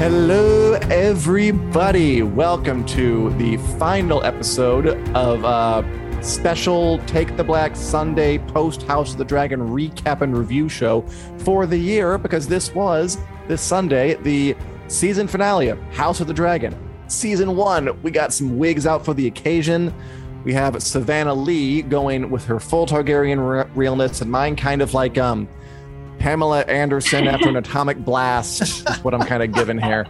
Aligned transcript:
Hello, 0.00 0.72
everybody. 0.90 2.22
Welcome 2.22 2.86
to 2.86 3.34
the 3.36 3.58
final 3.78 4.24
episode 4.24 4.86
of 5.14 5.44
a 5.44 6.22
special 6.22 6.96
Take 7.00 7.36
the 7.36 7.44
Black 7.44 7.76
Sunday 7.76 8.38
post 8.38 8.84
House 8.84 9.12
of 9.12 9.18
the 9.18 9.26
Dragon 9.26 9.60
recap 9.60 10.22
and 10.22 10.34
review 10.34 10.70
show 10.70 11.02
for 11.40 11.66
the 11.66 11.76
year 11.76 12.16
because 12.16 12.48
this 12.48 12.74
was 12.74 13.18
this 13.46 13.60
Sunday 13.60 14.14
the 14.14 14.56
season 14.88 15.28
finale 15.28 15.68
of 15.68 15.78
House 15.92 16.20
of 16.20 16.28
the 16.28 16.32
Dragon. 16.32 16.74
Season 17.08 17.54
one, 17.54 18.00
we 18.00 18.10
got 18.10 18.32
some 18.32 18.56
wigs 18.56 18.86
out 18.86 19.04
for 19.04 19.12
the 19.12 19.26
occasion. 19.26 19.92
We 20.44 20.54
have 20.54 20.82
Savannah 20.82 21.34
Lee 21.34 21.82
going 21.82 22.30
with 22.30 22.46
her 22.46 22.58
full 22.58 22.86
Targaryen 22.86 23.66
re- 23.66 23.70
realness 23.74 24.22
and 24.22 24.30
mine 24.30 24.56
kind 24.56 24.80
of 24.80 24.94
like 24.94 25.18
um 25.18 25.46
Pamela 26.20 26.60
Anderson 26.66 27.26
after 27.26 27.48
an 27.48 27.56
atomic 27.56 27.96
blast 28.04 28.60
is 28.60 28.86
what 28.98 29.14
I'm 29.14 29.22
kind 29.22 29.42
of 29.42 29.52
giving 29.52 29.78
here. 29.78 30.06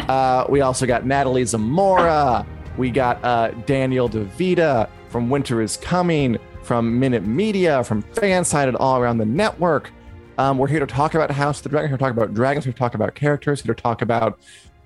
Uh, 0.00 0.44
we 0.50 0.60
also 0.60 0.84
got 0.86 1.06
Natalie 1.06 1.46
Zamora. 1.46 2.46
We 2.76 2.90
got 2.90 3.24
uh, 3.24 3.52
Daniel 3.64 4.06
DeVita 4.06 4.88
from 5.08 5.30
Winter 5.30 5.62
is 5.62 5.78
Coming, 5.78 6.36
from 6.62 7.00
Minute 7.00 7.24
Media, 7.24 7.82
from 7.84 8.02
Fansided 8.02 8.76
all 8.78 9.00
around 9.00 9.16
the 9.16 9.24
network. 9.24 9.90
Um, 10.36 10.58
we're 10.58 10.68
here 10.68 10.80
to 10.80 10.86
talk 10.86 11.14
about 11.14 11.30
House 11.30 11.60
of 11.60 11.62
the 11.62 11.68
Dragon. 11.70 11.90
We're 11.90 11.96
talk 11.96 12.12
about 12.12 12.34
dragons. 12.34 12.66
We're 12.66 12.72
talk 12.72 12.94
about 12.94 13.14
characters. 13.14 13.66
We're 13.66 13.72
talk 13.72 14.02
about 14.02 14.38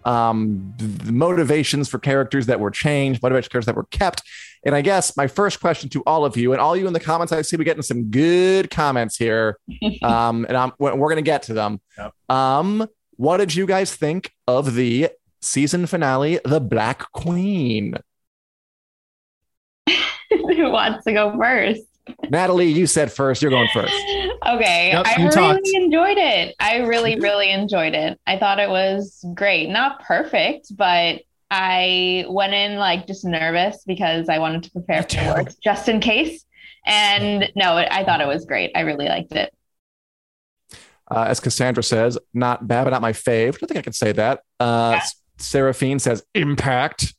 um, 0.04 0.72
the 0.78 1.10
motivations 1.10 1.88
for 1.88 1.98
characters 1.98 2.46
that 2.46 2.60
were 2.60 2.70
changed, 2.70 3.22
motivations 3.24 3.48
for 3.48 3.50
characters 3.50 3.66
that 3.66 3.74
were 3.74 3.86
kept. 3.90 4.22
And 4.64 4.74
I 4.74 4.82
guess 4.82 5.16
my 5.16 5.26
first 5.26 5.60
question 5.60 5.88
to 5.90 6.02
all 6.06 6.24
of 6.24 6.36
you 6.36 6.52
and 6.52 6.60
all 6.60 6.76
you 6.76 6.86
in 6.86 6.92
the 6.92 7.00
comments, 7.00 7.32
I 7.32 7.40
see 7.42 7.56
we're 7.56 7.64
getting 7.64 7.82
some 7.82 8.10
good 8.10 8.70
comments 8.70 9.16
here. 9.16 9.58
Um, 10.02 10.44
and 10.48 10.56
I'm, 10.56 10.72
we're 10.78 10.92
going 10.96 11.16
to 11.16 11.22
get 11.22 11.42
to 11.44 11.54
them. 11.54 11.80
Yep. 11.98 12.12
Um, 12.28 12.86
what 13.16 13.36
did 13.38 13.54
you 13.54 13.66
guys 13.66 13.94
think 13.94 14.32
of 14.46 14.74
the 14.74 15.10
season 15.42 15.86
finale, 15.86 16.40
The 16.44 16.60
Black 16.60 17.10
Queen? 17.12 17.94
Who 20.30 20.70
wants 20.70 21.04
to 21.04 21.12
go 21.12 21.36
first? 21.38 21.82
Natalie, 22.30 22.66
you 22.70 22.86
said 22.86 23.12
first. 23.12 23.42
You're 23.42 23.50
going 23.50 23.68
first. 23.72 23.94
Okay, 24.48 24.88
Yep, 24.92 25.06
I 25.06 25.14
really 25.16 25.30
talked. 25.30 25.68
enjoyed 25.74 26.16
it. 26.16 26.56
I 26.58 26.78
really, 26.78 27.20
really 27.20 27.50
enjoyed 27.50 27.92
it. 27.92 28.18
I 28.26 28.38
thought 28.38 28.58
it 28.58 28.70
was 28.70 29.22
great. 29.34 29.68
Not 29.68 30.00
perfect, 30.02 30.74
but 30.74 31.20
I 31.50 32.24
went 32.28 32.54
in 32.54 32.76
like 32.76 33.06
just 33.06 33.24
nervous 33.24 33.82
because 33.86 34.28
I 34.28 34.38
wanted 34.38 34.62
to 34.64 34.70
prepare 34.70 35.02
for 35.02 35.08
too. 35.08 35.20
the 35.24 35.34
worst 35.44 35.62
just 35.62 35.88
in 35.88 36.00
case. 36.00 36.44
And 36.86 37.50
no, 37.56 37.76
I 37.76 38.04
thought 38.04 38.20
it 38.20 38.28
was 38.28 38.44
great. 38.46 38.70
I 38.74 38.80
really 38.80 39.08
liked 39.08 39.32
it. 39.32 39.52
Uh, 41.10 41.24
as 41.28 41.40
Cassandra 41.40 41.82
says, 41.82 42.16
not 42.32 42.66
bad, 42.68 42.84
but 42.84 42.90
not 42.90 43.02
my 43.02 43.12
fave. 43.12 43.48
I 43.54 43.58
don't 43.58 43.66
think 43.68 43.78
I 43.78 43.82
can 43.82 43.92
say 43.92 44.12
that. 44.12 44.42
Uh, 44.60 44.92
Yeah. 44.96 45.02
Seraphine 45.38 45.98
says, 45.98 46.22
impact. 46.34 47.14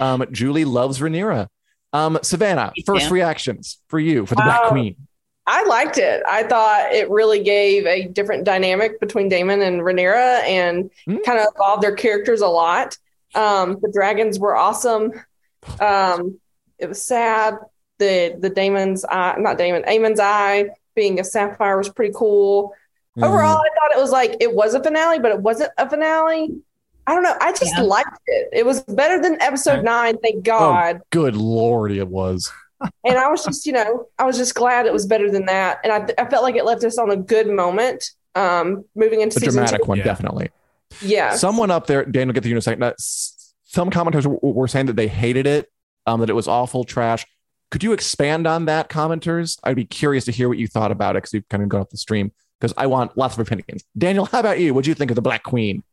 Um, 0.00 0.24
Julie 0.32 0.64
loves 0.64 1.00
Rhaenyra. 1.00 1.48
Um, 1.92 2.18
Savannah, 2.22 2.72
first 2.86 3.08
too. 3.08 3.14
reactions 3.14 3.78
for 3.88 3.98
you 3.98 4.24
for 4.26 4.34
the 4.34 4.42
Black 4.42 4.62
Wow. 4.64 4.68
Queen. 4.70 4.96
I 5.46 5.64
liked 5.64 5.96
it. 5.98 6.22
I 6.28 6.42
thought 6.42 6.92
it 6.92 7.08
really 7.10 7.42
gave 7.42 7.86
a 7.86 8.06
different 8.06 8.44
dynamic 8.44 9.00
between 9.00 9.28
Daemon 9.30 9.62
and 9.62 9.80
Rhaenyra 9.80 10.42
and 10.44 10.90
Mm. 11.08 11.24
kind 11.24 11.38
of 11.40 11.46
evolved 11.54 11.82
their 11.82 11.94
characters 11.96 12.40
a 12.42 12.46
lot. 12.48 12.96
Um, 13.34 13.78
the 13.82 13.90
dragons 13.92 14.38
were 14.38 14.56
awesome. 14.56 15.12
Um, 15.80 16.38
it 16.78 16.88
was 16.88 17.02
sad. 17.02 17.56
The 17.98 18.36
the 18.38 18.50
Daemon's 18.50 19.04
eye, 19.04 19.36
not 19.38 19.58
Daemon, 19.58 19.84
Aemond's 19.86 20.20
eye 20.20 20.70
being 20.94 21.18
a 21.20 21.24
sapphire 21.24 21.76
was 21.76 21.88
pretty 21.88 22.12
cool. 22.14 22.72
Mm-hmm. 23.16 23.24
Overall, 23.24 23.56
I 23.58 23.68
thought 23.74 23.96
it 23.96 24.00
was 24.00 24.10
like 24.12 24.36
it 24.40 24.54
was 24.54 24.74
a 24.74 24.82
finale, 24.82 25.18
but 25.18 25.32
it 25.32 25.40
wasn't 25.40 25.70
a 25.78 25.88
finale. 25.90 26.54
I 27.06 27.14
don't 27.14 27.22
know. 27.22 27.34
I 27.40 27.50
just 27.52 27.72
Yeah. 27.76 27.82
liked 27.82 28.20
it. 28.26 28.48
It 28.52 28.66
was 28.66 28.82
better 28.82 29.20
than 29.20 29.40
episode 29.40 29.82
nine, 29.82 30.18
thank 30.18 30.44
God. 30.44 31.00
Good 31.10 31.36
lord, 31.36 31.90
it 31.90 32.06
was. 32.06 32.52
and 33.04 33.16
I 33.18 33.28
was 33.28 33.44
just, 33.44 33.66
you 33.66 33.72
know, 33.72 34.06
I 34.18 34.24
was 34.24 34.36
just 34.36 34.54
glad 34.54 34.86
it 34.86 34.92
was 34.92 35.06
better 35.06 35.30
than 35.30 35.46
that, 35.46 35.78
and 35.82 35.92
I, 35.92 36.22
I 36.22 36.28
felt 36.30 36.44
like 36.44 36.54
it 36.54 36.64
left 36.64 36.84
us 36.84 36.98
on 36.98 37.10
a 37.10 37.16
good 37.16 37.48
moment. 37.48 38.12
Um, 38.36 38.84
moving 38.94 39.20
into 39.22 39.34
The 39.34 39.46
season 39.46 39.54
dramatic 39.64 39.82
two. 39.82 39.88
one, 39.88 39.98
Yeah. 39.98 40.04
definitely. 40.04 40.50
Yeah, 41.02 41.34
Someone 41.36 41.70
up 41.70 41.86
there, 41.86 42.04
Daniel, 42.04 42.32
get 42.32 42.42
the 42.42 42.48
unit 42.48 42.64
second. 42.64 42.92
Some 42.98 43.90
commenters 43.90 44.22
w- 44.22 44.38
were 44.42 44.68
saying 44.68 44.86
that 44.86 44.96
they 44.96 45.08
hated 45.08 45.46
it, 45.46 45.70
um, 46.06 46.20
that 46.20 46.30
it 46.30 46.34
was 46.34 46.48
awful, 46.48 46.84
trash. 46.84 47.26
Could 47.70 47.82
you 47.82 47.92
expand 47.92 48.46
on 48.46 48.64
that, 48.64 48.88
commenters? 48.88 49.58
I'd 49.62 49.76
be 49.76 49.84
curious 49.84 50.24
to 50.24 50.32
hear 50.32 50.48
what 50.48 50.56
you 50.58 50.66
thought 50.66 50.90
about 50.90 51.16
it 51.16 51.18
because 51.18 51.34
you've 51.34 51.48
kind 51.48 51.62
of 51.62 51.68
gone 51.68 51.82
off 51.82 51.90
the 51.90 51.98
stream. 51.98 52.32
Because 52.60 52.72
I 52.76 52.86
want 52.86 53.16
lots 53.16 53.34
of 53.34 53.40
opinions. 53.40 53.84
Daniel, 53.96 54.24
how 54.24 54.40
about 54.40 54.58
you? 54.58 54.72
What 54.74 54.84
do 54.84 54.90
you 54.90 54.94
think 54.94 55.10
of 55.10 55.14
the 55.14 55.22
Black 55.22 55.42
Queen? 55.44 55.84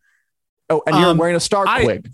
Oh, 0.70 0.82
and 0.88 0.96
you're 0.98 1.10
Um, 1.10 1.18
wearing 1.18 1.36
a 1.36 1.40
Stark 1.40 1.68
I- 1.68 1.84
wig. 1.86 2.10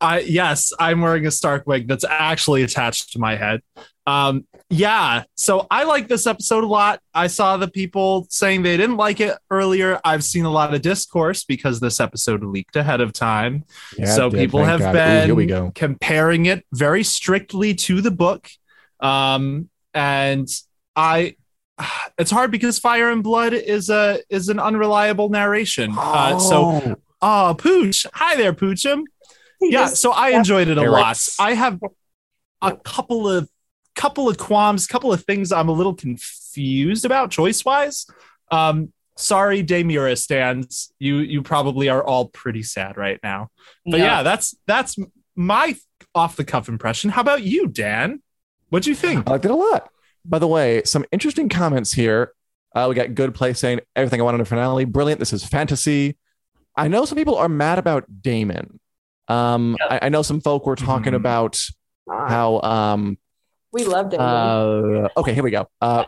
I 0.00 0.18
yes, 0.20 0.72
I'm 0.80 1.00
wearing 1.00 1.26
a 1.26 1.30
Stark 1.30 1.64
wig 1.66 1.86
that's 1.86 2.02
actually 2.02 2.62
attached 2.64 3.12
to 3.12 3.20
my 3.20 3.36
head. 3.36 3.60
Um, 4.06 4.46
yeah, 4.68 5.24
so 5.36 5.66
I 5.70 5.84
like 5.84 6.08
this 6.08 6.26
episode 6.26 6.64
a 6.64 6.66
lot. 6.66 7.00
I 7.14 7.26
saw 7.26 7.56
the 7.56 7.68
people 7.68 8.26
saying 8.30 8.62
they 8.62 8.76
didn't 8.76 8.96
like 8.96 9.20
it 9.20 9.36
earlier. 9.50 10.00
I've 10.04 10.24
seen 10.24 10.44
a 10.44 10.50
lot 10.50 10.74
of 10.74 10.82
discourse 10.82 11.44
because 11.44 11.78
this 11.78 12.00
episode 12.00 12.42
leaked 12.42 12.76
ahead 12.76 13.00
of 13.00 13.12
time. 13.12 13.64
Yeah, 13.96 14.06
so 14.06 14.30
did, 14.30 14.38
people 14.38 14.64
have 14.64 14.80
God. 14.80 14.90
Ooh, 14.90 14.92
been 14.92 15.26
here 15.26 15.34
we 15.34 15.46
go. 15.46 15.72
comparing 15.74 16.46
it 16.46 16.64
very 16.72 17.04
strictly 17.04 17.74
to 17.74 18.00
the 18.00 18.10
book. 18.10 18.48
Um, 19.00 19.68
and 19.94 20.48
I 20.96 21.36
it's 22.18 22.30
hard 22.30 22.50
because 22.50 22.78
Fire 22.78 23.10
and 23.10 23.22
Blood 23.22 23.52
is 23.54 23.90
a 23.90 24.20
is 24.30 24.48
an 24.48 24.58
unreliable 24.58 25.28
narration. 25.28 25.94
Uh, 25.96 26.38
so 26.38 26.96
oh 27.20 27.54
Pooch. 27.58 28.06
Hi 28.14 28.36
there, 28.36 28.52
Poochum. 28.52 29.02
He 29.60 29.72
Yeah, 29.72 29.86
so 29.86 30.12
I 30.12 30.30
enjoyed 30.30 30.68
it 30.68 30.78
a 30.78 30.90
lot. 30.90 31.18
I 31.38 31.54
have 31.54 31.80
a 32.60 32.76
couple 32.76 33.28
of 33.28 33.48
couple 33.94 34.28
of 34.28 34.38
qualms, 34.38 34.86
couple 34.86 35.12
of 35.12 35.24
things 35.24 35.52
I'm 35.52 35.68
a 35.68 35.72
little 35.72 35.94
confused 35.94 37.04
about 37.04 37.30
choice 37.30 37.64
wise. 37.64 38.06
Um, 38.50 38.92
sorry, 39.16 39.62
Daemira 39.64 40.16
stands. 40.18 40.92
You 40.98 41.16
you 41.18 41.42
probably 41.42 41.88
are 41.88 42.02
all 42.02 42.26
pretty 42.28 42.62
sad 42.62 42.96
right 42.96 43.18
now. 43.22 43.48
But 43.86 44.00
yeah, 44.00 44.22
that's 44.22 44.54
that's 44.66 44.96
my 45.36 45.76
off 46.14 46.36
the 46.36 46.44
cuff 46.44 46.68
impression. 46.68 47.10
How 47.10 47.20
about 47.22 47.42
you, 47.42 47.66
Dan? 47.68 48.22
What'd 48.70 48.86
you 48.86 48.94
think? 48.94 49.28
I 49.28 49.32
liked 49.32 49.44
it 49.44 49.50
a 49.50 49.54
lot. 49.54 49.90
By 50.24 50.38
the 50.38 50.46
way, 50.48 50.82
some 50.84 51.04
interesting 51.12 51.48
comments 51.48 51.92
here. 51.92 52.32
Uh, 52.74 52.86
we 52.88 52.94
got 52.94 53.14
good 53.14 53.34
play 53.34 53.52
saying 53.52 53.80
everything 53.96 54.20
I 54.20 54.24
want 54.24 54.34
in 54.36 54.40
a 54.40 54.44
finale. 54.46 54.84
Brilliant. 54.86 55.18
This 55.18 55.32
is 55.32 55.44
fantasy. 55.44 56.16
I 56.76 56.88
know 56.88 57.04
some 57.04 57.18
people 57.18 57.36
are 57.36 57.48
mad 57.48 57.78
about 57.78 58.04
Daemon. 58.22 58.80
Um, 59.28 59.76
I, 59.90 60.00
I 60.02 60.08
know 60.08 60.22
some 60.22 60.40
folk 60.40 60.64
were 60.66 60.76
talking 60.76 61.12
Mhm. 61.12 61.16
about 61.16 61.60
how. 62.08 62.60
Um, 62.62 63.18
we 63.72 63.84
loved 63.84 64.14
it. 64.14 64.20
uh, 64.20 65.08
okay, 65.16 65.34
here 65.34 65.42
we 65.42 65.50
go. 65.50 65.68
Uh, 65.80 66.04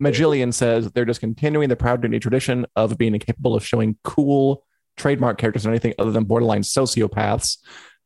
Magillian 0.00 0.52
says 0.52 0.90
they're 0.92 1.04
just 1.04 1.20
continuing 1.20 1.68
the 1.68 1.76
proud 1.76 2.02
Disney 2.02 2.18
tradition 2.18 2.66
of 2.74 2.98
being 2.98 3.14
incapable 3.14 3.54
of 3.54 3.64
showing 3.64 3.96
cool 4.02 4.64
trademark 4.96 5.38
characters 5.38 5.64
in 5.64 5.70
anything 5.70 5.94
other 5.98 6.10
than 6.10 6.24
borderline 6.24 6.62
sociopaths. 6.62 7.58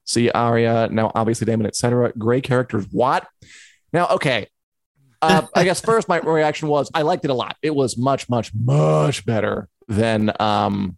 See 0.05 0.31
Arya 0.31 0.89
now, 0.91 1.11
obviously 1.15 1.47
Daemon, 1.47 1.67
etc. 1.67 2.13
Gray 2.17 2.41
characters. 2.41 2.87
What? 2.91 3.27
Now, 3.93 4.09
okay. 4.09 4.47
Uh, 5.23 5.47
I 5.55 5.65
guess 5.65 5.81
first 5.85 6.09
my 6.09 6.19
reaction 6.19 6.69
was 6.69 6.91
I 6.95 7.03
liked 7.03 7.25
it 7.25 7.31
a 7.31 7.35
lot. 7.35 7.57
It 7.63 7.75
was 7.75 7.97
much, 7.97 8.29
much, 8.29 8.53
much 8.55 9.25
better 9.25 9.69
than 9.89 10.33
um 10.39 10.97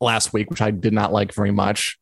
last 0.00 0.32
week, 0.32 0.50
which 0.50 0.62
I 0.62 0.70
did 0.70 0.92
not 0.92 1.12
like 1.12 1.34
very 1.34 1.50
much. 1.50 1.98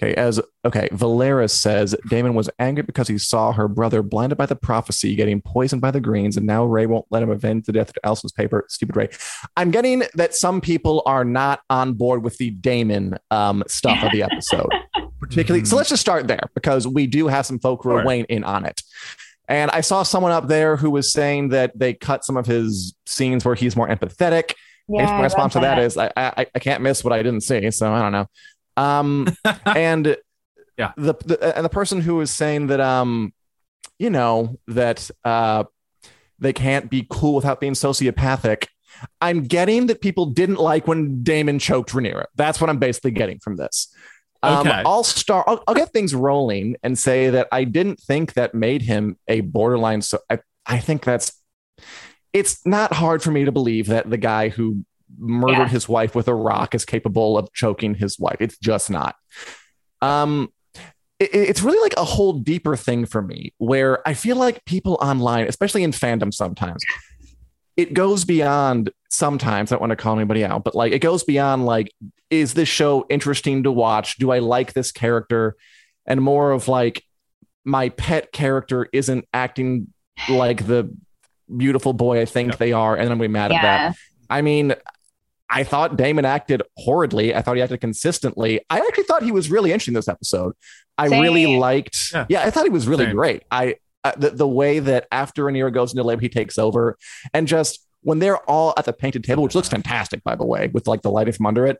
Okay, 0.00 0.14
as 0.14 0.40
okay, 0.64 0.88
Valeris 0.92 1.50
says 1.50 1.96
Daemon 2.08 2.34
was 2.34 2.48
angry 2.60 2.84
because 2.84 3.08
he 3.08 3.18
saw 3.18 3.50
her 3.50 3.66
brother 3.66 4.00
blinded 4.00 4.38
by 4.38 4.46
the 4.46 4.54
prophecy, 4.54 5.16
getting 5.16 5.40
poisoned 5.40 5.82
by 5.82 5.90
the 5.90 6.00
greens, 6.00 6.36
and 6.36 6.46
now 6.46 6.64
Ray 6.64 6.86
won't 6.86 7.06
let 7.10 7.20
him 7.22 7.30
avenge 7.30 7.66
the 7.66 7.72
death 7.72 7.90
of 7.90 7.96
Alicent's 8.04 8.30
paper. 8.30 8.64
Stupid 8.68 8.94
Ray. 8.94 9.08
I'm 9.56 9.72
getting 9.72 10.04
that 10.14 10.36
some 10.36 10.60
people 10.60 11.02
are 11.04 11.24
not 11.24 11.62
on 11.68 11.94
board 11.94 12.22
with 12.22 12.36
the 12.36 12.50
Daemon 12.50 13.18
um, 13.32 13.64
stuff 13.66 14.00
of 14.04 14.12
the 14.12 14.22
episode, 14.22 14.68
particularly. 15.20 15.64
So 15.64 15.74
let's 15.74 15.88
just 15.88 16.00
start 16.00 16.28
there 16.28 16.42
because 16.54 16.86
we 16.86 17.08
do 17.08 17.26
have 17.26 17.44
some 17.44 17.58
folk 17.58 17.82
who 17.82 17.90
are 17.90 17.98
Sure. 17.98 18.06
weighing 18.06 18.26
in 18.28 18.44
on 18.44 18.66
it. 18.66 18.80
And 19.48 19.68
I 19.72 19.80
saw 19.80 20.04
someone 20.04 20.30
up 20.30 20.46
there 20.46 20.76
who 20.76 20.90
was 20.90 21.10
saying 21.12 21.48
that 21.48 21.76
they 21.76 21.94
cut 21.94 22.24
some 22.24 22.36
of 22.36 22.46
his 22.46 22.94
scenes 23.06 23.44
where 23.44 23.56
he's 23.56 23.74
more 23.74 23.88
empathetic. 23.88 24.52
Yeah, 24.88 25.06
my 25.06 25.22
response 25.24 25.54
to 25.54 25.58
love 25.58 25.76
that 25.76 25.78
is 25.80 25.96
I, 25.98 26.10
I 26.16 26.46
I 26.54 26.58
can't 26.60 26.82
miss 26.82 27.02
what 27.02 27.12
I 27.12 27.22
didn't 27.22 27.40
see, 27.42 27.70
so 27.72 27.92
I 27.92 28.00
don't 28.00 28.12
know. 28.12 28.26
Um, 28.78 29.28
and 29.66 30.16
Yeah. 30.76 30.92
the, 30.96 31.14
the 31.24 31.56
and 31.56 31.64
the 31.64 31.68
person 31.70 32.00
who 32.00 32.16
was 32.16 32.30
saying 32.30 32.68
that 32.68 32.80
um, 32.80 33.32
you 33.98 34.10
know 34.10 34.58
that 34.68 35.10
uh, 35.24 35.64
they 36.38 36.52
can't 36.52 36.88
be 36.90 37.06
cool 37.10 37.34
without 37.34 37.60
being 37.60 37.74
sociopathic. 37.74 38.66
I'm 39.20 39.44
getting 39.44 39.86
that 39.88 40.00
people 40.00 40.26
didn't 40.26 40.56
like 40.58 40.86
when 40.88 41.22
Daemon 41.22 41.58
choked 41.58 41.90
Rhaenyra. 41.92 42.24
That's 42.36 42.60
what 42.60 42.68
I'm 42.70 42.78
basically 42.78 43.12
getting 43.12 43.38
from 43.38 43.56
this. 43.56 43.92
Um, 44.42 44.66
Okay. 44.66 44.82
I'll 44.86 45.04
start. 45.04 45.44
I'll, 45.48 45.62
I'll 45.66 45.74
get 45.74 45.92
things 45.92 46.14
rolling 46.14 46.76
and 46.82 46.96
say 46.98 47.30
that 47.30 47.48
I 47.52 47.64
didn't 47.64 48.00
think 48.00 48.34
that 48.34 48.54
made 48.54 48.82
him 48.82 49.16
a 49.28 49.40
borderline. 49.40 50.02
So 50.02 50.18
I, 50.30 50.38
I 50.66 50.78
think 50.78 51.04
that's. 51.04 51.32
It's 52.32 52.64
not 52.66 52.92
hard 52.92 53.22
for 53.22 53.30
me 53.30 53.44
to 53.46 53.52
believe 53.52 53.86
that 53.86 54.08
the 54.10 54.16
guy 54.18 54.48
who 54.50 54.84
murdered 55.16 55.58
Yeah. 55.58 55.68
his 55.68 55.88
wife 55.88 56.14
with 56.14 56.28
a 56.28 56.34
rock 56.34 56.74
is 56.74 56.84
capable 56.84 57.38
of 57.38 57.52
choking 57.52 57.94
his 57.94 58.18
wife. 58.18 58.36
It's 58.40 58.58
just 58.58 58.90
not. 58.90 59.14
Um, 60.02 60.52
it- 61.18 61.30
it's 61.32 61.62
really 61.62 61.80
like 61.80 61.94
a 61.96 62.04
whole 62.04 62.34
deeper 62.34 62.76
thing 62.76 63.06
for 63.06 63.22
me 63.22 63.52
where 63.58 64.06
I 64.06 64.14
feel 64.14 64.36
like 64.36 64.64
people 64.64 64.98
online, 65.00 65.46
especially 65.48 65.82
in 65.82 65.90
fandom 65.92 66.32
sometimes, 66.32 66.84
it 67.76 67.94
goes 67.94 68.24
beyond 68.24 68.90
sometimes, 69.10 69.70
I 69.70 69.74
don't 69.76 69.80
want 69.80 69.90
to 69.90 69.96
call 69.96 70.14
anybody 70.16 70.44
out, 70.44 70.64
but 70.64 70.74
like 70.74 70.92
it 70.92 70.98
goes 71.00 71.24
beyond 71.24 71.64
like, 71.64 71.92
is 72.30 72.54
this 72.54 72.68
show 72.68 73.06
interesting 73.08 73.62
to 73.64 73.72
watch? 73.72 74.16
Do 74.18 74.30
I 74.30 74.38
like 74.40 74.72
this 74.74 74.92
character? 74.92 75.56
And 76.06 76.20
more 76.20 76.52
of 76.52 76.68
like, 76.68 77.02
my 77.64 77.88
pet 77.90 78.32
character 78.32 78.88
isn't 78.92 79.24
acting 79.34 79.88
like 80.28 80.66
the 80.66 80.94
beautiful 81.54 81.92
boy 81.92 82.20
I 82.20 82.24
think 82.24 82.50
Yep. 82.52 82.58
they 82.58 82.72
are, 82.72 82.94
and 82.94 83.02
I'm 83.02 83.08
gonna 83.18 83.20
be 83.22 83.28
mad 83.28 83.52
at 83.52 83.62
that. 83.62 83.96
I 84.30 84.42
mean, 84.42 84.74
I 85.50 85.64
thought 85.64 85.96
Daemon 85.96 86.24
acted 86.24 86.62
horridly. 86.76 87.34
I 87.34 87.40
thought 87.42 87.56
he 87.56 87.62
acted 87.62 87.80
consistently. 87.80 88.60
I 88.68 88.78
actually 88.80 89.04
thought 89.04 89.22
he 89.22 89.32
was 89.32 89.50
really 89.50 89.72
interesting 89.72 89.94
this 89.94 90.08
episode. 90.08 90.54
I 90.98 91.08
Same. 91.08 91.22
really 91.22 91.56
liked. 91.58 92.10
Yeah. 92.12 92.26
Yeah. 92.28 92.42
I 92.42 92.50
thought 92.50 92.64
he 92.64 92.70
was 92.70 92.86
really 92.86 93.06
Same. 93.06 93.14
great. 93.16 93.42
I 93.50 93.76
uh, 94.04 94.12
the 94.16 94.30
the 94.30 94.46
way 94.48 94.78
that 94.78 95.06
after 95.10 95.44
Rhaenyra 95.44 95.72
goes 95.72 95.92
into 95.92 96.02
labor, 96.02 96.20
he 96.20 96.28
takes 96.28 96.58
over, 96.58 96.96
and 97.32 97.48
just 97.48 97.84
when 98.02 98.18
they're 98.20 98.36
all 98.48 98.74
at 98.76 98.84
the 98.84 98.92
painted 98.92 99.24
table, 99.24 99.42
which 99.42 99.54
looks 99.54 99.68
fantastic 99.68 100.22
by 100.22 100.36
the 100.36 100.44
way, 100.44 100.68
with 100.72 100.86
like 100.86 101.02
the 101.02 101.10
lighting 101.10 101.32
from 101.32 101.46
under 101.46 101.66
it, 101.66 101.78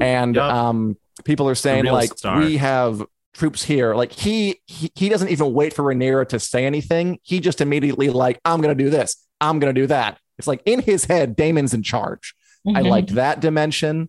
and 0.00 0.34
Yep. 0.36 0.44
um, 0.44 0.96
people 1.24 1.48
are 1.48 1.54
saying 1.54 1.84
like 1.86 2.16
star. 2.18 2.40
we 2.40 2.56
have 2.58 3.02
troops 3.32 3.62
here. 3.64 3.94
Like 3.94 4.12
he, 4.12 4.60
he 4.66 4.90
he 4.94 5.08
doesn't 5.08 5.28
even 5.28 5.52
wait 5.54 5.72
for 5.72 5.82
Rhaenyra 5.84 6.28
to 6.28 6.38
say 6.38 6.66
anything. 6.66 7.18
He 7.22 7.40
just 7.40 7.60
immediately 7.60 8.10
like 8.10 8.40
I'm 8.44 8.60
gonna 8.60 8.74
do 8.74 8.90
this. 8.90 9.16
I'm 9.40 9.58
gonna 9.58 9.72
do 9.72 9.86
that. 9.86 10.18
It's 10.38 10.46
like 10.48 10.62
in 10.66 10.80
his 10.80 11.04
head, 11.06 11.34
Daemon's 11.36 11.72
in 11.74 11.82
charge. 11.82 12.34
I 12.74 12.82
Mhm. 12.82 12.88
liked 12.88 13.14
that 13.14 13.40
dimension. 13.40 14.08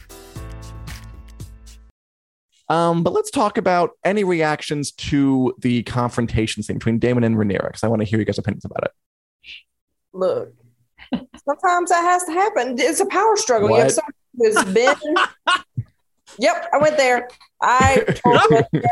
Um, 2.71 3.03
but 3.03 3.11
let's 3.11 3.29
talk 3.29 3.57
about 3.57 3.97
any 4.05 4.23
reactions 4.23 4.93
to 4.93 5.53
the 5.59 5.83
confrontation 5.83 6.63
scene 6.63 6.77
between 6.77 6.99
Daemon 6.99 7.25
and 7.25 7.35
Rhaenyra, 7.35 7.67
because 7.67 7.83
I 7.83 7.89
want 7.89 8.01
to 8.01 8.07
hear 8.07 8.17
you 8.17 8.23
guys' 8.23 8.37
opinions 8.37 8.63
about 8.63 8.85
it. 8.85 8.91
Look, 10.13 10.53
sometimes 11.45 11.89
that 11.89 12.01
has 12.01 12.23
to 12.23 12.31
happen. 12.31 12.77
It's 12.79 13.01
a 13.01 13.05
power 13.07 13.35
struggle. 13.35 13.71
You 13.71 13.75
have 13.75 13.91
someone 13.91 14.13
who's 14.37 14.63
been. 14.73 14.95
yep, 16.39 16.69
I 16.71 16.77
went 16.77 16.95
there. 16.95 17.27
I 17.61 18.05
there. 18.71 18.85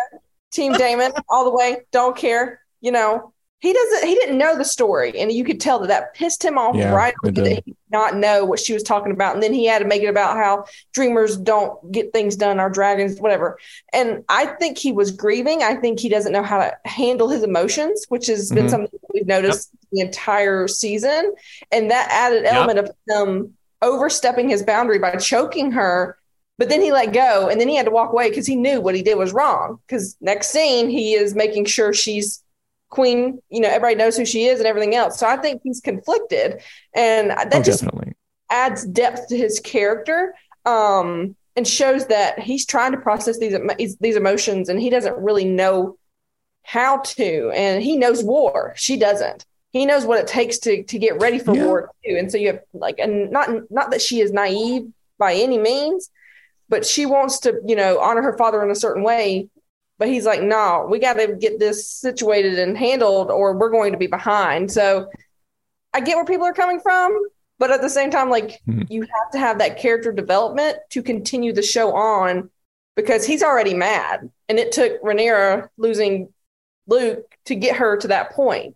Team 0.51 0.73
Daemon 0.73 1.13
all 1.29 1.45
the 1.45 1.55
way. 1.55 1.77
Don't 1.93 2.17
care. 2.17 2.59
You 2.81 2.91
know, 2.91 3.33
he 3.59 3.73
doesn't. 3.73 4.07
He 4.07 4.15
didn't 4.15 4.37
know 4.37 4.57
the 4.57 4.63
story, 4.63 5.19
and 5.19 5.31
you 5.31 5.43
could 5.43 5.59
tell 5.59 5.79
that 5.79 5.87
that 5.87 6.13
pissed 6.13 6.43
him 6.43 6.57
off 6.57 6.75
Yeah, 6.75 6.93
right 6.93 7.13
away. 7.23 7.31
That 7.31 7.63
he 7.65 7.71
did 7.71 7.75
not 7.91 8.15
know 8.15 8.45
what 8.45 8.59
she 8.59 8.73
was 8.73 8.83
talking 8.83 9.11
about, 9.11 9.33
and 9.33 9.43
then 9.43 9.53
he 9.53 9.65
had 9.65 9.79
to 9.79 9.85
make 9.85 10.01
it 10.01 10.07
about 10.07 10.37
how 10.37 10.65
dreamers 10.93 11.35
don't 11.35 11.91
get 11.91 12.13
things 12.13 12.37
done, 12.37 12.59
our 12.59 12.69
dragons, 12.69 13.19
whatever. 13.19 13.57
And 13.91 14.23
I 14.29 14.45
think 14.45 14.77
he 14.77 14.93
was 14.93 15.11
grieving. 15.11 15.61
I 15.61 15.75
think 15.75 15.99
he 15.99 16.07
doesn't 16.07 16.31
know 16.31 16.43
how 16.43 16.59
to 16.59 16.77
handle 16.85 17.27
his 17.27 17.43
emotions, 17.43 18.05
which 18.07 18.27
has 18.27 18.49
been 18.49 18.67
Mhm. 18.67 18.69
something 18.69 18.99
that 19.01 19.13
we've 19.13 19.27
noticed 19.27 19.71
the 19.91 20.01
entire 20.01 20.67
season. 20.67 21.33
And 21.71 21.91
that 21.91 22.07
added 22.11 22.45
element 22.45 22.79
of 22.79 22.91
him 23.09 23.57
overstepping 23.81 24.47
his 24.49 24.63
boundary 24.63 24.99
by 24.99 25.15
choking 25.17 25.71
her. 25.71 26.17
But 26.57 26.69
then 26.69 26.81
he 26.81 26.91
let 26.91 27.13
go 27.13 27.47
and 27.47 27.59
then 27.59 27.69
he 27.69 27.75
had 27.75 27.85
to 27.85 27.91
walk 27.91 28.11
away 28.11 28.29
because 28.29 28.45
he 28.45 28.57
knew 28.57 28.81
what 28.81 28.93
he 28.95 29.01
did 29.01 29.17
was 29.17 29.31
wrong. 29.33 29.79
Because 29.87 30.17
next 30.19 30.49
scene, 30.49 30.89
he 30.89 31.13
is 31.13 31.33
making 31.33 31.65
sure 31.65 31.93
she's 31.93 32.43
queen, 32.89 33.41
you 33.49 33.59
know, 33.61 33.69
everybody 33.69 33.95
knows 33.95 34.17
who 34.17 34.25
she 34.25 34.45
is 34.45 34.59
and 34.59 34.67
everything 34.67 34.95
else. 34.95 35.19
So 35.19 35.27
I 35.27 35.37
think 35.37 35.61
he's 35.63 35.81
conflicted. 35.81 36.61
And 36.93 37.29
that 37.31 37.53
oh, 37.53 37.61
just 37.61 37.83
definitely. 37.83 38.15
adds 38.49 38.85
depth 38.85 39.27
to 39.29 39.37
his 39.37 39.59
character 39.59 40.33
um, 40.65 41.35
and 41.55 41.67
shows 41.67 42.07
that 42.07 42.39
he's 42.39 42.65
trying 42.65 42.91
to 42.93 42.97
process 42.97 43.37
these 43.39 43.55
these 43.97 44.15
emotions 44.15 44.69
and 44.69 44.79
he 44.79 44.89
doesn't 44.89 45.17
really 45.17 45.45
know 45.45 45.97
how 46.63 46.97
to. 46.99 47.51
And 47.51 47.81
he 47.83 47.97
knows 47.97 48.23
war. 48.23 48.73
She 48.75 48.97
doesn't. 48.97 49.45
He 49.71 49.85
knows 49.85 50.05
what 50.05 50.19
it 50.19 50.27
takes 50.27 50.57
to 50.59 50.83
to 50.83 50.97
get 50.99 51.19
ready 51.19 51.39
for 51.39 51.55
Yeah. 51.55 51.65
war 51.65 51.91
too. 52.05 52.15
And 52.17 52.31
so 52.31 52.37
you 52.37 52.47
have 52.47 52.61
like, 52.73 52.97
and 52.99 53.31
not 53.31 53.49
not 53.69 53.91
that 53.91 54.01
she 54.01 54.19
is 54.19 54.31
naive 54.31 54.87
by 55.17 55.33
any 55.35 55.57
means, 55.57 56.09
but 56.69 56.85
she 56.85 57.05
wants 57.05 57.39
to, 57.41 57.59
you 57.67 57.75
know, 57.75 57.99
honor 57.99 58.21
her 58.21 58.37
father 58.37 58.63
in 58.63 58.71
a 58.71 58.75
certain 58.75 59.03
way. 59.03 59.47
But 59.99 60.07
he's 60.07 60.25
like, 60.25 60.41
no, 60.41 60.87
we 60.89 60.97
got 60.97 61.13
to 61.13 61.35
get 61.35 61.59
this 61.59 61.87
situated 61.87 62.57
and 62.57 62.75
handled, 62.77 63.29
or 63.29 63.55
we're 63.55 63.69
going 63.69 63.91
to 63.91 63.97
be 63.99 64.07
behind. 64.07 64.71
So 64.71 65.11
I 65.93 65.99
get 65.99 66.15
where 66.15 66.25
people 66.25 66.45
are 66.45 66.53
coming 66.53 66.79
from, 66.79 67.21
but 67.59 67.69
at 67.69 67.81
the 67.81 67.89
same 67.89 68.09
time, 68.09 68.29
like 68.29 68.61
Mhm. 68.67 68.89
you 68.89 69.01
have 69.01 69.31
to 69.33 69.37
have 69.37 69.59
that 69.59 69.77
character 69.77 70.13
development 70.13 70.77
to 70.91 71.03
continue 71.03 71.51
the 71.51 71.61
show 71.61 71.93
on 71.93 72.49
because 72.95 73.25
he's 73.25 73.43
already 73.43 73.73
mad, 73.73 74.29
and 74.47 74.57
it 74.57 74.71
took 74.71 75.01
Rhaenyra 75.03 75.69
losing 75.77 76.33
Luke 76.87 77.35
to 77.45 77.55
get 77.55 77.75
her 77.75 77.97
to 77.97 78.07
that 78.07 78.31
point. 78.31 78.75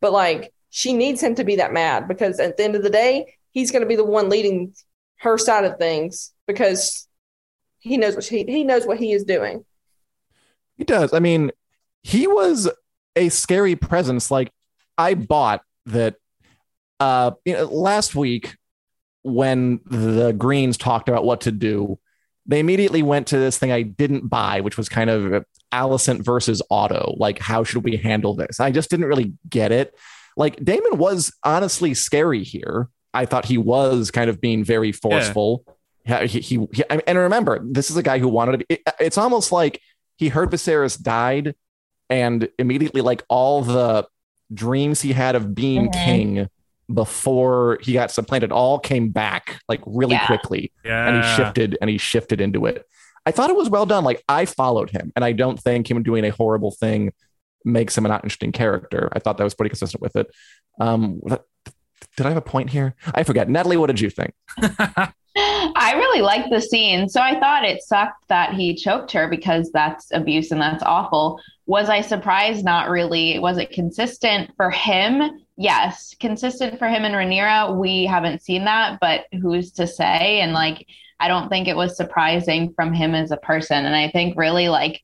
But 0.00 0.12
like 0.12 0.52
she 0.70 0.92
needs 0.92 1.20
him 1.20 1.34
to 1.34 1.44
be 1.44 1.56
that 1.56 1.72
mad 1.72 2.06
because 2.06 2.38
at 2.38 2.56
the 2.56 2.62
end 2.62 2.76
of 2.76 2.84
the 2.84 2.90
day, 2.90 3.34
he's 3.50 3.72
going 3.72 3.82
to 3.82 3.88
be 3.88 3.96
the 3.96 4.04
one 4.04 4.28
leading 4.28 4.72
her 5.16 5.36
side 5.36 5.64
of 5.64 5.78
things 5.78 6.32
because 6.46 7.08
he 7.80 7.96
knows 7.96 8.14
what 8.14 8.24
he, 8.24 8.44
he 8.44 8.62
knows 8.62 8.86
what 8.86 8.98
he 8.98 9.12
is 9.12 9.24
doing. 9.24 9.64
He 10.80 10.84
does. 10.86 11.12
I 11.12 11.18
mean, 11.18 11.50
he 12.02 12.26
was 12.26 12.66
a 13.14 13.28
scary 13.28 13.76
presence. 13.76 14.30
Like 14.30 14.50
I 14.96 15.12
bought 15.12 15.60
that 15.84 16.16
uh 16.98 17.32
you 17.44 17.52
know, 17.52 17.64
last 17.66 18.14
week 18.14 18.56
when 19.22 19.80
the 19.84 20.32
Greens 20.32 20.78
talked 20.78 21.10
about 21.10 21.24
what 21.26 21.42
to 21.42 21.52
do, 21.52 21.98
they 22.46 22.60
immediately 22.60 23.02
went 23.02 23.26
to 23.26 23.36
this 23.38 23.58
thing 23.58 23.70
I 23.70 23.82
didn't 23.82 24.28
buy, 24.30 24.62
which 24.62 24.78
was 24.78 24.88
kind 24.88 25.10
of 25.10 25.44
Alicent 25.70 26.24
versus 26.24 26.62
Otto. 26.70 27.14
Like, 27.18 27.38
how 27.38 27.62
should 27.62 27.84
we 27.84 27.96
handle 27.98 28.34
this? 28.34 28.58
I 28.58 28.70
just 28.70 28.88
didn't 28.88 29.04
really 29.04 29.34
get 29.50 29.70
it. 29.72 29.94
Like, 30.38 30.64
Daemon 30.64 30.96
was 30.96 31.30
honestly 31.44 31.92
scary 31.92 32.42
here. 32.42 32.88
I 33.12 33.26
thought 33.26 33.44
he 33.44 33.58
was 33.58 34.10
kind 34.10 34.30
of 34.30 34.40
being 34.40 34.64
very 34.64 34.92
forceful. 34.92 35.64
Yeah, 36.06 36.24
He, 36.24 36.40
he, 36.40 36.66
he- 36.72 36.84
and 36.88 37.18
remember, 37.18 37.60
this 37.62 37.90
is 37.90 37.98
a 37.98 38.02
guy 38.02 38.18
who 38.18 38.28
wanted 38.28 38.52
to 38.52 38.58
be. 38.58 38.64
it- 38.76 38.82
it's 39.00 39.18
almost 39.18 39.52
like 39.52 39.82
he 40.20 40.28
heard 40.28 40.50
Viserys 40.50 41.00
died, 41.00 41.54
and 42.10 42.48
immediately, 42.58 43.00
like 43.00 43.22
all 43.28 43.62
the 43.62 44.06
dreams 44.52 45.00
he 45.00 45.12
had 45.12 45.34
of 45.34 45.54
being 45.54 45.88
Mhm. 45.88 46.04
king 46.04 46.48
before 46.92 47.78
he 47.82 47.92
got 47.94 48.10
supplanted, 48.10 48.52
all 48.52 48.78
came 48.78 49.08
back 49.10 49.60
like 49.68 49.80
really 49.86 50.12
Yeah. 50.14 50.26
quickly 50.26 50.72
Yeah. 50.84 51.06
and 51.08 51.24
he 51.24 51.30
shifted 51.36 51.78
and 51.80 51.88
he 51.88 51.98
shifted 51.98 52.40
into 52.40 52.66
it. 52.66 52.84
I 53.24 53.30
thought 53.30 53.48
it 53.50 53.56
was 53.56 53.70
well 53.70 53.86
done. 53.86 54.02
Like 54.04 54.22
I 54.28 54.44
followed 54.44 54.90
him, 54.90 55.12
and 55.16 55.24
I 55.24 55.32
don't 55.32 55.58
think 55.58 55.90
him 55.90 56.02
doing 56.02 56.24
a 56.24 56.30
horrible 56.30 56.72
thing 56.72 57.12
makes 57.64 57.96
him 57.96 58.04
a 58.04 58.08
not 58.08 58.24
interesting 58.24 58.52
character. 58.52 59.08
I 59.12 59.20
thought 59.20 59.38
that 59.38 59.44
was 59.44 59.54
pretty 59.54 59.70
consistent 59.70 60.02
with 60.02 60.16
it. 60.16 60.26
Um, 60.80 61.20
did 62.16 62.26
I 62.26 62.28
have 62.30 62.36
a 62.38 62.42
point 62.42 62.70
here? 62.70 62.94
I 63.14 63.22
forget. 63.22 63.48
Natalie, 63.48 63.76
what 63.76 63.86
did 63.86 64.00
you 64.00 64.10
think? 64.10 64.32
I 65.36 65.94
really 65.96 66.22
liked 66.22 66.50
the 66.50 66.60
scene. 66.60 67.08
So 67.08 67.20
I 67.20 67.38
thought 67.38 67.64
it 67.64 67.82
sucked 67.82 68.28
that 68.28 68.54
he 68.54 68.74
choked 68.74 69.12
her 69.12 69.28
because 69.28 69.70
that's 69.72 70.10
abuse 70.12 70.50
and 70.50 70.60
that's 70.60 70.82
awful. 70.82 71.40
Was 71.66 71.88
I 71.88 72.00
surprised? 72.00 72.64
Not 72.64 72.90
really. 72.90 73.38
Was 73.38 73.58
it 73.58 73.70
consistent 73.70 74.50
for 74.56 74.70
him? 74.70 75.40
yes, 75.60 76.16
consistent 76.18 76.78
for 76.78 76.88
him 76.88 77.04
and 77.04 77.14
Rhaenyra. 77.14 77.76
We 77.76 78.06
haven't 78.06 78.42
seen 78.42 78.64
that, 78.64 78.98
but 78.98 79.26
who's 79.42 79.70
to 79.72 79.86
say? 79.86 80.40
And 80.40 80.54
like, 80.54 80.86
I 81.20 81.28
don't 81.28 81.50
think 81.50 81.68
it 81.68 81.76
was 81.76 81.98
surprising 81.98 82.72
from 82.72 82.94
him 82.94 83.14
as 83.14 83.30
a 83.30 83.36
person. 83.36 83.84
And 83.84 83.94
I 83.94 84.08
think 84.10 84.38
really 84.38 84.70
like 84.70 85.02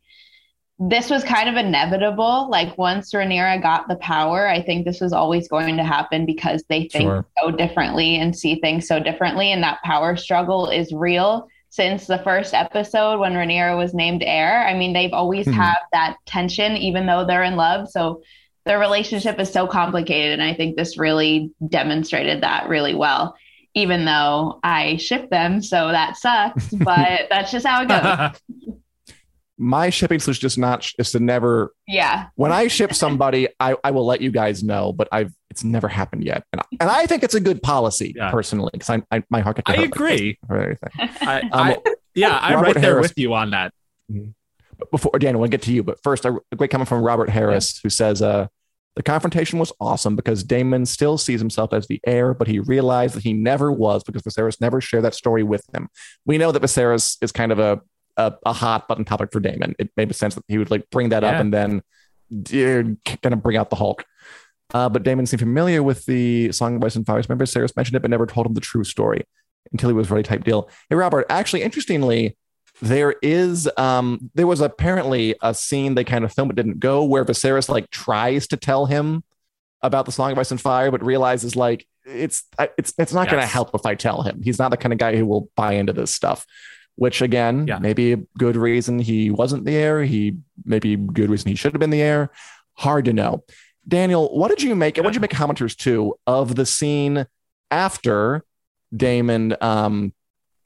this 0.78 1.08
was 1.08 1.24
kind 1.24 1.48
of 1.48 1.56
inevitable. 1.56 2.48
Like 2.50 2.76
once 2.76 3.12
Rhaenyra 3.12 3.62
got 3.62 3.88
the 3.88 3.96
power, 3.96 4.46
I 4.46 4.60
think 4.62 4.84
this 4.84 5.00
was 5.00 5.12
always 5.12 5.48
going 5.48 5.76
to 5.78 5.84
happen 5.84 6.26
because 6.26 6.64
they 6.68 6.88
think 6.88 7.04
Sure. 7.08 7.26
so 7.40 7.50
differently 7.50 8.16
and 8.16 8.36
see 8.36 8.56
things 8.60 8.86
so 8.86 9.00
differently. 9.00 9.52
And 9.52 9.62
that 9.62 9.82
power 9.84 10.16
struggle 10.16 10.68
is 10.68 10.92
real 10.92 11.48
since 11.70 12.06
the 12.06 12.18
first 12.18 12.52
episode 12.52 13.20
when 13.20 13.32
Rhaenyra 13.32 13.76
was 13.76 13.94
named 13.94 14.22
heir. 14.22 14.66
I 14.66 14.74
mean, 14.74 14.92
they've 14.92 15.12
always 15.14 15.46
Mhm. 15.46 15.54
had 15.54 15.78
that 15.92 16.16
tension, 16.26 16.76
even 16.76 17.06
though 17.06 17.24
they're 17.24 17.42
in 17.44 17.56
love. 17.56 17.88
So 17.88 18.20
their 18.66 18.78
relationship 18.78 19.38
is 19.40 19.50
so 19.50 19.66
complicated. 19.66 20.38
And 20.38 20.42
I 20.42 20.52
think 20.52 20.76
this 20.76 20.98
really 20.98 21.50
demonstrated 21.68 22.42
that 22.42 22.68
really 22.68 22.94
well. 22.94 23.34
Even 23.74 24.04
though 24.04 24.58
I 24.62 24.96
ship 24.96 25.30
them, 25.30 25.62
so 25.62 25.88
that 25.92 26.16
sucks, 26.16 26.68
but 26.72 27.28
that's 27.30 27.50
just 27.50 27.66
how 27.66 27.82
it 27.82 27.88
goes. 27.88 28.74
My 29.58 29.88
shipping 29.90 30.18
solution 30.20 30.36
is 30.36 30.40
just 30.40 30.58
not 30.58 30.86
is 30.98 31.12
to 31.12 31.20
never 31.20 31.72
Yeah. 31.88 32.26
when 32.34 32.52
I 32.52 32.68
ship 32.68 32.92
somebody, 32.94 33.48
I, 33.58 33.74
I 33.82 33.90
will 33.90 34.04
let 34.04 34.20
you 34.20 34.30
guys 34.30 34.62
know, 34.62 34.92
but 34.92 35.08
I've 35.12 35.32
it's 35.50 35.64
never 35.64 35.88
happened 35.88 36.24
yet, 36.24 36.44
and 36.52 36.60
I, 36.60 36.64
and 36.80 36.90
I 36.90 37.06
think 37.06 37.22
it's 37.22 37.34
a 37.34 37.40
good 37.40 37.62
policy 37.62 38.12
Yeah. 38.14 38.30
personally 38.30 38.70
because 38.74 38.90
I, 38.90 39.02
I 39.10 39.22
my 39.30 39.40
heart. 39.40 39.56
gets 39.56 39.70
I 39.70 39.72
hurt 39.76 39.80
like 39.82 39.88
agree. 39.94 40.38
or 40.48 40.62
anything. 40.62 40.90
I, 41.22 41.40
Um, 41.44 41.50
I, 41.52 41.78
yeah, 42.14 42.38
I'm 42.40 42.60
right 42.60 42.74
there 42.74 42.82
Harris- 42.82 43.08
with 43.08 43.18
you 43.18 43.32
on 43.34 43.50
that. 43.52 43.72
But 44.78 44.90
before 44.90 45.18
Daniel, 45.18 45.40
we'll 45.40 45.48
get 45.50 45.62
to 45.62 45.72
you. 45.72 45.82
But 45.82 46.02
first, 46.02 46.24
a 46.26 46.38
great 46.56 46.70
comment 46.70 46.88
from 46.88 47.02
Robert 47.02 47.30
Harris, 47.30 47.80
who 47.82 47.88
says, 47.88 48.20
uh, 48.20 48.48
"The 48.96 49.02
confrontation 49.02 49.58
was 49.58 49.72
awesome 49.80 50.16
because 50.16 50.44
Daemon 50.44 50.84
still 50.84 51.16
sees 51.16 51.40
himself 51.40 51.72
as 51.72 51.86
the 51.86 51.98
heir, 52.06 52.34
but 52.34 52.46
he 52.46 52.58
realized 52.58 53.14
that 53.16 53.22
he 53.22 53.32
never 53.32 53.72
was 53.72 54.04
because 54.04 54.20
Viserys 54.22 54.60
never 54.60 54.82
shared 54.82 55.04
that 55.04 55.14
story 55.14 55.42
with 55.42 55.62
him. 55.74 55.88
We 56.26 56.36
know 56.36 56.52
that 56.52 56.60
Viserys 56.60 57.16
is 57.22 57.32
kind 57.32 57.52
of 57.52 57.58
a 57.58 57.80
a, 58.16 58.34
a 58.44 58.52
hot 58.52 58.88
button 58.88 59.04
topic 59.04 59.30
for 59.32 59.40
Daemon. 59.40 59.74
It 59.78 59.90
made 59.96 60.14
sense 60.14 60.34
that 60.34 60.44
he 60.48 60.58
would 60.58 60.70
like 60.70 60.88
bring 60.90 61.10
that 61.10 61.24
up 61.24 61.34
and 61.40 61.52
then 61.52 61.82
kind 63.22 63.32
of 63.34 63.42
bring 63.42 63.56
out 63.56 63.70
the 63.70 63.76
Hulk." 63.76 64.04
Uh, 64.74 64.88
but 64.88 65.02
Daemon 65.02 65.26
seemed 65.26 65.40
familiar 65.40 65.82
with 65.82 66.06
the 66.06 66.50
Song 66.52 66.76
of 66.76 66.84
Ice 66.84 66.96
and 66.96 67.06
Fire. 67.06 67.20
Remember, 67.20 67.44
Viserys 67.44 67.76
mentioned 67.76 67.96
it, 67.96 68.02
but 68.02 68.10
never 68.10 68.26
told 68.26 68.46
him 68.46 68.54
the 68.54 68.60
true 68.60 68.84
story 68.84 69.24
until 69.72 69.88
he 69.88 69.94
was 69.94 70.10
ready. 70.10 70.22
Type 70.22 70.44
deal. 70.44 70.68
Hey, 70.90 70.96
Robert. 70.96 71.26
Actually, 71.30 71.62
interestingly, 71.62 72.36
there 72.82 73.14
is 73.22 73.68
um 73.76 74.30
there 74.34 74.46
was 74.46 74.60
apparently 74.60 75.34
a 75.42 75.54
scene 75.54 75.94
they 75.94 76.04
kind 76.04 76.24
of 76.24 76.32
filmed 76.32 76.50
it 76.50 76.56
didn't 76.56 76.78
go 76.78 77.04
where 77.04 77.24
Viserys 77.24 77.68
like 77.68 77.90
tries 77.90 78.46
to 78.48 78.56
tell 78.56 78.86
him 78.86 79.24
about 79.82 80.04
the 80.04 80.12
Song 80.12 80.32
of 80.32 80.38
Ice 80.38 80.50
and 80.50 80.60
Fire, 80.60 80.90
but 80.90 81.04
realizes 81.04 81.56
like 81.56 81.86
it's 82.04 82.44
it's 82.76 82.92
it's 82.98 83.12
not 83.12 83.28
going 83.28 83.40
to 83.40 83.46
help 83.46 83.70
if 83.74 83.86
I 83.86 83.94
tell 83.94 84.22
him. 84.22 84.40
He's 84.42 84.58
not 84.58 84.70
the 84.70 84.76
kind 84.76 84.92
of 84.92 84.98
guy 84.98 85.16
who 85.16 85.26
will 85.26 85.48
buy 85.56 85.72
into 85.74 85.92
this 85.92 86.14
stuff. 86.14 86.46
Which 86.96 87.20
again, 87.22 87.66
Yeah. 87.66 87.78
maybe 87.78 88.12
a 88.12 88.16
good 88.38 88.56
reason 88.56 88.98
he 88.98 89.30
wasn't 89.30 89.64
the 89.64 89.74
heir. 89.76 90.02
He 90.04 90.38
maybe 90.64 90.96
good 90.96 91.30
reason 91.30 91.48
he 91.50 91.54
should 91.54 91.72
have 91.72 91.80
been 91.80 91.90
the 91.90 92.02
heir. 92.02 92.30
Hard 92.74 93.04
to 93.04 93.12
know. 93.12 93.44
Daniel, 93.86 94.36
what 94.36 94.48
did 94.48 94.62
you 94.62 94.74
make? 94.74 94.96
What 94.96 95.04
did 95.04 95.14
you 95.14 95.20
make 95.20 95.30
commenters 95.30 95.76
too 95.76 96.14
of 96.26 96.54
the 96.56 96.66
scene 96.66 97.26
after 97.70 98.44
Daemon 98.96 99.56
um 99.60 100.12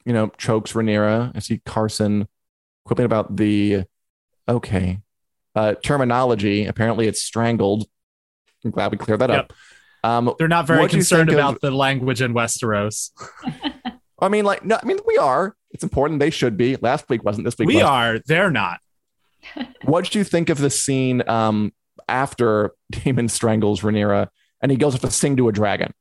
you 0.05 0.13
know, 0.13 0.29
chokes 0.37 0.73
Rhaenyra. 0.73 1.31
I 1.35 1.39
see 1.39 1.61
Carson 1.63 2.27
quipping 2.85 3.05
about 3.05 3.35
the 3.35 3.83
okay 4.49 4.99
uh, 5.55 5.75
terminology. 5.83 6.65
Apparently, 6.65 7.07
it's 7.07 7.21
strangled. 7.21 7.87
I'm 8.65 8.71
glad 8.71 8.91
we 8.91 8.97
cleared 8.97 9.19
that 9.21 9.29
up. 9.29 9.53
Um, 10.03 10.33
They're 10.39 10.47
not 10.47 10.65
very 10.65 10.87
concerned 10.89 11.29
think 11.29 11.39
of- 11.39 11.45
about 11.49 11.61
the 11.61 11.69
language 11.69 12.21
in 12.21 12.33
Westeros. 12.33 13.11
I 14.19 14.29
mean, 14.29 14.43
like, 14.45 14.65
no, 14.65 14.79
I 14.81 14.85
mean, 14.87 14.97
we 15.05 15.17
are. 15.17 15.55
It's 15.73 15.83
important. 15.83 16.19
They 16.19 16.29
should 16.29 16.57
be. 16.57 16.75
Last 16.77 17.09
week 17.09 17.23
wasn't. 17.23 17.45
This 17.45 17.57
week 17.57 17.67
We 17.67 17.75
was. 17.75 17.83
are. 17.83 18.19
They're 18.25 18.51
not. 18.51 18.79
What 19.83 20.11
do 20.11 20.19
you 20.19 20.23
think 20.23 20.49
of 20.49 20.59
the 20.59 20.69
scene 20.69 21.27
um, 21.27 21.73
after 22.07 22.71
Daemon 22.91 23.27
strangles 23.27 23.81
Rhaenyra 23.81 24.27
and 24.61 24.71
he 24.71 24.77
goes 24.77 24.93
up 24.93 25.01
to 25.01 25.09
sing 25.09 25.35
to 25.37 25.49
a 25.49 25.51
dragon? 25.51 25.93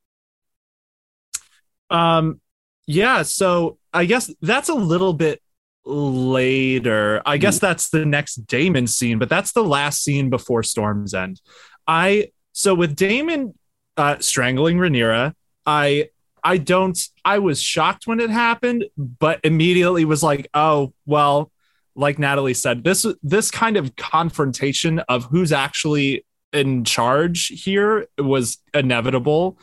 Um, 1.89 2.41
yeah. 2.87 3.23
So 3.23 3.79
I 3.93 4.05
guess 4.05 4.31
that's 4.43 4.69
a 4.69 4.75
little 4.75 5.15
bit 5.15 5.41
later. 5.85 7.23
I 7.25 7.39
guess 7.39 7.59
that's 7.59 7.89
the 7.91 8.05
next 8.05 8.47
Daemon 8.47 8.87
scene, 8.87 9.19
but 9.19 9.29
that's 9.29 9.53
the 9.53 9.65
last 9.65 10.05
scene 10.05 10.31
before 10.31 10.63
Storm's 10.63 11.15
End. 11.15 11.41
I 11.87 12.31
so 12.53 12.75
with 12.75 12.95
Daemon 12.97 13.55
uh, 13.97 14.19
strangling 14.19 14.77
Rhaenyra, 14.77 15.35
I 15.65 16.11
I 16.45 16.57
don't. 16.57 16.99
I 17.25 17.39
was 17.39 17.61
shocked 17.63 18.07
when 18.07 18.21
it 18.21 18.31
happened, 18.31 18.85
but 18.97 19.41
immediately 19.45 20.05
was 20.05 20.23
like, 20.23 20.49
oh 20.55 20.93
well. 21.07 21.51
Like 21.97 22.21
Natalie 22.21 22.55
said, 22.55 22.85
this 22.85 23.05
this 23.23 23.51
kind 23.51 23.77
of 23.77 23.97
confrontation 23.97 25.01
of 25.01 25.25
who's 25.25 25.53
actually 25.53 26.25
in 26.53 26.85
charge 26.85 27.49
here 27.49 28.07
was 28.17 28.59
inevitable. 28.73 29.59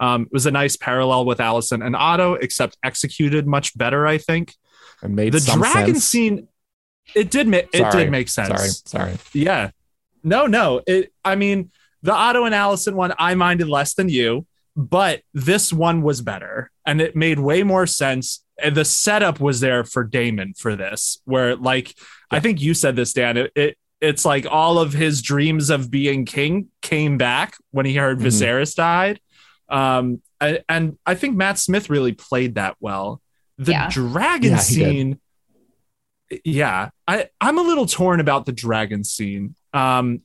Um, 0.00 0.22
it 0.22 0.32
was 0.32 0.46
a 0.46 0.50
nice 0.50 0.76
parallel 0.76 1.24
with 1.24 1.38
Alicent 1.38 1.86
and 1.86 1.94
Otto, 1.96 2.34
except 2.34 2.76
executed 2.82 3.46
much 3.46 3.78
better, 3.78 4.06
I 4.06 4.18
think. 4.18 4.54
It 5.02 5.08
made 5.10 5.32
The 5.32 5.40
dragon 5.40 5.94
sense. 5.94 6.04
scene, 6.04 6.48
it 7.14 7.30
did 7.30 7.46
make 7.46 7.68
it 7.72 7.90
did 7.92 8.10
make 8.10 8.28
sense. 8.28 8.82
Sorry, 8.84 9.10
sorry. 9.10 9.18
Yeah. 9.32 9.70
No, 10.24 10.46
no. 10.46 10.82
It 10.86 11.12
I 11.24 11.36
mean, 11.36 11.70
the 12.02 12.12
Otto 12.12 12.44
and 12.44 12.54
Alicent 12.54 12.94
one 12.94 13.14
I 13.18 13.34
minded 13.36 13.68
less 13.68 13.94
than 13.94 14.08
you, 14.08 14.46
but 14.80 15.22
this 15.34 15.72
one 15.72 16.02
was 16.02 16.22
better 16.22 16.70
and 16.86 17.00
it 17.00 17.16
made 17.16 17.40
way 17.40 17.64
more 17.64 17.84
sense. 17.84 18.44
And 18.62 18.76
the 18.76 18.84
setup 18.84 19.40
was 19.40 19.58
there 19.58 19.82
for 19.82 20.04
Daemon 20.04 20.54
for 20.54 20.76
this, 20.76 21.20
where 21.24 21.56
like 21.56 21.94
I 22.30 22.38
think 22.38 22.60
you 22.62 22.74
said 22.74 22.94
this, 22.94 23.12
Dan. 23.12 23.36
It, 23.36 23.52
it 23.56 23.78
it's 24.00 24.24
like 24.24 24.46
all 24.48 24.78
of 24.78 24.92
his 24.92 25.20
dreams 25.20 25.68
of 25.70 25.90
being 25.90 26.24
king 26.24 26.68
came 26.80 27.18
back 27.18 27.56
when 27.72 27.86
he 27.86 27.96
heard 27.96 28.20
Mhm. 28.20 28.26
Viserys 28.26 28.76
died. 28.76 29.20
Um, 29.68 30.22
I- 30.40 30.60
and 30.68 30.96
I 31.04 31.16
think 31.16 31.36
Matt 31.36 31.58
Smith 31.58 31.90
really 31.90 32.12
played 32.12 32.54
that 32.54 32.76
well. 32.78 33.20
The 33.58 33.72
Yeah. 33.72 33.88
dragon 33.90 34.52
Yeah, 34.52 34.62
he 34.62 34.76
did. 34.76 34.84
scene, 34.84 35.20
yeah, 36.44 36.90
I 37.08 37.26
I'm 37.40 37.58
a 37.58 37.62
little 37.62 37.86
torn 37.86 38.20
about 38.20 38.46
the 38.46 38.52
dragon 38.52 39.02
scene. 39.02 39.56
Um, 39.72 40.20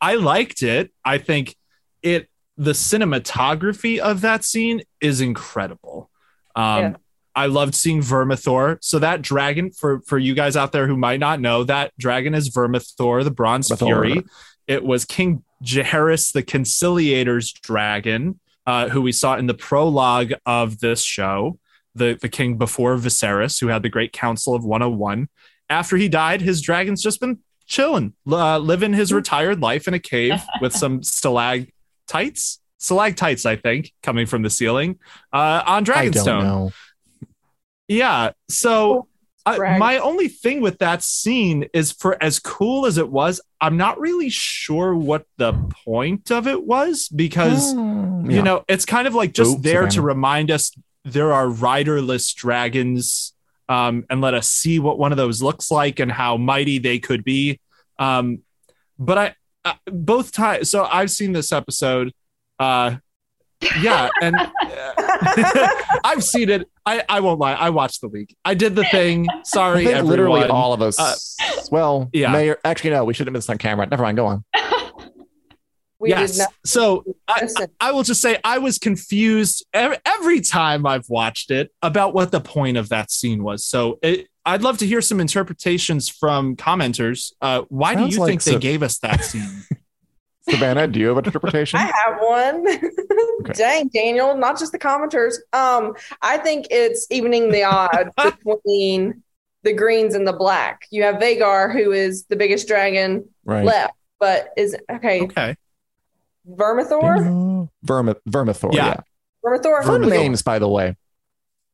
I 0.00 0.14
liked 0.16 0.62
it. 0.62 0.92
I 1.04 1.18
think 1.18 1.56
it 2.02 2.28
the 2.56 2.72
cinematography 2.72 3.98
of 3.98 4.20
that 4.20 4.44
scene 4.44 4.82
is 5.00 5.20
incredible. 5.20 6.10
Um, 6.54 6.80
Yeah. 6.80 6.94
I 7.36 7.46
loved 7.46 7.74
seeing 7.74 8.00
Vermithor. 8.00 8.78
So 8.80 9.00
that 9.00 9.20
dragon, 9.20 9.72
for 9.72 10.00
for 10.06 10.18
you 10.18 10.34
guys 10.34 10.56
out 10.56 10.70
there 10.70 10.86
who 10.86 10.96
might 10.96 11.18
not 11.18 11.40
know, 11.40 11.64
that 11.64 11.92
dragon 11.98 12.32
is 12.32 12.48
Vermithor, 12.48 13.24
the 13.24 13.32
Bronze 13.32 13.70
Vermithor. 13.70 13.78
Fury. 13.86 14.22
It 14.68 14.84
was 14.84 15.04
King 15.04 15.42
Jaehaerys 15.64 16.32
the 16.32 16.44
Conciliator's 16.44 17.52
dragon, 17.52 18.38
uh, 18.66 18.88
who 18.88 19.02
we 19.02 19.10
saw 19.10 19.36
in 19.36 19.46
the 19.48 19.54
prologue 19.54 20.32
of 20.46 20.78
this 20.78 21.02
show, 21.02 21.58
the 21.96 22.16
the 22.20 22.28
king 22.28 22.56
before 22.56 22.96
Viserys, 22.96 23.60
who 23.60 23.66
had 23.66 23.82
the 23.82 23.88
Great 23.88 24.12
Council 24.12 24.54
of 24.54 24.64
101. 24.64 25.28
After 25.68 25.96
he 25.96 26.08
died, 26.08 26.40
his 26.40 26.60
dragon's 26.60 27.02
just 27.02 27.18
been 27.20 27.40
chilling, 27.66 28.12
uh, 28.30 28.58
living 28.58 28.92
his 28.92 29.12
retired 29.12 29.60
life 29.60 29.88
in 29.88 29.94
a 29.94 29.98
cave 29.98 30.40
with 30.60 30.72
some 30.72 31.02
stalactites, 32.08 32.60
stalactites, 32.78 33.46
I 33.46 33.56
think, 33.56 33.92
coming 34.02 34.26
from 34.26 34.42
the 34.42 34.50
ceiling 34.50 34.98
uh, 35.32 35.62
on 35.66 35.88
I 35.90 36.08
don't 36.08 36.14
Dragonstone. 36.14 36.42
know. 36.42 36.70
Yeah. 37.88 38.32
So 38.48 39.08
I, 39.46 39.58
my 39.78 39.98
only 39.98 40.28
thing 40.28 40.60
with 40.62 40.78
that 40.78 41.02
scene 41.02 41.66
is 41.74 41.92
for 41.92 42.22
as 42.22 42.38
cool 42.38 42.86
as 42.86 42.96
it 42.96 43.10
was, 43.10 43.40
I'm 43.60 43.76
not 43.76 44.00
really 44.00 44.30
sure 44.30 44.94
what 44.94 45.26
the 45.36 45.52
point 45.84 46.30
of 46.30 46.46
it 46.46 46.64
was 46.64 47.08
because 47.08 47.74
Mm, 47.74 48.30
you 48.30 48.36
yeah. 48.36 48.42
know 48.42 48.64
it's 48.68 48.86
kind 48.86 49.06
of 49.06 49.14
like 49.14 49.34
just 49.34 49.58
Ooh, 49.58 49.60
there 49.60 49.86
to 49.88 50.00
remind 50.00 50.50
us 50.50 50.72
there 51.04 51.32
are 51.32 51.46
riderless 51.46 52.32
dragons 52.32 53.34
um, 53.68 54.04
and 54.08 54.20
let 54.22 54.32
us 54.32 54.48
see 54.48 54.78
what 54.78 54.98
one 54.98 55.12
of 55.12 55.18
those 55.18 55.42
looks 55.42 55.70
like 55.70 56.00
and 56.00 56.10
how 56.10 56.36
mighty 56.38 56.78
they 56.78 56.98
could 56.98 57.22
be. 57.24 57.60
Um, 57.98 58.38
but 58.98 59.18
I 59.18 59.34
uh, 59.64 59.74
both 59.86 60.32
times, 60.32 60.70
so 60.70 60.84
I've 60.84 61.10
seen 61.10 61.32
this 61.32 61.52
episode. 61.52 62.12
Uh, 62.58 62.96
yeah, 63.80 64.08
and 64.20 64.36
uh, 64.36 64.50
I've 66.04 66.22
seen 66.22 66.50
it. 66.50 66.68
I, 66.84 67.02
I 67.08 67.20
won't 67.20 67.40
lie. 67.40 67.54
I 67.54 67.70
watched 67.70 68.00
the 68.00 68.08
league. 68.08 68.34
I 68.44 68.54
did 68.54 68.74
the 68.74 68.84
thing. 68.84 69.26
I 69.30 69.40
Sorry, 69.44 69.84
think 69.84 69.96
everyone. 69.96 70.10
literally 70.10 70.48
all 70.48 70.72
of 70.72 70.82
us. 70.82 70.98
Uh, 70.98 71.14
well, 71.70 72.10
yeah. 72.12 72.30
Mayor. 72.32 72.58
Actually, 72.64 72.90
no. 72.90 73.04
We 73.04 73.14
shouldn't 73.14 73.28
have 73.28 73.32
been 73.32 73.38
this 73.38 73.50
on 73.50 73.58
camera. 73.58 73.86
Never 73.86 74.02
mind. 74.02 74.16
Go 74.16 74.26
on. 74.26 74.44
we 75.98 76.10
yes. 76.10 76.38
not 76.38 76.52
So 76.64 77.04
I. 77.26 77.48
I 77.80 77.92
will 77.92 78.02
just 78.02 78.20
say 78.20 78.38
I 78.44 78.58
was 78.58 78.78
confused 78.78 79.64
every, 79.72 79.98
every 80.04 80.40
time 80.40 80.84
I've 80.84 81.08
watched 81.08 81.50
it 81.50 81.72
about 81.80 82.12
what 82.12 82.32
the 82.32 82.40
point 82.40 82.76
of 82.76 82.90
that 82.90 83.10
scene 83.10 83.42
was. 83.42 83.64
So 83.64 83.98
it, 84.02 84.28
I'd 84.46 84.62
love 84.62 84.78
to 84.78 84.86
hear 84.86 85.00
some 85.00 85.20
interpretations 85.20 86.08
from 86.08 86.56
commenters. 86.56 87.32
Uh, 87.40 87.62
why 87.68 87.94
do 87.94 88.06
you 88.06 88.18
like 88.20 88.28
think 88.28 88.42
they 88.44 88.58
gave 88.58 88.82
us 88.82 88.98
that 88.98 89.24
scene? 89.24 89.62
Savannah, 90.50 90.86
do 90.86 91.00
you 91.00 91.08
have 91.08 91.16
an 91.16 91.24
interpretation? 91.24 91.78
I 91.82 91.84
have 92.04 92.18
one. 92.20 92.66
Dang, 93.54 93.88
Daniel, 93.88 94.36
not 94.36 94.58
just 94.58 94.72
the 94.72 94.78
commenters. 94.78 95.36
Um, 95.54 95.94
I 96.20 96.36
think 96.36 96.66
it's 96.70 97.06
evening 97.10 97.50
the 97.50 97.64
odds 97.64 98.10
between 98.44 99.22
the 99.62 99.72
greens 99.72 100.14
and 100.14 100.26
the 100.28 100.34
black. 100.34 100.82
You 100.90 101.04
have 101.04 101.14
Vhagar, 101.16 101.72
who 101.72 101.92
is 101.92 102.26
the 102.26 102.36
biggest 102.36 102.68
dragon 102.68 103.26
Right. 103.46 103.64
left, 103.64 103.94
but 104.20 104.50
is 104.58 104.76
okay. 104.90 105.22
Okay. 105.22 105.56
Vermithor, 106.46 107.68
Vermi- 107.86 108.16
Vermithor. 108.28 108.74
Yeah. 108.74 108.86
Yeah. 108.86 109.00
Vermithor, 109.44 109.82
Fun 109.84 110.02
Vermithor. 110.02 110.10
names, 110.10 110.42
by 110.42 110.58
the 110.58 110.68
way. 110.68 110.96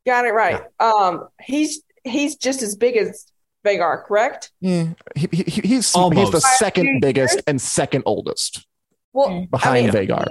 got 0.06 0.24
it 0.24 0.30
right. 0.32 0.62
Um, 0.78 1.28
he's 1.42 1.82
he's 2.04 2.36
just 2.36 2.62
as 2.62 2.76
big 2.76 2.96
as 2.96 3.26
Vhagar, 3.64 4.04
correct? 4.04 4.52
Yeah. 4.60 4.88
He, 5.14 5.28
he, 5.32 5.42
he's 5.44 5.62
he's 5.62 5.94
Almost. 5.94 6.32
the 6.32 6.40
Five 6.40 6.56
second 6.56 6.86
years. 6.86 6.98
biggest 7.02 7.42
and 7.46 7.60
second 7.60 8.04
oldest 8.06 8.66
Well, 9.12 9.46
behind 9.50 9.90
I 9.90 10.00
mean, 10.00 10.08
Vhagar. 10.08 10.26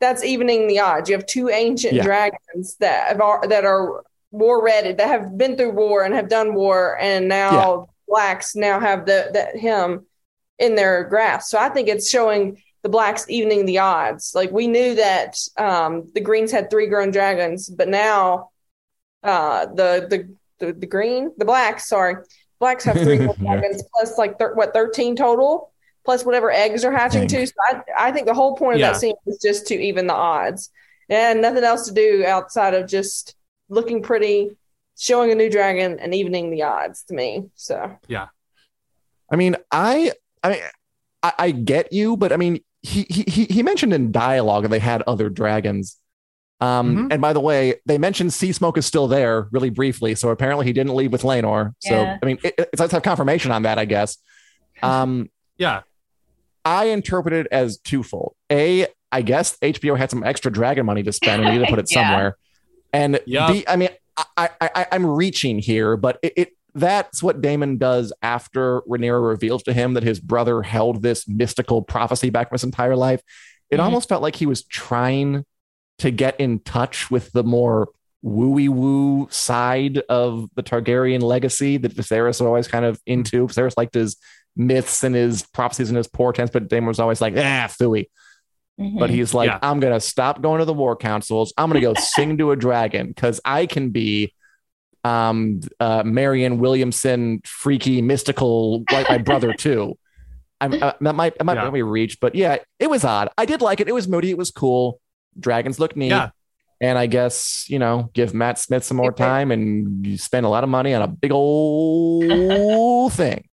that's 0.00 0.22
evening 0.24 0.66
the 0.68 0.80
odds. 0.80 1.08
You 1.08 1.16
have 1.16 1.26
two 1.26 1.48
ancient 1.48 1.94
Yeah. 1.94 2.02
dragons 2.02 2.76
that 2.80 3.08
have, 3.08 3.20
are 3.20 3.46
that 3.48 3.64
are 3.64 4.04
war 4.30 4.62
ready, 4.62 4.92
that 4.92 5.08
have 5.08 5.36
been 5.38 5.56
through 5.56 5.70
war 5.72 6.04
and 6.04 6.14
have 6.14 6.28
done 6.28 6.54
war, 6.54 6.98
and 7.00 7.28
now 7.28 7.88
blacks 8.06 8.54
now 8.54 8.78
have 8.78 9.06
the 9.06 9.30
that 9.32 9.56
him 9.56 10.04
in 10.58 10.74
their 10.74 11.04
grasp. 11.04 11.48
So 11.50 11.58
I 11.58 11.70
think 11.70 11.88
it's 11.88 12.10
showing 12.10 12.62
the 12.82 12.88
blacks 12.90 13.24
evening 13.28 13.64
the 13.66 13.78
odds. 13.78 14.32
Like 14.34 14.50
we 14.50 14.66
knew 14.66 14.94
that 14.96 15.38
um, 15.56 16.10
the 16.14 16.20
greens 16.20 16.50
had 16.52 16.68
three 16.70 16.86
grown 16.88 17.10
dragons, 17.10 17.68
but 17.70 17.88
now 17.88 18.50
uh, 19.22 19.66
the, 19.66 20.06
the 20.08 20.34
the 20.60 20.72
the 20.72 20.86
green 20.86 21.32
the 21.38 21.44
blacks 21.44 21.88
sorry 21.88 22.14
blacks 22.60 22.84
have 22.84 22.96
three 22.96 23.16
grown 23.18 23.34
dragons 23.36 23.82
plus 23.92 24.16
like 24.18 24.38
thir- 24.38 24.54
what 24.54 24.72
thirteen 24.72 25.16
total 25.16 25.72
plus 26.04 26.24
whatever 26.24 26.50
eggs 26.50 26.84
are 26.84 26.92
hatching 26.92 27.26
Dang. 27.26 27.40
too. 27.40 27.46
So 27.46 27.52
I, 27.68 27.82
I 28.08 28.12
think 28.12 28.26
the 28.26 28.34
whole 28.34 28.56
point 28.56 28.74
of 28.76 28.80
Yeah. 28.80 28.92
that 28.92 29.00
scene 29.00 29.14
was 29.26 29.38
just 29.38 29.66
to 29.66 29.74
even 29.74 30.06
the 30.06 30.14
odds 30.14 30.70
and 31.10 31.42
nothing 31.42 31.62
else 31.64 31.86
to 31.88 31.92
do 31.94 32.24
outside 32.26 32.72
of 32.72 32.88
just 32.88 33.34
looking 33.68 34.00
pretty, 34.02 34.56
showing 34.98 35.30
a 35.30 35.34
new 35.34 35.50
dragon, 35.50 35.98
and 36.00 36.14
evening 36.14 36.50
the 36.50 36.62
odds 36.62 37.02
to 37.04 37.14
me. 37.14 37.50
So 37.54 37.94
yeah, 38.08 38.28
I 39.30 39.36
mean, 39.36 39.56
I, 39.70 40.12
I 40.42 40.48
mean, 40.50 40.60
I, 41.22 41.32
I 41.38 41.50
get 41.50 41.92
you, 41.92 42.16
but 42.16 42.32
I 42.32 42.36
mean, 42.38 42.60
he, 42.82 43.02
he, 43.10 43.22
he- 43.28 43.44
he 43.54 43.62
mentioned 43.62 43.92
in 43.92 44.10
dialogue 44.10 44.62
that 44.62 44.70
they 44.70 44.78
had 44.78 45.02
other 45.02 45.28
dragons. 45.28 45.96
Um, 46.60 46.96
Mhm. 47.08 47.12
and 47.12 47.22
by 47.22 47.32
the 47.32 47.40
way, 47.40 47.74
they 47.86 47.96
mentioned 47.98 48.32
Sea 48.34 48.52
Smoke 48.52 48.76
is 48.76 48.84
still 48.84 49.08
there 49.08 49.48
really 49.50 49.70
briefly. 49.70 50.14
So 50.14 50.28
apparently 50.28 50.66
he 50.66 50.72
didn't 50.74 50.94
leave 50.94 51.10
with 51.12 51.22
Laenor. 51.22 51.74
So, 51.80 51.94
Yeah. 51.94 52.18
I 52.22 52.26
mean, 52.26 52.38
it, 52.44 52.54
it's 52.58 52.80
let's 52.80 52.92
have 52.92 53.02
confirmation 53.02 53.50
on 53.50 53.62
that, 53.62 53.78
I 53.78 53.84
guess. 53.86 54.18
Um, 54.82 55.28
Yeah. 55.58 55.82
I 56.64 56.86
interpret 56.86 57.32
it 57.34 57.46
as 57.50 57.78
twofold. 57.78 58.34
A, 58.52 58.86
I 59.12 59.22
guess 59.22 59.56
HBO 59.62 59.94
had 59.96 60.10
some 60.10 60.22
extra 60.22 60.50
dragon 60.52 60.84
money 60.86 61.02
to 61.02 61.12
spend 61.12 61.42
and 61.42 61.50
needed 61.52 61.66
to 61.66 61.70
put 61.70 61.78
it 61.78 61.86
Yeah. 61.90 62.08
somewhere. 62.08 62.36
And 62.92 63.20
Yup. 63.26 63.52
B, 63.52 63.64
I 63.66 63.76
mean, 63.76 63.88
I, 64.16 64.48
I, 64.60 64.70
I, 64.74 64.86
I'm 64.92 65.06
reaching 65.06 65.58
here, 65.58 65.96
but 65.96 66.18
it, 66.22 66.32
it 66.36 66.48
that's 66.74 67.22
what 67.22 67.40
Daemon 67.40 67.78
does 67.78 68.12
after 68.22 68.82
Rhaenyra 68.82 69.26
reveals 69.26 69.62
to 69.64 69.72
him 69.72 69.94
that 69.94 70.02
his 70.02 70.20
brother 70.20 70.62
held 70.62 71.02
this 71.02 71.26
mystical 71.26 71.82
prophecy 71.82 72.30
back 72.30 72.48
from 72.48 72.54
his 72.56 72.64
entire 72.64 72.96
life. 72.96 73.22
It 73.70 73.78
Mhm. 73.78 73.84
almost 73.84 74.08
felt 74.08 74.22
like 74.22 74.36
he 74.36 74.46
was 74.46 74.62
trying 74.64 75.44
to 76.00 76.10
get 76.10 76.38
in 76.40 76.58
touch 76.60 77.10
with 77.10 77.32
the 77.32 77.42
more 77.44 77.88
wooey 78.24 78.68
woo 78.68 79.28
side 79.30 79.98
of 80.08 80.48
the 80.54 80.62
Targaryen 80.62 81.22
legacy 81.22 81.76
that 81.78 81.94
Viserys 81.94 82.26
was 82.26 82.40
always 82.42 82.68
kind 82.68 82.84
of 82.84 83.00
into. 83.06 83.46
Viserys 83.46 83.74
liked 83.76 83.94
his 83.94 84.16
myths 84.56 85.02
and 85.04 85.14
his 85.14 85.42
prophecies 85.54 85.88
and 85.88 85.96
his 85.96 86.08
portents, 86.08 86.52
but 86.52 86.68
Daemon 86.68 86.88
was 86.88 87.00
always 87.00 87.20
like, 87.20 87.34
ah, 87.36 87.68
phooey. 87.68 88.06
Mhm. 88.78 88.98
But 88.98 89.10
he's 89.10 89.32
like, 89.32 89.48
Yeah. 89.48 89.58
I'm 89.62 89.80
gonna 89.80 90.00
stop 90.00 90.42
going 90.42 90.58
to 90.58 90.64
the 90.64 90.74
war 90.74 90.96
councils. 90.96 91.52
I'm 91.56 91.68
gonna 91.70 91.80
go 91.80 91.94
sing 91.98 92.36
to 92.38 92.50
a 92.50 92.56
dragon 92.56 93.08
because 93.08 93.40
I 93.44 93.66
can 93.66 93.90
be 93.90 94.34
um 95.02 95.60
uh 95.80 96.02
Marianne 96.04 96.58
Williamson 96.58 97.40
freaky 97.44 98.02
mystical 98.02 98.84
like 98.92 99.08
my 99.08 99.18
brother 99.18 99.52
too. 99.58 99.96
I'm 100.60 100.74
uh, 100.82 100.92
that 101.00 101.14
might 101.14 101.38
that 101.38 101.44
might 101.44 101.54
Yeah. 101.54 101.70
be 101.70 101.82
reach, 101.82 102.20
but 102.20 102.34
yeah, 102.34 102.58
it 102.78 102.90
was 102.90 103.02
odd. 103.04 103.30
I 103.38 103.46
did 103.46 103.62
like 103.62 103.80
it. 103.80 103.88
It 103.88 103.94
was 103.94 104.08
moody. 104.08 104.30
It 104.30 104.36
was 104.38 104.50
cool. 104.50 104.99
Dragons 105.38 105.78
look 105.78 105.96
neat. 105.96 106.08
Yeah. 106.08 106.30
And 106.82 106.96
I 106.98 107.06
guess, 107.06 107.66
you 107.68 107.78
know, 107.78 108.10
give 108.14 108.32
Matt 108.32 108.58
Smith 108.58 108.84
some 108.84 108.96
more 108.96 109.12
time 109.12 109.50
and 109.50 110.06
you 110.06 110.16
spend 110.16 110.46
a 110.46 110.48
lot 110.48 110.64
of 110.64 110.70
money 110.70 110.94
on 110.94 111.02
a 111.02 111.08
big 111.08 111.30
old 111.30 113.12
thing. 113.12 113.46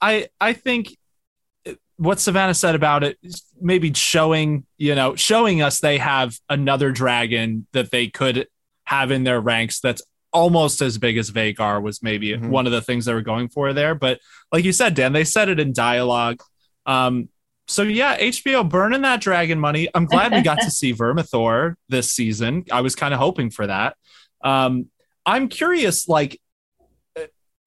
I 0.00 0.28
I 0.40 0.52
think 0.52 0.96
what 1.96 2.18
Savannah 2.20 2.54
said 2.54 2.74
about 2.74 3.04
it 3.04 3.18
is 3.22 3.42
maybe 3.60 3.92
showing, 3.92 4.64
you 4.78 4.94
know, 4.94 5.14
showing 5.16 5.60
us 5.60 5.80
they 5.80 5.98
have 5.98 6.38
another 6.48 6.92
dragon 6.92 7.66
that 7.72 7.90
they 7.90 8.06
could 8.08 8.46
have 8.84 9.10
in 9.10 9.24
their 9.24 9.40
ranks 9.40 9.80
that's 9.80 10.00
almost 10.32 10.80
as 10.80 10.96
big 10.96 11.18
as 11.18 11.30
Vhagar 11.30 11.82
was 11.82 12.02
maybe 12.02 12.30
Mhm. 12.30 12.48
one 12.48 12.64
of 12.66 12.72
the 12.72 12.80
things 12.80 13.04
they 13.04 13.12
were 13.12 13.20
going 13.20 13.48
for 13.48 13.72
there. 13.74 13.94
But 13.94 14.20
like 14.52 14.64
you 14.64 14.72
said, 14.72 14.94
Dan, 14.94 15.12
they 15.12 15.24
said 15.24 15.48
it 15.48 15.60
in 15.60 15.72
dialogue. 15.72 16.40
Um, 16.86 17.28
so 17.70 17.82
yeah, 17.82 18.18
HBO 18.18 18.68
burning 18.68 19.02
that 19.02 19.20
dragon 19.20 19.60
money. 19.60 19.88
I'm 19.94 20.06
glad 20.06 20.32
we 20.32 20.42
got 20.42 20.60
to 20.62 20.70
see 20.70 20.92
Vermithor 20.92 21.76
this 21.88 22.10
season. 22.10 22.64
I 22.70 22.80
was 22.80 22.96
kind 22.96 23.14
of 23.14 23.20
hoping 23.20 23.50
for 23.50 23.66
that. 23.66 23.96
Um, 24.42 24.86
I'm 25.24 25.48
curious, 25.48 26.08
like 26.08 26.40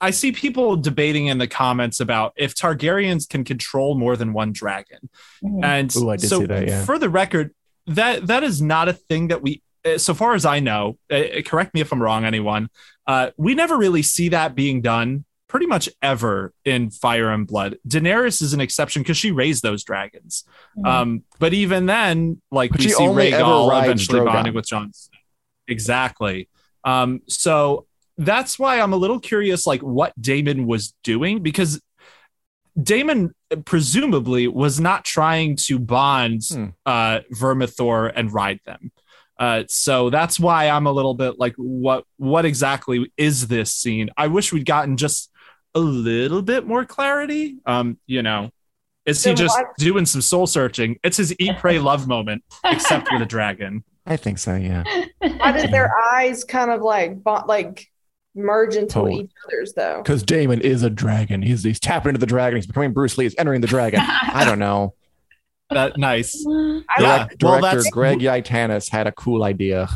I 0.01 0.11
see 0.11 0.33
people 0.33 0.75
debating 0.75 1.27
in 1.27 1.37
the 1.37 1.47
comments 1.47 2.01
about 2.01 2.33
if 2.35 2.53
Targaryens 2.53 3.29
can 3.29 3.45
control 3.45 3.95
more 3.95 4.17
than 4.17 4.33
one 4.33 4.51
dragon. 4.51 5.09
Mhm. 5.41 5.63
And 5.63 5.95
Ooh, 5.95 6.09
I 6.09 6.17
did 6.17 6.29
so, 6.29 6.39
see 6.41 6.45
that, 6.47 6.67
yeah. 6.67 6.83
for 6.83 6.99
the 6.99 7.09
record, 7.09 7.55
that 7.87 8.27
that 8.27 8.43
is 8.43 8.61
not 8.61 8.89
a 8.89 8.93
thing 8.93 9.29
that 9.29 9.41
we, 9.41 9.61
uh, 9.85 9.97
so 9.97 10.13
far 10.13 10.33
as 10.33 10.45
I 10.45 10.59
know, 10.59 10.97
uh, 11.09 11.41
correct 11.45 11.73
me 11.73 11.79
if 11.79 11.93
I'm 11.93 12.03
wrong, 12.03 12.25
anyone. 12.25 12.67
Uh, 13.07 13.31
we 13.37 13.55
never 13.55 13.77
really 13.77 14.01
see 14.01 14.27
that 14.29 14.55
being 14.55 14.81
done 14.81 15.23
pretty 15.53 15.67
much 15.67 15.87
ever 16.01 16.51
in 16.65 16.89
Fire 16.89 17.29
and 17.29 17.45
Blood. 17.45 17.77
Daenerys 17.87 18.41
is 18.41 18.53
an 18.53 18.59
exception 18.59 19.03
because 19.03 19.17
she 19.17 19.29
raised 19.31 19.61
those 19.61 19.83
dragons. 19.83 20.43
Mhm. 20.75 20.85
Um, 20.87 21.23
but 21.37 21.53
even 21.53 21.85
then, 21.85 22.41
like 22.51 22.71
But 22.71 22.79
we 22.79 22.83
she 22.85 22.89
see 22.89 23.03
only 23.03 23.31
ever 23.31 23.43
Rhaegal 23.43 23.69
rides 23.69 23.85
eventually 23.85 24.19
Drogon. 24.21 24.25
bonding 24.25 24.53
with 24.55 24.65
Jon. 24.67 24.91
Exactly. 25.67 26.49
Um, 26.83 27.21
so 27.27 27.85
that's 28.17 28.57
why 28.57 28.81
I'm 28.81 28.93
a 28.93 28.97
little 28.97 29.19
curious, 29.19 29.67
like 29.67 29.81
what 29.81 30.19
Daemon 30.19 30.65
was 30.65 30.95
doing, 31.03 31.43
because 31.43 31.79
Daemon 32.81 33.33
presumably 33.65 34.47
was 34.47 34.79
not 34.79 35.05
trying 35.05 35.55
to 35.67 35.77
bond 35.77 36.41
Hmm. 36.49 36.65
uh, 36.87 37.19
Vermithor 37.31 38.11
and 38.15 38.33
ride 38.33 38.59
them. 38.65 38.91
Uh, 39.39 39.63
so 39.67 40.09
that's 40.09 40.39
why 40.39 40.69
I'm 40.69 40.87
a 40.87 40.91
little 40.91 41.13
bit 41.13 41.37
like, 41.39 41.53
what 41.57 42.05
what 42.17 42.45
exactly 42.45 43.11
is 43.17 43.47
this 43.47 43.73
scene? 43.73 44.09
I 44.17 44.27
wish 44.27 44.51
we'd 44.51 44.65
gotten 44.65 44.97
just 44.97 45.29
a 45.75 45.79
little 45.79 46.41
bit 46.41 46.65
more 46.67 46.85
clarity. 46.85 47.57
Um, 47.65 47.97
you 48.05 48.21
know, 48.21 48.49
is 49.05 49.23
he 49.23 49.33
just 49.33 49.57
doing 49.77 50.05
some 50.05 50.21
soul 50.21 50.47
searching? 50.47 50.97
It's 51.03 51.17
his 51.17 51.35
eat, 51.39 51.57
pray, 51.57 51.79
love 51.79 52.07
moment, 52.07 52.43
except 52.65 53.09
with 53.11 53.21
a 53.21 53.25
dragon. 53.25 53.83
I 54.05 54.17
think 54.17 54.37
so, 54.37 54.55
yeah. 54.55 54.83
why 55.19 55.51
did 55.53 55.71
their 55.71 55.91
eyes 56.13 56.43
kind 56.43 56.71
of 56.71 56.81
like 56.81 57.23
bo- 57.23 57.43
like 57.47 57.87
merge 58.35 58.75
into 58.75 58.99
Oh. 58.99 59.09
each 59.09 59.31
other's 59.47 59.73
though? 59.73 60.01
Because 60.03 60.23
Daemon 60.23 60.59
is 60.61 60.83
a 60.83 60.89
dragon. 60.89 61.41
He's 61.41 61.63
he's 61.63 61.79
tapping 61.79 62.09
into 62.09 62.19
the 62.19 62.25
dragon. 62.25 62.57
He's 62.57 62.67
becoming 62.67 62.91
Bruce 62.93 63.17
Lee. 63.17 63.25
He's 63.25 63.35
entering 63.37 63.61
the 63.61 63.67
dragon. 63.67 64.01
I 64.01 64.43
don't 64.45 64.59
know. 64.59 64.93
That 65.69 65.97
nice. 65.97 66.45
I 66.47 66.83
Yeah. 66.99 67.17
Direct- 67.29 67.43
well, 67.43 67.51
director 67.61 67.77
that's- 67.77 67.89
Greg 67.89 68.19
Yaitanes 68.19 68.91
had 68.91 69.07
a 69.07 69.11
cool 69.13 69.43
idea. 69.43 69.87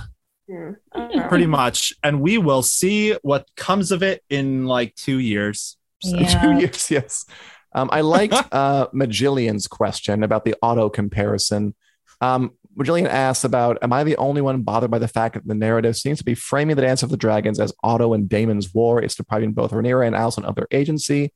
Hmm, 0.50 0.72
I 0.94 1.00
don't 1.00 1.16
know. 1.16 1.28
Pretty 1.28 1.46
much, 1.48 1.94
and 2.04 2.22
we 2.22 2.38
will 2.38 2.64
see 2.64 3.14
what 3.22 3.48
comes 3.56 3.92
of 3.92 4.02
it 4.04 4.24
in 4.30 4.66
like 4.66 4.96
two 4.96 5.20
years. 5.20 5.78
So- 6.02 6.18
Yeah. 6.18 6.42
Two 6.42 6.60
years, 6.60 6.90
yes. 6.92 7.26
Um, 7.74 7.90
I 7.92 8.02
liked 8.02 8.34
uh, 8.52 8.88
Magillian's 8.94 9.68
question 9.68 10.24
about 10.24 10.46
the 10.46 10.56
Otto 10.62 10.90
comparison. 10.90 11.76
Um, 12.22 12.52
Magillian 12.78 13.08
asks 13.08 13.44
about, 13.44 13.78
"Am 13.82 13.92
I 13.92 14.04
the 14.04 14.16
only 14.18 14.42
one 14.42 14.62
bothered 14.62 14.92
by 14.92 15.00
the 15.00 15.08
fact 15.08 15.34
that 15.36 15.48
the 15.48 15.56
narrative 15.56 15.98
seems 15.98 16.20
to 16.20 16.24
be 16.24 16.36
framing 16.36 16.76
the 16.76 16.82
Dance 16.84 17.04
of 17.04 17.10
the 17.10 17.18
Dragons 17.18 17.60
as 17.60 17.74
Otto 17.84 18.14
and 18.14 18.30
Daemon's 18.30 18.74
war? 18.74 19.02
It's 19.02 19.16
depriving 19.16 19.52
both 19.54 19.72
Rhaenyra 19.72 20.06
and 20.08 20.16
Alicent 20.16 20.46
of 20.46 20.56
their 20.56 20.68
agency." 20.72 21.34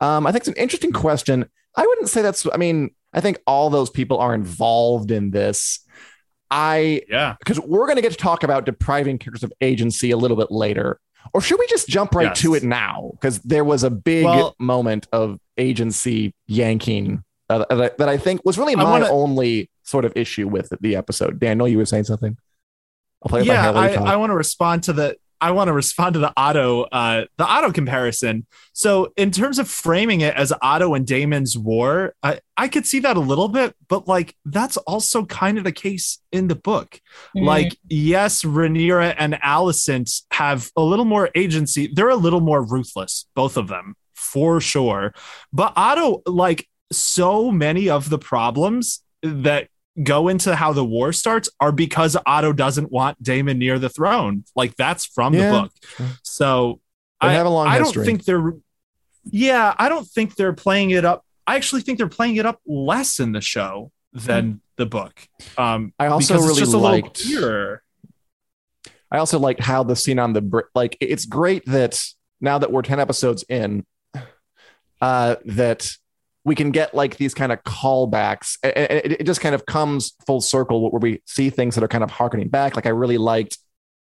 Um, 0.00 0.26
I 0.26 0.32
think 0.32 0.42
it's 0.42 0.48
an 0.48 0.54
interesting 0.62 0.92
question. 0.92 1.46
I 1.76 1.84
wouldn't 1.86 2.08
say 2.08 2.22
that's. 2.22 2.46
I 2.52 2.56
mean, 2.56 2.90
I 3.12 3.20
think 3.20 3.38
all 3.46 3.68
those 3.70 3.90
people 3.90 4.18
are 4.18 4.34
involved 4.34 5.10
in 5.10 5.30
this. 5.30 5.80
I 6.50 7.02
Yeah. 7.08 7.36
because 7.38 7.58
we're 7.60 7.86
going 7.86 7.96
to 7.96 8.02
get 8.02 8.12
to 8.12 8.18
talk 8.18 8.42
about 8.42 8.64
depriving 8.66 9.18
characters 9.18 9.42
of 9.42 9.52
agency 9.60 10.10
a 10.10 10.16
little 10.16 10.36
bit 10.36 10.50
later. 10.50 11.00
Or 11.34 11.40
should 11.40 11.58
we 11.58 11.66
just 11.66 11.88
jump 11.88 12.14
right 12.14 12.28
Yes. 12.28 12.40
to 12.42 12.54
it 12.54 12.62
now? 12.62 13.10
Because 13.12 13.40
there 13.40 13.64
was 13.64 13.82
a 13.82 13.90
big 13.90 14.24
Well- 14.24 14.54
moment 14.58 15.08
of 15.12 15.38
agency 15.58 16.34
yanking 16.46 17.24
uh, 17.48 17.64
that, 17.70 17.98
that 17.98 18.08
I 18.08 18.16
think 18.16 18.40
was 18.44 18.58
really 18.58 18.74
my 18.76 18.82
wanna- 18.84 19.08
only 19.08 19.70
sort 19.84 20.04
of 20.04 20.12
issue 20.16 20.48
with 20.48 20.72
the 20.80 20.96
episode. 20.96 21.38
Daniel, 21.38 21.68
you 21.68 21.78
were 21.78 21.86
saying 21.86 22.04
something. 22.04 22.36
I'll 23.22 23.28
play 23.28 23.42
yeah, 23.42 23.70
I. 23.70 23.88
I 23.94 24.16
want 24.16 24.30
to 24.30 24.34
respond 24.34 24.82
to 24.84 24.92
the 24.92 25.16
I 25.40 25.50
want 25.50 25.68
to 25.68 25.72
respond 25.72 26.14
to 26.14 26.20
the 26.20 26.32
Otto 26.36 26.82
uh, 26.84 27.24
the 27.38 27.44
Otto 27.44 27.72
comparison. 27.72 28.46
So 28.72 29.12
in 29.16 29.30
terms 29.30 29.58
of 29.58 29.68
framing 29.68 30.20
it 30.20 30.34
as 30.34 30.52
Otto 30.62 30.94
and 30.94 31.06
Daemon's 31.06 31.56
war, 31.56 32.14
I, 32.22 32.40
I 32.56 32.68
could 32.68 32.86
see 32.86 33.00
that 33.00 33.16
a 33.16 33.20
little 33.20 33.48
bit, 33.48 33.74
but 33.88 34.08
like 34.08 34.34
that's 34.44 34.76
also 34.78 35.24
kind 35.26 35.58
of 35.58 35.64
the 35.64 35.72
case 35.72 36.18
in 36.32 36.48
the 36.48 36.54
book. 36.54 37.00
Mhm. 37.36 37.44
Like 37.44 37.76
yes, 37.88 38.42
Rhaenyra 38.42 39.14
and 39.18 39.34
Alicent 39.34 40.22
have 40.32 40.70
a 40.76 40.82
little 40.82 41.04
more 41.04 41.30
agency. 41.34 41.90
They're 41.92 42.08
a 42.08 42.16
little 42.16 42.40
more 42.40 42.62
ruthless, 42.62 43.26
both 43.34 43.56
of 43.56 43.68
them 43.68 43.94
for 44.14 44.60
sure. 44.60 45.14
But 45.52 45.72
Otto, 45.76 46.22
like 46.26 46.68
so 46.92 47.50
many 47.50 47.88
of 47.88 48.10
the 48.10 48.18
problems 48.18 49.02
that 49.22 49.68
go 50.02 50.28
into 50.28 50.54
how 50.54 50.72
the 50.72 50.84
war 50.84 51.12
starts 51.12 51.48
are 51.60 51.72
because 51.72 52.16
Otto 52.26 52.52
doesn't 52.52 52.92
want 52.92 53.22
Daemon 53.22 53.58
near 53.58 53.78
the 53.78 53.88
throne. 53.88 54.44
Like 54.54 54.76
that's 54.76 55.06
from 55.06 55.34
Yeah, 55.34 55.50
the 55.50 55.60
book. 55.62 55.72
So 56.22 56.80
They 57.20 57.28
I, 57.28 57.32
have 57.32 57.46
a 57.46 57.50
long 57.50 57.66
I 57.68 57.78
don't 57.78 57.94
think 57.94 58.24
they're 58.24 58.54
yeah, 59.24 59.74
I 59.78 59.88
don't 59.88 60.06
think 60.06 60.36
they're 60.36 60.52
playing 60.52 60.90
it 60.90 61.04
up. 61.04 61.24
I 61.46 61.56
actually 61.56 61.82
think 61.82 61.98
they're 61.98 62.08
playing 62.08 62.36
it 62.36 62.46
up 62.46 62.60
less 62.66 63.18
in 63.20 63.32
the 63.32 63.40
show 63.40 63.90
than 64.12 64.60
the 64.76 64.86
book. 64.86 65.26
Um 65.56 65.92
I 65.98 66.06
also 66.06 66.34
really 66.34 66.50
it's 66.50 66.58
just 66.58 66.74
a 66.74 66.78
liked- 66.78 67.24
I 69.10 69.18
also 69.18 69.38
liked 69.38 69.60
how 69.60 69.82
the 69.82 69.96
scene 69.96 70.18
on 70.18 70.32
the 70.32 70.62
like 70.74 70.96
it's 71.00 71.24
great 71.26 71.64
that 71.66 72.02
now 72.40 72.58
that 72.58 72.70
we're 72.72 72.82
10 72.82 73.00
episodes 73.00 73.44
in 73.48 73.86
uh 75.00 75.36
that 75.44 75.90
we 76.46 76.54
can 76.54 76.70
get 76.70 76.94
like 76.94 77.16
these 77.16 77.34
kind 77.34 77.50
of 77.50 77.62
callbacks 77.64 78.56
A- 78.64 78.68
a- 78.68 79.04
it, 79.06 79.12
it 79.20 79.24
just 79.24 79.40
kind 79.40 79.54
of 79.54 79.66
comes 79.66 80.14
full 80.26 80.40
circle 80.40 80.90
where 80.90 81.00
we 81.00 81.20
see 81.26 81.50
things 81.50 81.74
that 81.74 81.82
are 81.84 81.88
kind 81.88 82.04
of 82.04 82.10
harkening 82.10 82.48
back 82.48 82.76
like 82.76 82.86
I 82.86 82.90
really 82.90 83.18
liked 83.18 83.58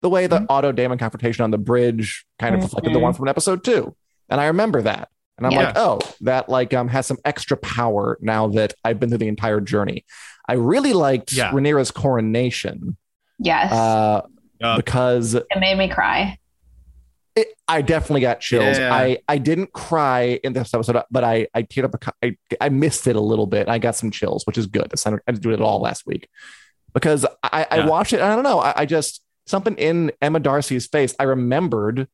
the 0.01 0.09
way 0.09 0.25
the 0.27 0.45
Otto 0.49 0.71
Daemon 0.71 0.97
confrontation 0.97 1.43
on 1.43 1.51
the 1.51 1.57
bridge 1.59 2.25
kind 2.39 2.55
of 2.55 2.61
reflected 2.63 2.93
the 2.93 2.99
one 2.99 3.13
from 3.13 3.27
episode 3.27 3.63
2 3.63 3.95
and 4.29 4.41
I 4.41 4.47
remember 4.47 4.81
that 4.81 5.09
and 5.37 5.45
I'm 5.45 5.53
Yeah. 5.53 5.59
like 5.67 5.77
oh 5.77 5.99
that 6.21 6.49
like 6.49 6.73
um 6.73 6.87
has 6.87 7.05
some 7.05 7.17
extra 7.23 7.55
power 7.55 8.17
now 8.19 8.47
that 8.47 8.73
I've 8.83 8.99
been 8.99 9.09
through 9.09 9.19
the 9.19 9.27
entire 9.27 9.61
journey 9.61 10.03
I 10.49 10.53
really 10.53 10.93
liked 10.93 11.31
Yeah. 11.33 11.51
Rhaenyra's 11.51 11.91
coronation 11.91 12.97
Yes. 13.39 13.71
uh 13.71 14.21
Yeah. 14.59 14.75
because 14.75 15.35
it 15.35 15.45
made 15.59 15.77
me 15.77 15.87
cry. 15.89 16.37
It, 17.35 17.47
I 17.67 17.81
definitely 17.81 18.21
got 18.21 18.41
chills. 18.41 18.77
Yeah. 18.77 18.93
I 18.93 19.17
I 19.27 19.37
didn't 19.39 19.73
cry 19.73 20.39
in 20.43 20.53
this 20.53 20.73
episode, 20.73 21.01
but 21.09 21.23
I 21.23 21.47
I 21.53 21.63
teared 21.63 21.85
up. 21.85 21.95
A, 21.95 22.27
I 22.27 22.37
I 22.61 22.69
missed 22.69 23.07
it 23.07 23.15
a 23.15 23.19
little 23.21 23.47
bit. 23.47 23.67
I 23.67 23.79
got 23.79 23.95
some 23.95 24.11
chills, 24.11 24.45
which 24.45 24.57
is 24.57 24.67
good. 24.67 24.87
I 25.05 25.09
didn't 25.27 25.41
do 25.41 25.49
it 25.49 25.53
at 25.55 25.61
all 25.61 25.79
last 25.81 26.05
week 26.05 26.29
because 26.93 27.25
I 27.41 27.65
I 27.71 27.87
watched 27.87 28.13
it. 28.13 28.21
I 28.21 28.35
don't 28.35 28.43
know. 28.43 28.59
I, 28.59 28.73
I 28.77 28.85
just 28.85 29.23
something 29.47 29.75
in 29.77 30.11
Emma 30.21 30.39
Darcy's 30.39 30.85
face. 30.85 31.15
I 31.19 31.23
remembered 31.23 32.07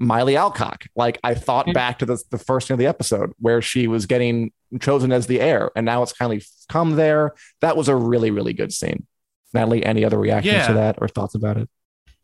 Milly 0.00 0.36
Alcock. 0.36 0.84
Like 0.96 1.18
I 1.22 1.34
thought 1.34 1.66
Mhm. 1.66 1.74
back 1.74 1.98
to 1.98 2.06
the 2.06 2.22
the 2.30 2.38
first 2.38 2.70
of 2.70 2.78
the 2.78 2.86
episode 2.86 3.32
where 3.38 3.60
she 3.60 3.86
was 3.86 4.06
getting 4.06 4.50
chosen 4.80 5.12
as 5.12 5.26
the 5.26 5.40
heir, 5.42 5.72
and 5.76 5.84
now 5.84 6.02
it's 6.02 6.12
kind 6.14 6.32
of 6.32 6.42
come 6.70 6.92
there. 6.96 7.34
That 7.60 7.76
was 7.76 7.88
a 7.88 7.94
really 7.96 8.30
really 8.30 8.54
good 8.54 8.72
scene. 8.72 9.06
Natalie, 9.52 9.84
any 9.84 10.04
other 10.06 10.18
reactions 10.18 10.54
Yeah. 10.54 10.66
to 10.68 10.72
that 10.74 10.96
or 11.02 11.06
thoughts 11.08 11.34
about 11.34 11.58
it? 11.58 11.68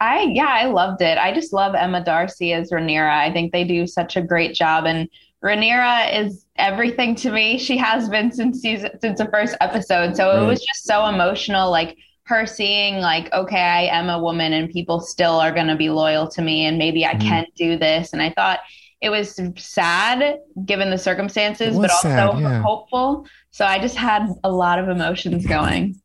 I 0.01 0.23
yeah, 0.33 0.49
I 0.49 0.65
loved 0.67 1.03
it. 1.03 1.19
I 1.19 1.33
just 1.35 1.53
love 1.53 1.75
Emma 1.75 2.03
Darcy 2.03 2.53
as 2.53 2.71
Rhaenyra. 2.71 3.11
I 3.11 3.33
think 3.33 3.53
they 3.53 3.65
do 3.65 3.87
such 3.87 4.17
a 4.17 4.23
great 4.23 4.55
job, 4.55 4.85
and 4.87 5.09
Rhaenyra 5.45 6.19
is 6.25 6.47
everything 6.57 7.15
to 7.17 7.31
me. 7.31 7.59
She 7.59 7.77
has 7.77 8.09
been 8.09 8.33
since 8.33 8.61
season 8.61 8.91
since 9.01 9.19
the 9.19 9.27
first 9.27 9.57
episode. 9.61 10.17
So 10.17 10.29
Right. 10.29 10.43
it 10.43 10.47
was 10.47 10.61
just 10.65 10.85
so 10.85 11.07
emotional, 11.07 11.71
like 11.71 11.97
her 12.25 12.47
seeing 12.47 12.99
like, 13.01 13.33
okay, 13.33 13.61
I 13.61 13.83
am 13.87 14.09
a 14.09 14.23
woman, 14.23 14.53
and 14.53 14.71
people 14.71 15.01
still 15.01 15.39
are 15.41 15.53
going 15.53 15.67
to 15.67 15.77
be 15.77 15.91
loyal 15.91 16.29
to 16.29 16.43
me, 16.43 16.67
and 16.67 16.79
maybe 16.79 17.05
I 17.05 17.15
Mhm. 17.15 17.21
can 17.21 17.47
do 17.57 17.77
this. 17.77 18.13
And 18.13 18.23
I 18.23 18.31
thought 18.31 18.61
it 19.03 19.11
was 19.11 19.39
sad 19.57 20.39
given 20.65 20.91
the 20.91 20.99
circumstances, 20.99 21.77
but 21.77 21.91
also 21.91 22.09
sad, 22.09 22.39
yeah. 22.41 22.63
hopeful. 22.63 23.27
So 23.51 23.65
I 23.65 23.79
just 23.79 23.97
had 23.97 24.29
a 24.45 24.51
lot 24.51 24.79
of 24.79 24.89
emotions 24.89 25.47
going. 25.47 25.97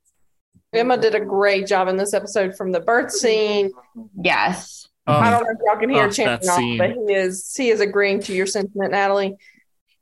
Emma 0.78 0.98
did 0.98 1.16
a 1.16 1.20
great 1.20 1.68
job 1.68 1.88
in 1.88 1.98
this 1.98 2.14
episode 2.14 2.56
from 2.56 2.72
the 2.72 2.80
birth 2.80 3.12
scene. 3.12 3.72
Yes. 4.22 4.88
I 5.08 5.28
Um, 5.28 5.32
don't 5.32 5.44
know 5.44 5.52
if 5.52 5.58
y'all 5.66 5.80
can 5.80 5.90
hear 5.90 6.06
oh, 6.06 6.10
Champion 6.12 6.50
off, 6.50 6.78
but 6.80 6.92
he 6.92 7.14
is 7.14 7.54
he 7.56 7.70
is 7.70 7.80
agreeing 7.80 8.20
to 8.22 8.34
your 8.34 8.48
sentiment, 8.48 8.92
Natalie. 8.92 9.36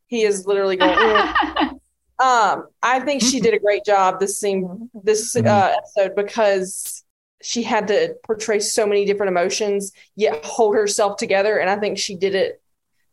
He 0.07 0.23
is 0.23 0.45
literally 0.47 0.77
going. 0.77 0.97
"Mm." 0.97 1.79
Um, 2.19 2.67
I 2.81 2.99
think 3.01 3.21
she 3.21 3.41
did 3.41 3.53
a 3.55 3.59
great 3.59 3.83
job 3.83 4.19
this 4.19 4.39
scene, 4.39 4.89
this 4.93 5.35
uh, 5.35 5.41
Mhm. 5.41 5.75
episode 5.77 6.15
because 6.15 7.03
she 7.41 7.63
had 7.63 7.87
to 7.87 8.15
portray 8.23 8.59
so 8.59 8.85
many 8.85 9.03
different 9.03 9.29
emotions 9.31 9.91
yet 10.15 10.45
hold 10.45 10.75
herself 10.75 11.17
together, 11.17 11.57
and 11.57 11.69
I 11.69 11.75
think 11.77 11.97
she 11.97 12.15
did 12.15 12.33
it 12.35 12.61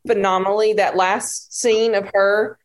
phenomenally. 0.06 0.74
That 0.74 0.96
last 0.96 1.52
scene 1.52 1.94
of 1.96 2.08
her 2.14 2.58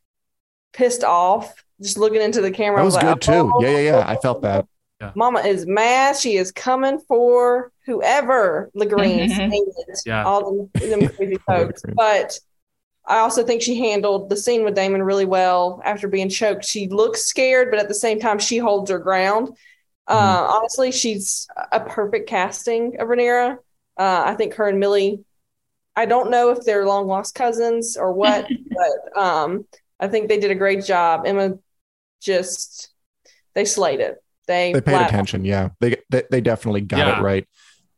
pissed 0.74 1.04
off, 1.06 1.64
just 1.82 1.98
looking 1.98 2.22
into 2.22 2.42
the 2.42 2.52
camera, 2.52 2.78
That 2.78 2.82
I 2.82 2.86
was 2.86 2.96
like, 2.96 3.06
good 3.06 3.22
too. 3.22 3.52
"Oh, 3.56 3.62
Yeah, 3.64 3.70
yeah, 3.70 3.80
yeah. 3.80 4.04
I 4.06 4.18
felt 4.18 4.42
that. 4.44 4.68
Mama 5.16 5.40
is 5.42 5.66
mad. 5.66 6.16
She 6.16 6.38
is 6.38 6.52
coming 6.52 7.00
for 7.08 7.72
whoever 7.86 8.72
Legreens 8.76 9.32
Mhm. 9.32 9.52
Yeah. 10.06 10.24
all 10.24 10.70
them, 10.74 10.90
them 10.90 11.08
crazy 11.16 11.38
folks. 11.48 11.84
But 11.96 12.40
I 13.06 13.20
also 13.20 13.44
think 13.44 13.62
she 13.62 13.78
handled 13.78 14.30
the 14.30 14.38
scene 14.38 14.64
with 14.64 14.74
Daemon 14.76 15.04
really 15.04 15.26
well 15.26 15.82
after 15.86 16.08
being 16.08 16.30
choked. 16.30 16.66
She 16.66 16.88
looks 16.88 17.24
scared, 17.26 17.70
but 17.70 17.80
at 17.80 17.88
the 17.88 17.94
same 17.94 18.20
time, 18.20 18.40
she 18.40 18.58
holds 18.58 18.90
her 18.90 18.98
ground. 19.00 19.50
Uh, 20.08 20.48
honestly, 20.50 20.92
she's 20.92 21.48
a 21.72 21.80
perfect 21.80 22.30
casting 22.30 23.00
of 23.00 23.08
Rhaenyra. 23.08 23.58
Uh, 23.98 24.24
I 24.26 24.36
think 24.36 24.56
her 24.56 24.68
and 24.68 24.80
Milly. 24.80 25.24
I 25.96 26.06
don't 26.06 26.30
know 26.30 26.50
if 26.52 26.62
they're 26.66 26.86
long 26.86 27.08
lost 27.08 27.36
cousins 27.36 27.96
or 27.96 28.12
what, 28.12 28.48
but 28.70 29.22
um, 29.22 29.66
I 30.00 30.08
think 30.08 30.28
they 30.28 30.40
did 30.40 30.52
a 30.52 30.56
great 30.56 30.84
job. 30.84 31.24
Emma 31.26 31.58
just 32.22 32.90
they 33.54 33.66
slayed 33.66 34.00
it. 34.00 34.22
They, 34.48 34.74
They 34.74 34.82
paid 34.82 34.92
flat- 34.92 35.10
attention. 35.10 35.46
Yeah, 35.46 35.70
they 35.80 35.98
they, 36.10 36.24
they 36.30 36.42
definitely 36.42 36.82
got 36.82 37.00
Yeah. 37.00 37.20
it 37.20 37.22
right. 37.24 37.48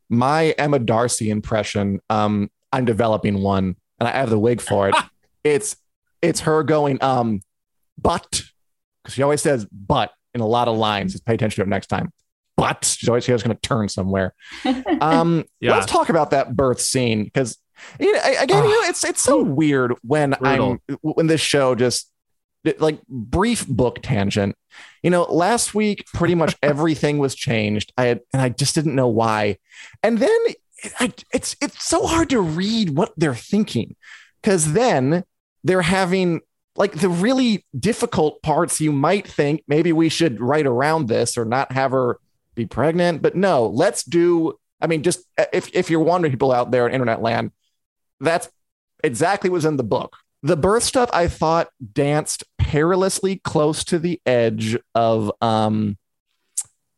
My 0.08 0.50
Emma 0.58 0.78
Darcy 0.78 1.30
impression. 1.30 2.00
Um, 2.08 2.50
I'm 2.72 2.84
developing 2.84 3.42
one, 3.42 3.76
and 3.98 4.08
I 4.08 4.12
have 4.12 4.30
the 4.30 4.38
wig 4.38 4.60
for 4.60 4.88
it. 4.88 4.94
it's 5.44 5.76
it's 6.22 6.40
her 6.40 6.62
going 6.62 7.02
um, 7.02 7.40
but 8.00 8.42
because 9.02 9.14
she 9.14 9.22
always 9.22 9.40
says 9.42 9.66
but 9.72 10.10
in 10.34 10.40
a 10.40 10.46
lot 10.46 10.68
of 10.68 10.76
lines. 10.76 11.12
Just 11.12 11.24
pay 11.26 11.34
attention 11.34 11.62
to 11.62 11.66
it 11.68 11.70
next 11.70 11.86
time. 11.88 12.12
But 12.56 12.84
she's 12.84 13.08
always 13.08 13.24
she's 13.24 13.42
going 13.42 13.56
to 13.56 13.60
turn 13.68 13.88
somewhere. 13.88 14.34
Um, 15.00 15.44
Yeah. 15.60 15.72
let's 15.74 15.86
talk 15.86 16.08
about 16.08 16.30
that 16.30 16.56
birth 16.56 16.80
scene 16.80 17.24
because 17.24 17.56
you 18.00 18.12
know, 18.12 18.18
I- 18.24 18.42
again, 18.42 18.64
you 18.64 18.70
know, 18.70 18.88
it's 18.88 19.04
it's 19.04 19.20
so 19.22 19.42
weird 19.42 19.94
when 20.02 20.30
Brutal. 20.40 20.78
I'm 20.88 20.96
when 21.02 21.26
this 21.28 21.40
show 21.40 21.74
just 21.76 22.10
like 22.78 23.00
brief 23.08 23.66
book 23.66 24.00
tangent. 24.02 24.56
You 25.02 25.10
know, 25.10 25.22
last 25.22 25.74
week 25.74 26.04
pretty 26.12 26.34
much 26.34 26.56
everything 26.62 27.18
was 27.18 27.34
changed. 27.34 27.92
I 27.96 28.04
had 28.04 28.20
and 28.32 28.42
I 28.42 28.50
just 28.50 28.74
didn't 28.74 28.94
know 28.94 29.08
why. 29.08 29.58
And 30.02 30.18
then 30.18 30.38
I, 31.00 31.12
it's 31.32 31.56
it's 31.60 31.84
so 31.84 32.06
hard 32.06 32.30
to 32.30 32.40
read 32.40 32.90
what 32.90 33.12
they're 33.16 33.34
thinking 33.34 33.96
because 34.40 34.72
then 34.72 35.24
they're 35.64 35.82
having 35.82 36.40
like 36.76 36.92
the 36.92 37.08
really 37.08 37.66
difficult 37.78 38.40
parts 38.42 38.80
you 38.80 38.92
might 38.92 39.26
think 39.26 39.62
maybe 39.66 39.92
we 39.92 40.08
should 40.08 40.40
write 40.40 40.66
around 40.66 41.08
this 41.08 41.36
or 41.36 41.44
not 41.44 41.72
have 41.72 41.90
her 41.90 42.18
be 42.54 42.64
pregnant 42.64 43.20
but 43.20 43.34
no 43.34 43.66
let's 43.66 44.04
do 44.04 44.58
i 44.80 44.86
mean 44.86 45.02
just 45.02 45.24
if, 45.52 45.74
if 45.74 45.90
you're 45.90 46.00
wondering 46.00 46.32
people 46.32 46.52
out 46.52 46.70
there 46.70 46.86
in 46.86 46.94
internet 46.94 47.20
land 47.20 47.50
that's 48.20 48.48
exactly 49.02 49.50
what's 49.50 49.64
in 49.64 49.76
the 49.76 49.82
book 49.82 50.16
the 50.42 50.56
birth 50.56 50.82
stuff 50.84 51.10
i 51.12 51.26
thought 51.28 51.68
danced 51.92 52.44
perilously 52.58 53.36
close 53.44 53.82
to 53.84 53.98
the 53.98 54.20
edge 54.26 54.76
of 54.94 55.32
um 55.40 55.96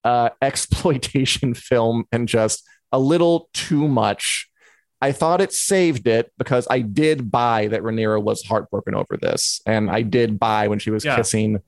uh 0.04 0.30
exploitation 0.42 1.54
film 1.54 2.04
and 2.12 2.28
just 2.28 2.62
a 2.92 2.98
little 2.98 3.48
too 3.54 3.86
much 3.88 4.46
I 5.02 5.12
thought 5.12 5.40
it 5.40 5.54
saved 5.54 6.06
it 6.06 6.30
because 6.36 6.66
I 6.68 6.80
did 6.80 7.30
buy 7.30 7.68
that 7.68 7.80
Rhaenyra 7.80 8.22
was 8.22 8.42
heartbroken 8.42 8.94
over 8.94 9.16
this, 9.16 9.62
and 9.64 9.90
I 9.90 10.02
did 10.02 10.38
buy 10.38 10.68
when 10.68 10.78
she 10.78 10.90
was 10.90 11.06
Yeah. 11.06 11.16
kissing, 11.16 11.60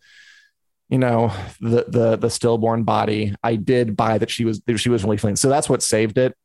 you 0.91 0.99
know, 0.99 1.33
the 1.59 1.87
the 1.89 2.17
the 2.19 2.29
stillborn 2.29 2.83
body. 2.83 3.35
I 3.43 3.57
did 3.57 3.97
buy 3.97 4.19
that 4.19 4.29
she 4.29 4.45
was 4.45 4.61
she 4.77 4.91
was 4.91 5.03
really 5.03 5.17
feeling. 5.17 5.37
So 5.37 5.49
that's 5.49 5.67
what 5.67 5.83
saved 5.83 6.19
it. 6.19 6.37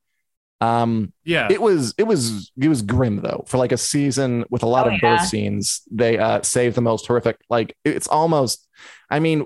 Um, 0.60 1.14
yeah. 1.24 1.48
it 1.52 1.62
was 1.62 1.94
it 1.98 2.04
was 2.04 2.52
it 2.60 2.68
was 2.68 2.82
grim 2.82 3.22
though 3.22 3.44
for 3.48 3.58
like 3.58 3.72
a 3.72 3.78
season 3.78 4.44
with 4.50 4.64
a 4.64 4.66
lot 4.68 4.88
Oh, 4.88 4.90
of 4.96 5.00
yeah. 5.02 5.18
birth 5.18 5.28
scenes. 5.28 5.82
They 5.92 6.18
uh 6.18 6.42
saved 6.42 6.76
the 6.76 6.82
most 6.82 7.06
horrific. 7.06 7.38
Like 7.50 7.76
it's 7.86 8.08
almost, 8.08 8.68
I 9.10 9.20
mean. 9.20 9.46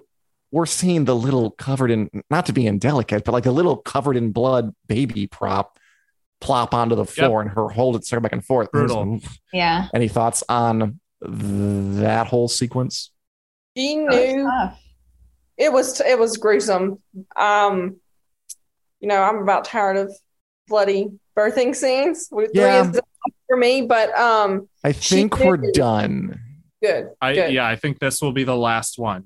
We're 0.54 0.66
seeing 0.66 1.06
the 1.06 1.16
little 1.16 1.52
covered 1.52 1.92
in, 1.92 2.10
not 2.30 2.48
to 2.48 2.52
be 2.52 2.68
indelicate, 2.68 3.24
but 3.24 3.32
like 3.32 3.46
a 3.46 3.52
little 3.52 3.78
covered 3.78 4.18
in 4.18 4.34
blood 4.34 4.76
baby 4.86 5.26
prop 5.26 5.80
plop 6.42 6.74
onto 6.74 6.94
the 6.94 7.06
floor 7.06 7.40
and 7.42 7.50
her 7.52 7.70
hold 7.70 7.96
it 7.96 8.06
circle 8.06 8.24
back 8.24 8.34
and 8.34 8.44
forth. 8.44 8.70
Brutal. 8.70 9.22
Yeah. 9.54 9.88
Any 9.94 10.10
thoughts 10.10 10.44
on 10.50 11.00
that 11.22 12.28
whole 12.28 12.50
sequence? 12.50 13.12
She 13.78 13.96
knew 13.96 14.50
it 15.56 15.72
was 15.72 16.02
it 16.02 16.20
was 16.20 16.36
gruesome. 16.36 17.00
Um, 17.38 17.96
you 19.00 19.08
know, 19.08 19.24
I'm 19.24 19.38
about 19.38 19.64
tired 19.64 19.96
of 19.96 20.14
bloody 20.72 21.12
birthing 21.38 21.76
scenes. 21.76 22.28
Three 22.30 22.48
Yeah. 22.54 22.90
is 22.90 23.00
for 23.48 23.58
me, 23.58 23.84
but 23.84 24.18
um, 24.18 24.68
I 24.84 24.94
think 24.94 25.38
we're 25.40 25.58
did. 25.58 25.74
done. 25.74 26.40
good. 26.82 27.10
I 27.22 27.34
good. 27.36 27.54
yeah, 27.54 27.68
I 27.68 27.76
think 27.76 28.00
this 28.00 28.22
will 28.22 28.32
be 28.32 28.44
the 28.46 28.56
last 28.58 28.98
one. 28.98 29.26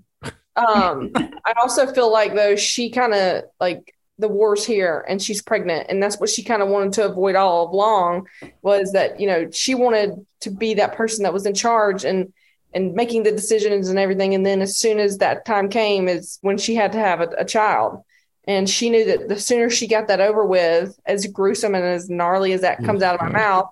Um, 0.58 1.12
I 1.45 1.53
also 1.62 1.86
feel 1.93 2.12
like 2.12 2.34
though 2.34 2.55
she 2.55 2.89
kind 2.89 3.13
of 3.13 3.43
like 3.60 3.93
the 4.17 4.27
war's 4.29 4.65
here 4.65 5.05
and 5.08 5.21
she's 5.21 5.41
pregnant, 5.41 5.88
and 5.89 6.01
that's 6.01 6.19
what 6.19 6.29
she 6.29 6.43
kind 6.43 6.62
of 6.62 6.69
wanted 6.69 6.93
to 6.93 7.05
avoid 7.05 7.36
all 7.36 7.69
along 7.73 8.27
was 8.62 8.91
that 8.93 9.19
you 9.19 9.27
know 9.27 9.49
she 9.51 9.75
wanted 9.75 10.25
to 10.41 10.49
be 10.49 10.73
that 10.75 10.95
person 10.95 11.23
that 11.23 11.34
was 11.34 11.45
in 11.45 11.53
charge 11.53 12.03
and 12.05 12.34
and 12.73 12.93
making 12.93 13.23
the 13.23 13.31
decisions 13.31 13.89
and 13.89 13.99
everything. 13.99 14.34
And 14.34 14.45
then 14.45 14.62
as 14.62 14.77
soon 14.77 14.99
as 14.99 15.17
that 15.19 15.45
time 15.45 15.69
came, 15.69 16.08
is 16.08 16.39
when 16.41 16.58
she 16.58 16.73
had 16.75 16.91
to 16.93 16.99
have 16.99 17.21
a, 17.21 17.27
a 17.38 17.45
child. 17.45 18.01
And 18.47 18.69
she 18.69 18.89
knew 18.89 19.05
that 19.05 19.27
the 19.27 19.39
sooner 19.39 19.69
she 19.69 19.88
got 19.88 20.08
that 20.08 20.21
over 20.21 20.45
with, 20.45 20.99
as 21.05 21.25
gruesome 21.27 21.73
and 21.75 21.84
as 21.84 22.10
gnarly 22.10 22.53
as 22.53 22.62
that 22.62 22.84
comes 22.84 23.01
out 23.01 23.15
of 23.15 23.21
my 23.21 23.29
Mhm. 23.29 23.34
mouth, 23.34 23.69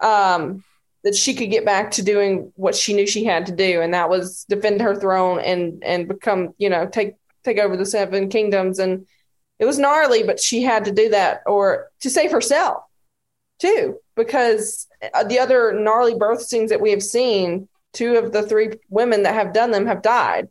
um, 0.00 0.64
that 1.04 1.14
she 1.14 1.34
could 1.34 1.50
get 1.50 1.64
back 1.64 1.90
to 1.92 2.02
doing 2.02 2.52
what 2.56 2.74
she 2.74 2.94
knew 2.94 3.06
she 3.06 3.24
had 3.24 3.46
to 3.46 3.52
do, 3.52 3.80
and 3.80 3.92
that 3.94 4.08
was 4.10 4.44
defend 4.48 4.80
her 4.80 4.94
throne 4.94 5.38
and 5.40 5.82
and 5.84 6.08
become, 6.08 6.54
you 6.58 6.68
know, 6.68 6.86
take 6.86 7.14
take 7.44 7.58
over 7.58 7.76
the 7.76 7.86
seven 7.86 8.28
kingdoms. 8.28 8.78
And 8.78 9.06
it 9.58 9.66
was 9.66 9.78
gnarly, 9.78 10.22
but 10.22 10.40
she 10.40 10.62
had 10.62 10.84
to 10.86 10.92
do 10.92 11.10
that 11.10 11.42
or 11.46 11.90
to 12.00 12.10
save 12.10 12.30
herself 12.32 12.82
too, 13.58 13.98
because 14.16 14.86
uh, 15.14 15.24
the 15.24 15.38
other 15.38 15.72
gnarly 15.72 16.14
birth 16.14 16.42
scenes 16.42 16.70
that 16.70 16.80
we 16.80 16.90
have 16.90 17.02
seen, 17.02 17.68
two 17.92 18.16
of 18.16 18.32
the 18.32 18.42
three 18.42 18.70
women 18.88 19.22
that 19.22 19.34
have 19.34 19.52
done 19.52 19.70
them 19.70 19.86
have 19.86 20.02
died 20.02 20.48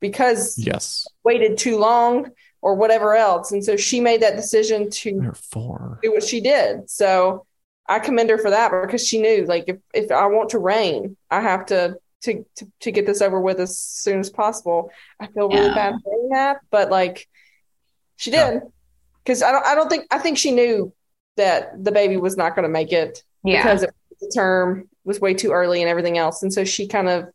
because 0.00 0.56
Yes. 0.58 1.06
waited 1.24 1.58
too 1.58 1.78
long 1.78 2.30
or 2.66 2.74
whatever 2.74 3.14
else. 3.14 3.52
And 3.52 3.64
so 3.64 3.76
she 3.76 4.00
made 4.00 4.20
that 4.22 4.34
decision 4.34 4.90
to 4.90 5.20
There 5.20 5.30
are 5.30 5.34
four. 5.34 6.00
do 6.02 6.10
what 6.12 6.24
she 6.24 6.40
did. 6.40 6.90
So 6.90 7.46
I 7.88 8.00
commend 8.00 8.28
her 8.30 8.38
for 8.38 8.50
that 8.50 8.72
because 8.82 9.06
she 9.06 9.20
knew 9.20 9.44
like 9.46 9.64
if, 9.68 9.76
if 9.94 10.10
I 10.10 10.26
want 10.26 10.50
to 10.50 10.58
reign, 10.58 11.16
I 11.30 11.40
have 11.42 11.66
to, 11.66 11.96
to 12.22 12.44
to 12.56 12.66
to 12.80 12.90
get 12.90 13.06
this 13.06 13.22
over 13.22 13.40
with 13.40 13.60
as 13.60 13.78
soon 13.78 14.18
as 14.18 14.30
possible. 14.30 14.90
I 15.20 15.28
feel 15.28 15.48
really 15.48 15.66
Yeah. 15.68 15.74
bad 15.74 15.94
saying 16.04 16.28
that, 16.32 16.56
but 16.72 16.90
like 16.90 17.28
she 18.16 18.32
did. 18.32 18.62
Because 19.22 19.44
I 19.44 19.52
don't 19.52 19.64
I 19.64 19.76
don't 19.76 19.88
think 19.88 20.06
I 20.10 20.18
think 20.18 20.36
she 20.36 20.50
knew 20.50 20.92
that 21.36 21.84
the 21.84 21.92
baby 21.92 22.16
was 22.16 22.36
not 22.36 22.56
gonna 22.56 22.68
make 22.68 22.90
it 22.92 23.22
Yeah. 23.44 23.62
because 23.62 23.84
it, 23.84 23.94
the 24.20 24.32
term 24.34 24.88
was 25.04 25.20
way 25.20 25.34
too 25.34 25.52
early 25.52 25.82
and 25.82 25.88
everything 25.88 26.18
else. 26.18 26.42
And 26.42 26.52
so 26.52 26.64
she 26.64 26.88
kind 26.88 27.08
of 27.08 27.28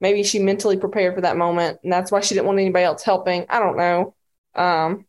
maybe 0.00 0.22
she 0.22 0.38
mentally 0.38 0.78
prepared 0.78 1.14
for 1.14 1.20
that 1.20 1.36
moment 1.36 1.80
and 1.82 1.92
that's 1.92 2.10
why 2.10 2.20
she 2.20 2.34
didn't 2.34 2.46
want 2.46 2.58
anybody 2.58 2.84
else 2.86 3.02
helping. 3.02 3.44
I 3.50 3.58
don't 3.58 3.76
know. 3.76 4.14
Um 4.54 5.06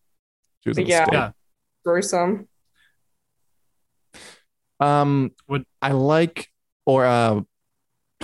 She 0.64 0.70
was 0.70 0.78
Yeah. 0.80 1.06
Yeah. 1.12 1.32
gruesome. 1.86 2.48
Um, 4.80 5.32
Would- 5.48 5.66
I 5.82 5.92
like 5.92 6.48
or 6.86 7.06
uh, 7.06 7.42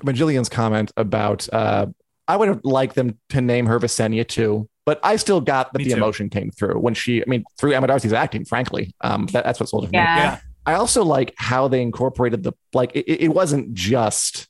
Majillian's 0.02 0.50
comment 0.50 0.92
about 0.98 1.48
uh, 1.54 1.88
I 2.28 2.36
would 2.36 2.48
have 2.50 2.62
liked 2.64 2.96
them 2.96 3.18
to 3.30 3.42
name 3.42 3.68
her 3.68 3.80
Visenya 3.80 4.28
too, 4.28 4.68
but 4.86 5.00
I 5.04 5.16
still 5.18 5.40
got 5.40 5.72
that 5.74 5.78
Me 5.80 5.86
the 5.86 5.92
too. 5.92 5.98
emotion 5.98 6.30
came 6.30 6.50
through 6.52 6.80
when 6.80 6.94
she. 6.94 7.22
I 7.22 7.26
mean, 7.28 7.44
through 7.60 7.74
Emma 7.74 7.88
Darcy's 7.88 8.14
acting, 8.14 8.44
frankly, 8.46 8.94
um, 9.02 9.28
that, 9.28 9.46
that's 9.46 9.60
what 9.60 9.70
sold 9.70 9.84
it 9.84 9.88
for 9.88 9.92
me. 9.92 10.00
Yeah. 10.00 10.18
Yeah. 10.18 10.40
I 10.66 10.74
also 10.74 11.04
like 11.06 11.34
how 11.38 11.68
they 11.68 11.82
incorporated 11.82 12.44
the 12.44 12.54
like. 12.74 12.92
It, 12.96 13.06
it 13.24 13.30
wasn't 13.30 13.74
just 13.74 14.48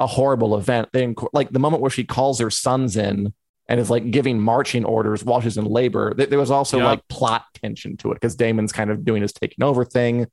a 0.00 0.06
horrible 0.06 0.56
event. 0.56 0.88
They 0.92 1.06
inco- 1.06 1.28
like 1.32 1.50
the 1.50 1.60
moment 1.60 1.82
where 1.82 1.90
she 1.90 2.04
calls 2.04 2.40
her 2.40 2.50
sons 2.50 2.96
in 2.96 3.32
and 3.68 3.80
is 3.80 3.90
like 3.90 4.10
giving 4.10 4.40
marching 4.40 4.84
orders 4.84 5.24
while 5.24 5.40
she's 5.40 5.56
in 5.56 5.64
labor. 5.64 6.12
There, 6.14 6.26
there 6.26 6.38
was 6.38 6.50
also 6.50 6.78
Yep. 6.78 6.84
like 6.86 7.08
plot 7.08 7.44
tension 7.54 7.96
to 7.98 8.10
it 8.10 8.14
because 8.14 8.36
Daemon's 8.36 8.72
kind 8.72 8.90
of 8.90 9.04
doing 9.04 9.22
his 9.22 9.32
taking 9.32 9.64
over 9.64 9.84
thing, 9.84 10.26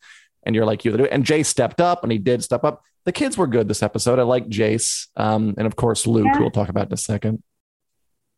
and 0.44 0.56
you're 0.56 0.66
like 0.66 0.84
you. 0.86 0.94
And 1.06 1.24
Jace 1.26 1.46
stepped 1.46 1.80
up, 1.82 2.04
and 2.04 2.12
he 2.12 2.18
did 2.18 2.44
step 2.44 2.64
up. 2.64 2.84
The 3.06 3.12
kids 3.12 3.38
were 3.38 3.48
good 3.48 3.68
this 3.68 3.82
episode. 3.82 4.20
I 4.20 4.24
like 4.24 4.48
Jace, 4.48 5.08
um, 5.16 5.56
and 5.58 5.66
of 5.66 5.76
course 5.76 6.06
Luke, 6.06 6.26
Yeah. 6.26 6.34
who 6.36 6.42
we'll 6.42 6.52
talk 6.52 6.70
about 6.70 6.88
in 6.88 6.94
a 6.94 6.98
second. 6.98 7.42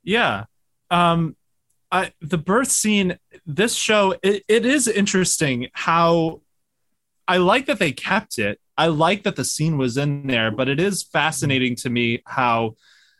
Yeah. 0.03 0.45
Um 0.91 1.35
I 1.91 2.11
the 2.21 2.37
birth 2.37 2.69
scene 2.71 3.17
this 3.45 3.75
show 3.75 4.15
it, 4.23 4.43
it 4.47 4.65
is 4.65 4.87
interesting 4.87 5.67
how 5.73 6.41
I 7.27 7.37
like 7.37 7.67
that 7.67 7.79
they 7.79 7.91
kept 7.91 8.37
it. 8.37 8.59
I 8.77 8.87
like 8.87 9.23
that 9.23 9.35
the 9.35 9.45
scene 9.45 9.77
was 9.77 9.95
in 9.97 10.27
there, 10.27 10.49
but 10.51 10.67
it 10.67 10.79
is 10.79 11.03
fascinating 11.03 11.75
to 11.77 11.89
me 11.89 12.21
how 12.25 12.75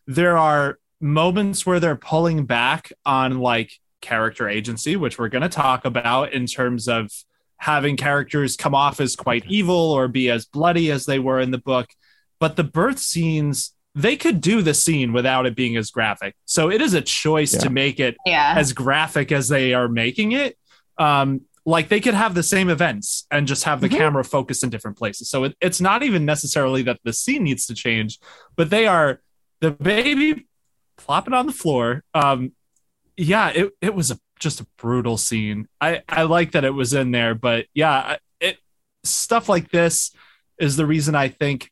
there 0.07 0.38
are 0.38 0.79
moments 1.03 1.65
where 1.65 1.79
they're 1.79 1.95
pulling 1.97 2.45
back 2.45 2.91
on 3.05 3.39
like 3.39 3.73
character 4.01 4.47
agency, 4.47 4.95
which 4.95 5.19
we're 5.19 5.27
going 5.29 5.41
to 5.43 5.49
talk 5.49 5.85
about 5.85 6.33
in 6.33 6.45
terms 6.45 6.87
of 6.87 7.11
having 7.57 7.95
characters 7.97 8.55
come 8.55 8.73
off 8.73 8.99
as 8.99 9.15
quite 9.15 9.45
evil 9.47 9.75
or 9.75 10.07
be 10.07 10.29
as 10.29 10.45
bloody 10.45 10.89
as 10.91 11.05
they 11.05 11.19
were 11.19 11.39
in 11.39 11.51
the 11.51 11.57
book. 11.57 11.87
But 12.39 12.55
the 12.55 12.63
birth 12.63 12.99
scenes, 12.99 13.73
they 13.95 14.15
could 14.17 14.41
do 14.41 14.61
the 14.61 14.73
scene 14.73 15.13
without 15.13 15.45
it 15.45 15.55
being 15.55 15.75
as 15.77 15.91
graphic. 15.91 16.35
So 16.45 16.71
it 16.71 16.81
is 16.81 16.93
a 16.93 17.01
choice 17.01 17.53
Yeah. 17.53 17.59
to 17.59 17.69
make 17.69 17.99
it 17.99 18.15
Yeah. 18.25 18.55
as 18.57 18.73
graphic 18.73 19.31
as 19.31 19.47
they 19.49 19.73
are 19.73 19.87
making 19.87 20.31
it. 20.31 20.57
Um, 20.97 21.41
like 21.65 21.87
they 21.87 22.01
could 22.01 22.13
have 22.13 22.33
the 22.33 22.43
same 22.43 22.69
events 22.69 23.25
and 23.31 23.47
just 23.47 23.63
have 23.63 23.79
the 23.79 23.87
Mhm. 23.87 23.97
camera 23.97 24.23
focus 24.25 24.63
in 24.63 24.69
different 24.69 24.97
places. 24.97 25.29
So 25.29 25.45
it, 25.45 25.55
it's 25.61 25.79
not 25.79 26.03
even 26.03 26.25
necessarily 26.25 26.81
that 26.83 26.99
the 27.03 27.13
scene 27.13 27.43
needs 27.43 27.65
to 27.67 27.73
change, 27.73 28.19
but 28.57 28.69
they 28.69 28.85
are 28.87 29.21
the 29.61 29.71
baby 29.71 30.45
flopping 30.97 31.34
on 31.34 31.45
the 31.47 31.53
floor. 31.53 32.03
Um, 32.13 32.51
yeah, 33.17 33.49
it, 33.49 33.71
it 33.82 33.93
was 33.95 34.12
a, 34.12 34.19
just 34.39 34.62
a 34.62 34.67
brutal 34.77 35.17
scene. 35.17 35.67
I, 35.79 36.01
I 36.10 36.23
like 36.23 36.51
that 36.53 36.65
it 36.65 36.73
was 36.73 36.93
in 36.93 37.12
there, 37.12 37.36
but 37.36 37.65
yeah, 37.73 38.17
it 38.39 38.58
stuff 39.03 39.47
like 39.49 39.69
this 39.69 40.12
is 40.60 40.75
the 40.75 40.86
reason 40.86 41.15
I 41.15 41.29
think 41.29 41.69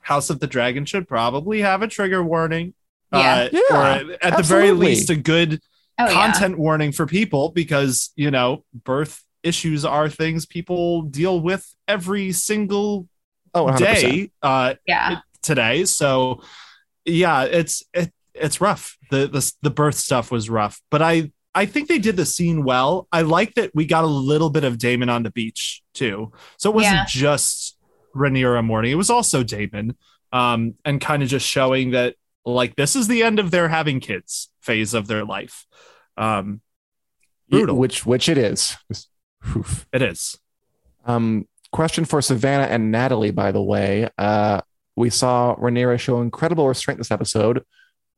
House 0.00 0.30
of 0.30 0.40
the 0.40 0.46
Dragon 0.46 0.84
should 0.84 1.08
probably 1.08 1.60
have 1.60 1.82
a 1.82 1.88
trigger 1.88 2.22
warning. 2.22 2.74
Yeah. 3.12 3.18
Uh, 3.18 3.48
Yeah, 3.52 4.02
or 4.10 4.12
at 4.22 4.36
the 4.36 4.42
very 4.42 4.72
least, 4.72 5.10
a 5.10 5.16
good 5.16 5.60
Oh, 6.00 6.04
yeah. 6.06 6.12
content 6.12 6.56
warning 6.58 6.92
for 6.92 7.06
people 7.06 7.48
because 7.48 8.10
you 8.14 8.30
know 8.30 8.64
birth 8.72 9.20
issues 9.42 9.84
are 9.84 10.08
things 10.08 10.46
people 10.46 11.02
deal 11.02 11.40
with 11.40 11.66
every 11.88 12.30
single 12.30 13.08
Oh, 13.52 13.64
100%. 13.66 13.78
day 13.78 14.30
uh 14.40 14.74
Yeah. 14.86 15.18
today 15.42 15.84
so 15.86 16.42
yeah 17.04 17.42
it's 17.44 17.82
it, 17.92 18.12
it's 18.40 18.60
rough 18.60 18.96
the, 19.10 19.26
the 19.26 19.52
the 19.62 19.70
birth 19.70 19.94
stuff 19.96 20.30
was 20.30 20.48
rough 20.50 20.80
but 20.90 21.02
i 21.02 21.30
i 21.54 21.66
think 21.66 21.88
they 21.88 21.98
did 21.98 22.16
the 22.16 22.26
scene 22.26 22.64
well 22.64 23.06
i 23.12 23.22
like 23.22 23.54
that 23.54 23.70
we 23.74 23.86
got 23.86 24.04
a 24.04 24.08
little 24.08 24.50
bit 24.50 24.64
of 24.64 24.78
daemon 24.78 25.08
on 25.08 25.22
the 25.22 25.30
beach 25.30 25.82
too 25.94 26.32
so 26.58 26.70
it 26.70 26.74
wasn't 26.74 26.94
Yeah. 26.94 27.04
just 27.06 27.76
Rhaenyra 28.14 28.64
mourning 28.64 28.92
it 28.92 28.96
was 28.96 29.10
also 29.10 29.42
daemon 29.42 29.96
um 30.32 30.74
and 30.84 31.00
kind 31.00 31.22
of 31.22 31.28
just 31.28 31.46
showing 31.46 31.92
that 31.92 32.14
like 32.44 32.76
this 32.76 32.96
is 32.96 33.08
the 33.08 33.22
end 33.22 33.38
of 33.38 33.50
their 33.50 33.68
having 33.68 34.00
kids 34.00 34.50
phase 34.62 34.94
of 34.94 35.06
their 35.06 35.24
life 35.24 35.66
um 36.16 36.60
Yeah, 37.48 37.58
brutal. 37.60 37.76
which 37.76 38.04
which 38.06 38.28
it 38.28 38.36
is. 38.38 38.76
Oof. 39.56 39.86
It 39.92 40.02
is. 40.02 40.36
Um, 41.06 41.46
question 41.72 42.04
for 42.04 42.20
Savannah 42.20 42.64
and 42.64 42.90
Natalie, 42.90 43.30
by 43.30 43.52
the 43.52 43.62
way. 43.62 44.08
Uh, 44.18 44.60
we 44.96 45.10
saw 45.10 45.54
Rhaenyra 45.56 45.98
show 46.00 46.20
incredible 46.20 46.66
restraint 46.68 46.98
this 46.98 47.10
episode. 47.10 47.62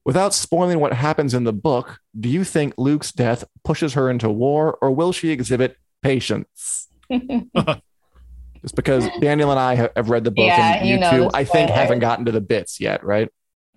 Without 0.04 0.32
spoiling 0.32 0.80
what 0.80 0.94
happens 0.94 1.34
in 1.34 1.44
the 1.44 1.52
book, 1.52 2.00
do 2.18 2.28
you 2.28 2.42
think 2.42 2.74
Luke's 2.78 3.12
death 3.12 3.44
pushes 3.64 3.94
her 3.94 4.08
into 4.08 4.30
war, 4.30 4.78
or 4.80 4.90
will 4.90 5.12
she 5.12 5.30
exhibit 5.30 5.76
patience? 6.02 6.88
Just 7.10 8.76
because 8.76 9.08
Daniel 9.20 9.50
and 9.50 9.60
I 9.60 9.74
have, 9.74 9.92
have 9.96 10.10
read 10.10 10.24
the 10.24 10.30
book, 10.30 10.46
Yeah, 10.46 10.76
and 10.76 10.88
you 10.88 10.94
you 10.94 11.00
know 11.00 11.10
two, 11.10 11.30
I 11.32 11.44
think, 11.44 11.70
haven't 11.70 12.00
gotten 12.00 12.24
to 12.26 12.32
the 12.32 12.40
bits 12.40 12.80
yet, 12.80 13.04
right? 13.04 13.28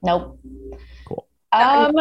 Nope. 0.02 0.40
Cool. 1.06 1.28
Um, 1.52 1.96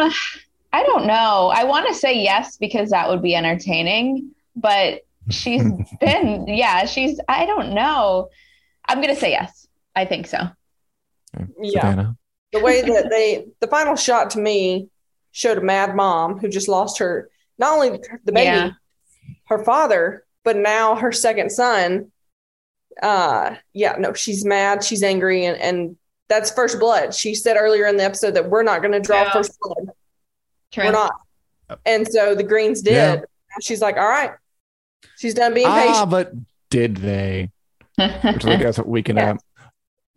I 0.73 0.83
don't 0.83 1.05
know. 1.05 1.51
I 1.53 1.63
want 1.65 1.87
to 1.87 1.93
say 1.93 2.21
yes 2.21 2.57
because 2.57 2.89
that 2.89 3.07
would 3.09 3.21
be 3.21 3.35
entertaining, 3.35 4.31
but 4.55 5.01
she's 5.29 5.63
been, 6.01 6.47
yeah, 6.47 6.85
she's, 6.85 7.19
I 7.29 7.45
don't 7.45 7.73
know. 7.73 8.29
I'm 8.87 9.01
going 9.01 9.13
to 9.13 9.19
say 9.19 9.31
yes. 9.31 9.67
I 9.95 10.05
think 10.05 10.27
so. 10.27 10.39
Okay. 11.35 11.47
Yeah. 11.61 11.81
Savannah. 11.81 12.17
The 12.53 12.59
way 12.59 12.81
that 12.81 13.09
they 13.09 13.45
the 13.59 13.67
final 13.67 13.95
shot 13.95 14.29
to 14.31 14.39
me 14.39 14.87
showed 15.31 15.57
a 15.57 15.61
mad 15.61 15.95
mom 15.95 16.37
who 16.39 16.47
just 16.47 16.67
lost 16.67 16.99
her 16.99 17.29
not 17.57 17.73
only 17.73 17.99
the 18.25 18.31
baby 18.31 18.45
Yeah. 18.45 18.69
her 19.47 19.63
father 19.63 20.23
but 20.43 20.55
now 20.55 20.95
her 20.95 21.11
second 21.11 21.51
son 21.51 22.11
uh 23.01 23.55
yeah 23.73 23.95
no 23.97 24.13
she's 24.13 24.45
mad 24.45 24.83
she's 24.83 25.01
angry 25.03 25.45
and 25.45 25.57
and 25.59 25.97
that's 26.29 26.51
first 26.51 26.79
blood 26.79 27.13
she 27.13 27.33
said 27.35 27.57
earlier 27.57 27.85
in 27.87 27.97
the 27.97 28.03
episode 28.03 28.31
that 28.35 28.49
we're 28.49 28.63
not 28.63 28.81
going 28.81 28.91
to 28.91 28.99
draw 28.99 29.23
Yeah. 29.23 29.31
first 29.33 29.57
blood 29.59 29.89
True. 30.71 30.85
we're 30.85 30.91
not 30.91 31.11
and 31.85 32.07
so 32.07 32.35
the 32.35 32.43
greens 32.43 32.81
did 32.81 32.93
Yeah. 32.93 33.21
She's 33.61 33.81
like 33.81 33.97
all 33.97 34.07
right 34.07 34.31
she's 35.17 35.33
done 35.33 35.53
being 35.53 35.67
Ah, 35.67 35.85
patient 35.87 36.09
but 36.11 36.33
did 36.69 36.97
they? 36.97 37.49
which 37.97 38.45
I 38.45 38.55
guess 38.55 38.79
we 38.79 39.03
can. 39.03 39.15
Yeah. 39.17 39.35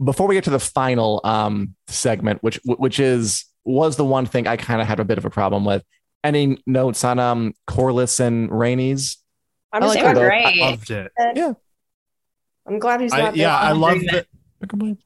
Uh, 0.00 0.04
before 0.04 0.26
we 0.28 0.34
get 0.34 0.44
to 0.44 0.50
the 0.50 0.60
final 0.60 1.20
um, 1.24 1.74
segment, 1.88 2.42
which 2.42 2.60
which 2.64 2.98
is 3.00 3.44
was 3.64 3.96
the 3.96 4.04
one 4.04 4.26
thing 4.26 4.46
I 4.46 4.56
kind 4.56 4.80
of 4.80 4.86
had 4.86 5.00
a 5.00 5.04
bit 5.04 5.18
of 5.18 5.24
a 5.24 5.30
problem 5.30 5.64
with. 5.64 5.84
Any 6.24 6.58
notes 6.66 7.04
on 7.04 7.18
um 7.18 7.52
Corlys 7.68 8.18
and 8.20 8.50
Rhaenys 8.50 9.16
I'm 9.72 9.82
I 9.82 9.86
like 9.86 9.98
They 9.98 10.02
her 10.02 10.08
were 10.08 10.14
though. 10.14 10.20
great. 10.28 10.62
I 10.62 10.70
loved 10.70 10.90
it. 10.90 11.12
Yeah, 11.34 11.52
I'm 12.66 12.78
glad 12.78 13.00
he's 13.00 13.12
I, 13.12 13.18
not. 13.20 13.36
yeah, 13.36 13.56
I 13.56 13.66
there. 13.66 13.74
love 13.74 13.98
agreement. 14.60 15.00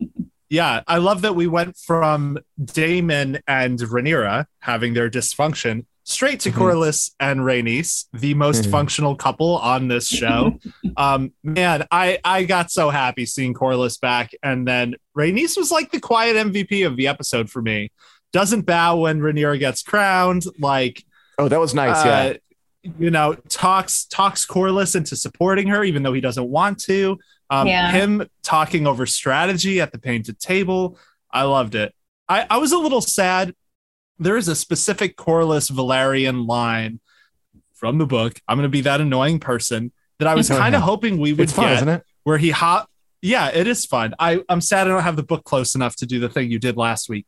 that. 0.00 0.08
Yeah, 0.48 0.82
I 0.86 0.98
love 0.98 1.22
that 1.22 1.34
we 1.34 1.46
went 1.48 1.76
from 1.76 2.38
Daemon 2.62 3.40
and 3.48 3.78
Rhaenyra 3.78 4.46
having 4.60 4.94
their 4.94 5.10
dysfunction 5.10 5.86
straight 6.08 6.38
to 6.40 6.52
Mhm. 6.52 6.54
Corlys 6.54 7.10
and 7.18 7.40
Rhaenys, 7.40 8.04
the 8.12 8.34
most 8.34 8.64
Mhm. 8.64 8.70
functional 8.70 9.16
couple 9.16 9.58
on 9.58 9.88
this 9.88 10.06
show. 10.08 10.58
um, 10.96 11.32
man, 11.42 11.84
I 11.90 12.18
I 12.24 12.44
got 12.44 12.70
so 12.70 12.90
happy 12.90 13.26
seeing 13.26 13.54
Corlys 13.54 14.00
back, 14.00 14.30
and 14.42 14.66
then 14.66 14.94
Rhaenys 15.18 15.56
was 15.56 15.70
like 15.72 15.90
the 15.90 16.00
quiet 16.00 16.36
MVP 16.36 16.84
of 16.86 16.96
the 16.96 17.08
episode 17.08 17.50
for 17.50 17.60
me. 17.60 17.90
Doesn't 18.32 18.66
bow 18.66 18.96
when 18.98 19.20
Rhaenyra 19.20 19.58
gets 19.58 19.82
crowned, 19.82 20.44
like 20.60 21.04
Oh, 21.38 21.48
that 21.48 21.60
was 21.60 21.74
nice. 21.74 22.04
yeah. 22.04 22.12
uh, 22.12 22.34
you 23.00 23.10
know, 23.10 23.34
talks 23.48 24.04
talks 24.06 24.46
Corlys 24.46 24.94
into 24.94 25.16
supporting 25.16 25.66
her, 25.68 25.82
even 25.82 26.04
though 26.04 26.12
he 26.12 26.20
doesn't 26.20 26.48
want 26.48 26.78
to. 26.84 27.18
Um, 27.50 27.66
Yeah. 27.66 27.90
Him 27.90 28.26
talking 28.44 28.86
over 28.86 29.06
strategy 29.06 29.80
at 29.80 29.90
the 29.92 29.98
painted 29.98 30.38
table, 30.38 30.98
I 31.32 31.42
loved 31.42 31.74
it. 31.74 31.92
I, 32.28 32.46
I 32.48 32.58
was 32.58 32.70
a 32.72 32.78
little 32.78 33.00
sad. 33.00 33.54
There 34.18 34.36
is 34.36 34.48
a 34.48 34.56
specific 34.56 35.16
Corlys 35.16 35.70
Velaryon 35.70 36.46
line 36.46 37.00
from 37.74 37.98
the 37.98 38.06
book. 38.06 38.40
I'm 38.48 38.56
going 38.56 38.64
to 38.64 38.68
be 38.70 38.80
that 38.82 39.00
annoying 39.00 39.38
person 39.40 39.92
that 40.18 40.28
I 40.28 40.34
was 40.34 40.48
kind 40.48 40.74
of 40.74 40.82
hoping 40.82 41.18
we 41.18 41.32
would 41.32 41.40
It's 41.44 41.52
fun, 41.52 41.66
get, 41.66 41.74
isn't 41.76 41.88
it? 41.88 42.02
where 42.24 42.38
he 42.38 42.50
hop. 42.50 42.88
Yeah, 43.22 43.48
it 43.48 43.66
is 43.66 43.84
fun. 43.86 44.14
I, 44.18 44.40
I'm 44.48 44.60
sad 44.60 44.86
I 44.86 44.90
don't 44.90 45.02
have 45.02 45.16
the 45.16 45.22
book 45.22 45.42
close 45.44 45.74
enough 45.74 45.96
to 45.96 46.06
do 46.06 46.20
the 46.20 46.28
thing 46.28 46.50
you 46.50 46.58
did 46.58 46.76
last 46.76 47.08
week. 47.08 47.26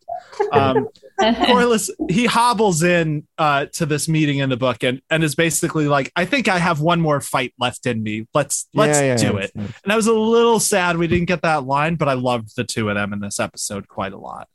Um, 0.53 0.89
Corlys, 1.21 1.91
he 2.09 2.27
hobbles 2.27 2.83
in 2.83 3.27
uh, 3.37 3.67
to 3.73 3.85
this 3.87 4.07
meeting 4.09 4.39
in 4.39 4.49
the 4.49 4.57
book 4.57 4.85
and, 4.85 5.03
and 5.11 5.25
is 5.25 5.35
basically 5.35 5.89
like, 5.89 6.13
I 6.15 6.25
think 6.25 6.47
I 6.47 6.59
have 6.59 6.81
one 6.81 7.01
more 7.01 7.21
fight 7.21 7.53
left 7.59 7.87
in 7.87 8.03
me. 8.03 8.27
Let's 8.33 8.69
let's 8.75 8.99
Yeah, 9.01 9.05
yeah, 9.07 9.17
do 9.17 9.37
yeah. 9.39 9.45
it. 9.45 9.53
And 9.55 9.93
I 9.93 9.97
was 9.97 10.07
a 10.07 10.13
little 10.13 10.61
sad 10.61 10.97
we 10.99 11.09
didn't 11.09 11.27
get 11.27 11.43
that 11.43 11.65
line, 11.65 11.97
but 11.97 12.09
I 12.09 12.13
loved 12.13 12.55
the 12.55 12.65
two 12.65 12.89
of 12.91 12.95
them 12.95 13.13
in 13.13 13.21
this 13.21 13.41
episode 13.41 13.89
quite 13.89 14.13
a 14.13 14.19
lot. 14.19 14.47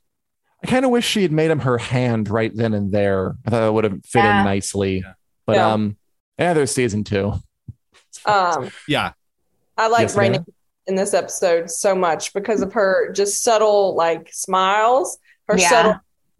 I 0.64 0.66
kind 0.66 0.86
of 0.86 0.90
wish 0.90 1.06
she 1.06 1.20
had 1.20 1.30
made 1.30 1.50
him 1.50 1.58
her 1.60 1.76
hand 1.76 2.30
right 2.30 2.50
then 2.54 2.72
and 2.72 2.90
there. 2.90 3.34
I 3.46 3.50
thought 3.50 3.60
that 3.60 3.72
would 3.74 3.84
have 3.84 4.02
fit 4.06 4.20
Yeah. 4.24 4.38
in 4.40 4.44
nicely. 4.46 5.00
Yeah. 5.04 5.12
But 5.44 5.56
Yeah. 5.56 5.72
um, 5.72 5.96
yeah, 6.38 6.54
there's 6.54 6.70
season 6.70 7.04
two. 7.04 7.34
Um, 8.24 8.70
Yeah, 8.88 9.12
I 9.76 9.88
like 9.88 10.02
Yes, 10.02 10.16
Rainy 10.16 10.38
in 10.86 10.94
this 10.94 11.12
episode 11.12 11.70
so 11.70 11.94
much 11.94 12.32
because 12.32 12.62
of 12.62 12.72
her 12.72 13.12
just 13.12 13.42
subtle 13.42 13.94
like 13.94 14.30
smiles, 14.32 15.18
her 15.48 15.58
Yeah. 15.58 15.68
subtle, 15.68 15.94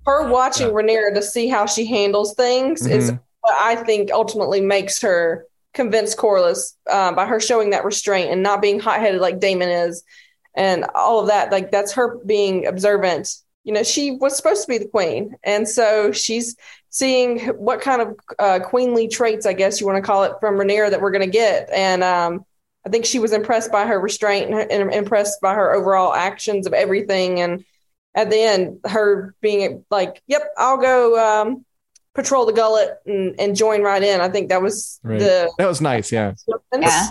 her 0.06 0.30
watching 0.30 0.68
Yeah. 0.68 0.72
Rhaenyra 0.72 1.14
to 1.16 1.22
see 1.22 1.48
how 1.48 1.66
she 1.66 1.84
handles 1.84 2.32
things 2.34 2.86
is 2.86 3.10
Mhm. 3.10 3.20
what 3.42 3.54
I 3.60 3.76
think 3.76 4.10
ultimately 4.10 4.62
makes 4.62 5.02
her 5.02 5.44
convince 5.74 6.14
Corlys 6.14 6.72
uh, 6.88 7.12
by 7.12 7.26
her 7.26 7.40
showing 7.40 7.70
that 7.70 7.84
restraint 7.84 8.30
and 8.30 8.42
not 8.42 8.62
being 8.62 8.80
hot 8.80 9.00
headed 9.00 9.20
like 9.20 9.38
Daemon 9.38 9.68
is, 9.68 10.02
and 10.54 10.86
all 10.94 11.20
of 11.20 11.26
that. 11.26 11.52
Like 11.52 11.70
that's 11.70 11.92
her 11.92 12.16
being 12.24 12.64
observant. 12.66 13.28
You 13.64 13.72
know, 13.72 13.82
she 13.82 14.12
was 14.12 14.36
supposed 14.36 14.62
to 14.62 14.68
be 14.68 14.78
the 14.78 14.86
queen, 14.88 15.36
and 15.42 15.68
so 15.68 16.12
she's 16.12 16.56
seeing 16.90 17.40
what 17.56 17.80
kind 17.80 18.02
of 18.02 18.16
uh, 18.38 18.60
queenly 18.60 19.08
traits, 19.08 19.46
I 19.46 19.52
guess 19.52 19.80
you 19.80 19.86
want 19.86 19.96
to 19.96 20.06
call 20.06 20.24
it, 20.24 20.32
from 20.38 20.54
Rhaenyra 20.54 20.90
that 20.90 21.00
we're 21.00 21.10
going 21.10 21.24
to 21.24 21.30
get, 21.30 21.70
and 21.72 22.04
um, 22.04 22.44
I 22.86 22.90
think 22.90 23.06
she 23.06 23.18
was 23.18 23.32
impressed 23.32 23.72
by 23.72 23.86
her 23.86 23.98
restraint 23.98 24.52
and, 24.52 24.70
and 24.70 24.92
impressed 24.92 25.40
by 25.40 25.54
her 25.54 25.72
overall 25.72 26.12
actions 26.14 26.66
of 26.66 26.74
everything. 26.74 27.40
And 27.40 27.64
at 28.14 28.30
the 28.30 28.38
end, 28.38 28.80
her 28.84 29.34
being 29.40 29.84
like, 29.90 30.22
"Yep, 30.26 30.42
I'll 30.58 30.76
go 30.76 31.18
um, 31.42 31.64
patrol 32.14 32.44
the 32.46 32.52
gullet 32.52 32.98
and, 33.06 33.34
and 33.40 33.56
join 33.56 33.82
right 33.82 34.02
in." 34.02 34.20
I 34.20 34.28
think 34.28 34.50
that 34.50 34.60
was 34.60 35.00
Right. 35.02 35.18
the 35.18 35.50
That 35.58 35.68
was 35.68 35.80
nice. 35.80 36.12
Yeah. 36.12 36.34
Yeah. 36.78 37.06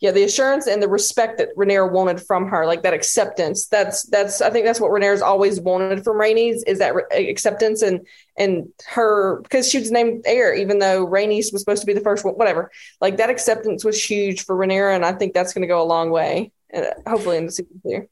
Yeah, 0.00 0.12
the 0.12 0.24
assurance 0.24 0.66
and 0.66 0.82
the 0.82 0.88
respect 0.88 1.36
that 1.38 1.54
Rhaenyra 1.56 1.92
wanted 1.92 2.22
from 2.22 2.48
her, 2.48 2.64
like 2.64 2.82
that 2.82 2.94
acceptance. 2.94 3.66
That's 3.66 4.04
that's 4.04 4.40
I 4.40 4.48
think 4.48 4.64
that's 4.64 4.80
what 4.80 4.90
Rhaenyra's 4.90 5.20
always 5.20 5.60
wanted 5.60 6.02
from 6.02 6.16
Rhaenys 6.16 6.62
is 6.66 6.78
that 6.78 6.94
re- 6.94 7.28
acceptance 7.28 7.82
and 7.82 8.06
and 8.38 8.70
her 8.88 9.40
because 9.42 9.68
she 9.68 9.78
was 9.78 9.90
named 9.90 10.22
heir, 10.24 10.54
even 10.54 10.78
though 10.78 11.06
Rhaenys 11.06 11.52
was 11.52 11.60
supposed 11.60 11.82
to 11.82 11.86
be 11.86 11.92
the 11.92 12.00
first 12.00 12.24
one. 12.24 12.34
Whatever, 12.34 12.70
like 13.02 13.18
that 13.18 13.28
acceptance 13.28 13.84
was 13.84 14.02
huge 14.02 14.46
for 14.46 14.56
Rhaenyra, 14.56 14.94
and 14.96 15.04
I 15.04 15.12
think 15.12 15.34
that's 15.34 15.52
going 15.52 15.62
to 15.62 15.68
go 15.68 15.82
a 15.82 15.84
long 15.84 16.10
way. 16.10 16.50
And 16.70 16.86
hopefully 17.06 17.36
in 17.36 17.46
the 17.46 17.52
season. 17.52 18.08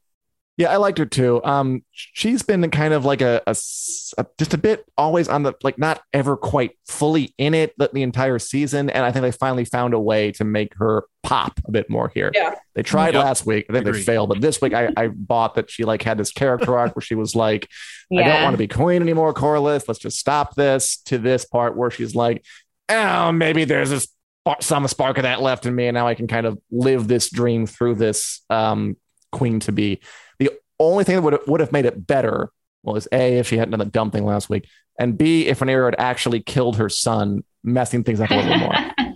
Yeah, 0.59 0.73
I 0.73 0.75
liked 0.75 0.97
her 0.97 1.05
too. 1.05 1.41
Um, 1.45 1.85
she's 1.91 2.43
been 2.43 2.69
kind 2.69 2.93
of 2.93 3.05
like 3.05 3.21
a, 3.21 3.41
a 3.47 3.51
s- 3.51 4.13
a- 4.17 4.25
just 4.37 4.53
a 4.53 4.57
bit 4.57 4.83
always 4.97 5.29
on 5.29 5.43
the 5.43 5.53
like 5.63 5.77
not 5.77 6.01
ever 6.11 6.35
quite 6.35 6.71
fully 6.85 7.33
in 7.37 7.53
it 7.53 7.73
the, 7.77 7.89
the 7.93 8.03
entire 8.03 8.39
season, 8.39 8.89
and 8.89 9.05
I 9.05 9.11
think 9.13 9.21
they 9.23 9.31
finally 9.31 9.63
found 9.63 9.93
a 9.93 9.99
way 9.99 10.33
to 10.33 10.43
make 10.43 10.73
her 10.75 11.05
pop 11.23 11.61
a 11.65 11.71
bit 11.71 11.89
more 11.89 12.11
here. 12.13 12.29
Yeah. 12.35 12.55
They 12.75 12.83
tried 12.83 13.13
Yep. 13.13 13.23
last 13.23 13.45
week. 13.45 13.67
I 13.69 13.73
think 13.73 13.85
they 13.85 13.93
failed, 14.01 14.27
but 14.27 14.41
this 14.41 14.61
week 14.61 14.73
I, 14.73 14.89
I 14.97 15.07
bought 15.07 15.55
that 15.55 15.71
she 15.71 15.85
like 15.85 16.01
had 16.03 16.17
this 16.17 16.31
character 16.33 16.77
arc 16.77 16.93
where 16.93 17.01
she 17.01 17.15
was 17.15 17.37
like, 17.37 17.69
I 18.11 18.21
don't 18.23 18.43
want 18.43 18.53
to 18.53 18.57
be 18.57 18.67
queen 18.67 19.01
anymore, 19.01 19.33
Corlys. 19.33 19.85
Let's 19.87 19.99
just 20.01 20.19
stop 20.19 20.55
this. 20.55 20.97
To 21.05 21.17
this 21.17 21.45
part 21.45 21.77
where 21.77 21.89
she's 21.89 22.15
like, 22.15 22.43
oh, 22.89 23.31
maybe 23.31 23.63
there's 23.63 23.91
this 23.91 24.09
spark- 24.43 24.61
some 24.61 24.85
spark 24.89 25.17
of 25.19 25.23
that 25.23 25.41
left 25.41 25.65
in 25.65 25.73
me, 25.73 25.87
and 25.87 25.95
now 25.95 26.05
I 26.05 26.15
can 26.15 26.27
kind 26.27 26.45
of 26.45 26.59
live 26.69 27.07
this 27.07 27.29
dream 27.29 27.65
through 27.65 27.95
this 27.95 28.41
um, 28.49 28.97
queen 29.31 29.61
to 29.61 29.71
be. 29.71 30.01
Only 30.79 31.03
thing 31.03 31.15
that 31.15 31.21
would 31.21 31.39
would 31.47 31.59
have 31.59 31.71
made 31.71 31.85
it 31.85 32.07
better 32.07 32.51
was 32.83 33.07
a 33.11 33.37
if 33.37 33.47
she 33.47 33.57
hadn't 33.57 33.71
done 33.71 33.79
the 33.79 33.85
dumb 33.85 34.11
thing 34.11 34.25
last 34.25 34.49
week, 34.49 34.67
and 34.99 35.17
b 35.17 35.47
if 35.47 35.59
Rhaenyra 35.59 35.85
had 35.85 35.95
actually 35.99 36.41
killed 36.41 36.77
her 36.77 36.89
son, 36.89 37.43
messing 37.63 38.03
things 38.03 38.19
up 38.19 38.31
a 38.31 38.35
little 38.35 38.57
more. 38.57 38.73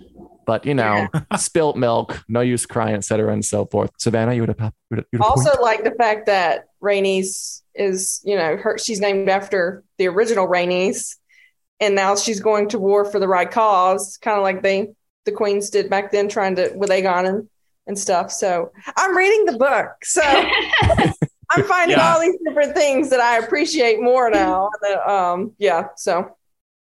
But 0.46 0.66
you 0.66 0.74
know, 0.74 1.08
spilt 1.38 1.76
milk, 1.76 2.22
no 2.28 2.40
use 2.40 2.66
crying, 2.66 2.96
etc., 2.96 3.32
and 3.32 3.44
so 3.44 3.66
forth. 3.66 3.90
Savannah, 3.98 4.34
you 4.34 4.42
would 4.42 4.50
have 4.50 4.60
you 4.60 4.72
would 4.90 4.98
have, 4.98 5.06
you 5.12 5.18
would 5.18 5.24
have 5.24 5.30
Also, 5.30 5.62
like 5.62 5.84
the 5.84 5.92
fact 5.92 6.26
that 6.26 6.66
Rhaenys 6.82 7.62
is, 7.74 8.20
you 8.24 8.36
know, 8.36 8.56
her 8.56 8.78
she's 8.78 9.00
named 9.00 9.28
after 9.28 9.82
the 9.98 10.06
original 10.08 10.46
Rhaenys, 10.46 11.16
and 11.80 11.94
now 11.94 12.16
she's 12.16 12.40
going 12.40 12.68
to 12.68 12.78
war 12.78 13.04
for 13.04 13.18
the 13.18 13.28
right 13.28 13.50
cause, 13.50 14.18
kind 14.18 14.36
of 14.36 14.42
like 14.42 14.62
they 14.62 14.92
the 15.24 15.32
queens 15.32 15.70
did 15.70 15.88
back 15.88 16.12
then, 16.12 16.28
trying 16.28 16.56
to 16.56 16.72
with 16.74 16.90
Aegon 16.90 17.26
and 17.26 17.48
and 17.86 17.98
stuff. 17.98 18.30
So 18.32 18.72
I'm 18.96 19.16
reading 19.16 19.46
the 19.46 19.58
book, 19.58 19.92
so 20.02 20.22
I'm 21.52 21.64
finding 21.74 21.96
Yeah. 21.96 22.12
all 22.14 22.20
these 22.20 22.36
different 22.46 22.74
things 22.74 23.10
that 23.10 23.20
I 23.20 23.38
appreciate 23.38 24.00
more 24.00 24.30
now. 24.30 24.70
And, 24.82 24.96
uh, 24.96 25.10
um, 25.32 25.52
yeah, 25.58 25.88
so 25.96 26.36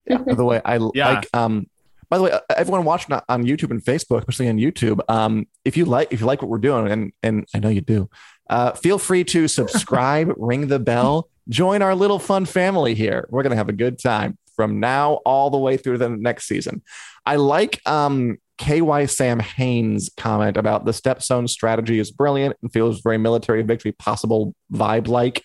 By 0.08 0.34
the 0.36 0.46
way, 0.46 0.62
I 0.64 0.80
Yeah. 0.94 1.10
like 1.16 1.28
um 1.34 1.68
by 2.08 2.18
the 2.20 2.24
way, 2.26 2.32
uh, 2.32 2.40
everyone 2.56 2.86
watching 2.86 3.14
on- 3.16 3.24
on 3.28 3.44
YouTube 3.46 3.72
and 3.72 3.84
Facebook, 3.84 4.20
especially 4.20 4.48
on 4.48 4.58
YouTube, 4.58 5.00
um, 5.10 5.48
if 5.66 5.76
you 5.76 5.86
like 5.86 6.10
if 6.14 6.20
you 6.22 6.28
like 6.28 6.42
what 6.42 6.50
we're 6.50 6.60
doing, 6.60 6.92
and 6.92 7.12
and 7.24 7.46
I 7.56 7.60
know 7.60 7.70
you 7.70 7.82
do, 7.82 8.10
uh, 8.50 8.74
feel 8.74 9.00
free 9.00 9.24
to 9.26 9.48
subscribe, 9.48 10.32
ring 10.38 10.68
the 10.68 10.78
bell, 10.80 11.28
join 11.50 11.82
our 11.82 11.96
little 11.96 12.20
fun 12.20 12.46
family 12.46 12.94
here. 12.94 13.26
We're 13.32 13.42
gonna 13.42 13.56
have 13.56 13.70
a 13.70 13.74
good 13.74 13.98
time 14.00 14.38
from 14.56 14.80
now 14.80 15.14
all 15.26 15.50
the 15.50 15.58
way 15.58 15.78
through 15.78 15.98
the 15.98 16.10
next 16.10 16.48
season. 16.48 16.84
I 17.26 17.38
like 17.38 17.82
um 17.88 18.38
KY 18.58 19.06
Sam 19.08 19.40
Haynes 19.40 20.10
comment 20.18 20.58
about 20.58 20.86
the 20.86 20.92
stepstone 20.92 21.50
strategy 21.50 22.00
is 22.00 22.12
brilliant 22.12 22.56
and 22.62 22.72
feels 22.72 23.02
very 23.02 23.18
military 23.18 23.62
victory 23.64 23.92
possible 23.92 24.56
vibe 24.72 25.08
like. 25.08 25.44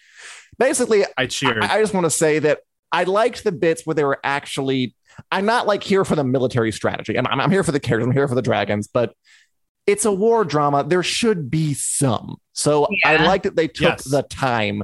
Basically, 0.58 1.04
I 1.16 1.26
cheered. 1.26 1.62
I, 1.64 1.76
I 1.76 1.80
just 1.80 1.94
want 1.94 2.04
to 2.04 2.10
say 2.10 2.38
that 2.40 2.60
I 2.92 3.04
liked 3.04 3.44
the 3.44 3.52
bits 3.52 3.86
where 3.86 3.94
they 3.94 4.04
were 4.04 4.20
actually. 4.22 4.94
I'm 5.32 5.44
not 5.44 5.66
like 5.66 5.82
here 5.82 6.04
for 6.04 6.14
the 6.16 6.24
military 6.24 6.72
strategy. 6.72 7.18
I'm, 7.18 7.26
I'm 7.26 7.50
here 7.50 7.64
for 7.64 7.72
the 7.72 7.80
characters. 7.80 8.06
I'm 8.06 8.12
here 8.12 8.28
for 8.28 8.34
the 8.34 8.42
dragons, 8.42 8.88
but 8.88 9.12
it's 9.86 10.04
a 10.04 10.12
war 10.12 10.44
drama. 10.44 10.84
There 10.84 11.02
should 11.02 11.50
be 11.50 11.74
some. 11.74 12.36
So 12.52 12.86
I 13.04 13.16
liked 13.16 13.44
that 13.44 13.56
they 13.56 13.66
took 13.68 13.98
Yes. 13.98 14.04
the 14.04 14.22
time 14.22 14.82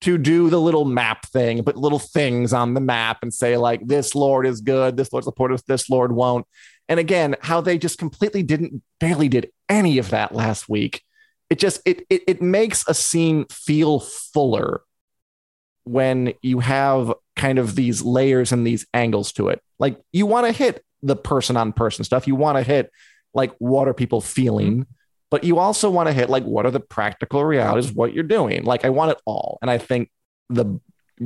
to 0.00 0.16
do 0.16 0.48
the 0.48 0.60
little 0.60 0.84
map 0.84 1.26
thing, 1.26 1.62
put 1.64 1.76
little 1.76 1.98
things 1.98 2.52
on 2.52 2.74
the 2.74 2.80
map 2.80 3.18
and 3.22 3.34
say, 3.34 3.56
like, 3.56 3.86
this 3.86 4.14
Lord 4.14 4.46
is 4.46 4.60
good, 4.60 4.96
this 4.96 5.12
Lord 5.12 5.24
supports, 5.24 5.62
this 5.66 5.90
Lord 5.90 6.12
won't. 6.12 6.46
And 6.88 6.98
again, 6.98 7.36
how 7.40 7.60
they 7.60 7.78
just 7.78 7.98
completely 7.98 8.42
didn't, 8.42 8.82
barely 8.98 9.28
did 9.28 9.50
any 9.68 9.98
of 9.98 10.10
that 10.10 10.34
last 10.34 10.68
week. 10.68 11.02
It 11.50 11.58
just, 11.58 11.80
it, 11.84 12.06
it, 12.10 12.22
it 12.26 12.42
makes 12.42 12.86
a 12.88 12.94
scene 12.94 13.46
feel 13.46 14.00
fuller 14.00 14.82
when 15.84 16.34
you 16.42 16.60
have 16.60 17.12
kind 17.36 17.58
of 17.58 17.74
these 17.74 18.02
layers 18.02 18.52
and 18.52 18.66
these 18.66 18.86
angles 18.92 19.32
to 19.32 19.48
it. 19.48 19.62
Like 19.78 19.98
you 20.12 20.26
want 20.26 20.46
to 20.46 20.52
hit 20.52 20.84
the 21.02 21.16
person 21.16 21.56
on 21.56 21.72
person 21.72 22.04
stuff. 22.04 22.26
You 22.26 22.34
want 22.34 22.58
to 22.58 22.62
hit 22.62 22.90
like 23.32 23.54
what 23.58 23.88
are 23.88 23.94
people 23.94 24.20
feeling, 24.20 24.72
mm-hmm. 24.72 24.92
but 25.30 25.44
you 25.44 25.58
also 25.58 25.90
want 25.90 26.08
to 26.08 26.12
hit 26.12 26.28
like 26.28 26.44
what 26.44 26.66
are 26.66 26.70
the 26.70 26.80
practical 26.80 27.44
realities 27.44 27.90
of 27.90 27.96
what 27.96 28.12
you're 28.12 28.24
doing. 28.24 28.64
Like 28.64 28.84
I 28.84 28.90
want 28.90 29.12
it 29.12 29.20
all. 29.24 29.58
And 29.62 29.70
I 29.70 29.78
think 29.78 30.10
the 30.50 30.80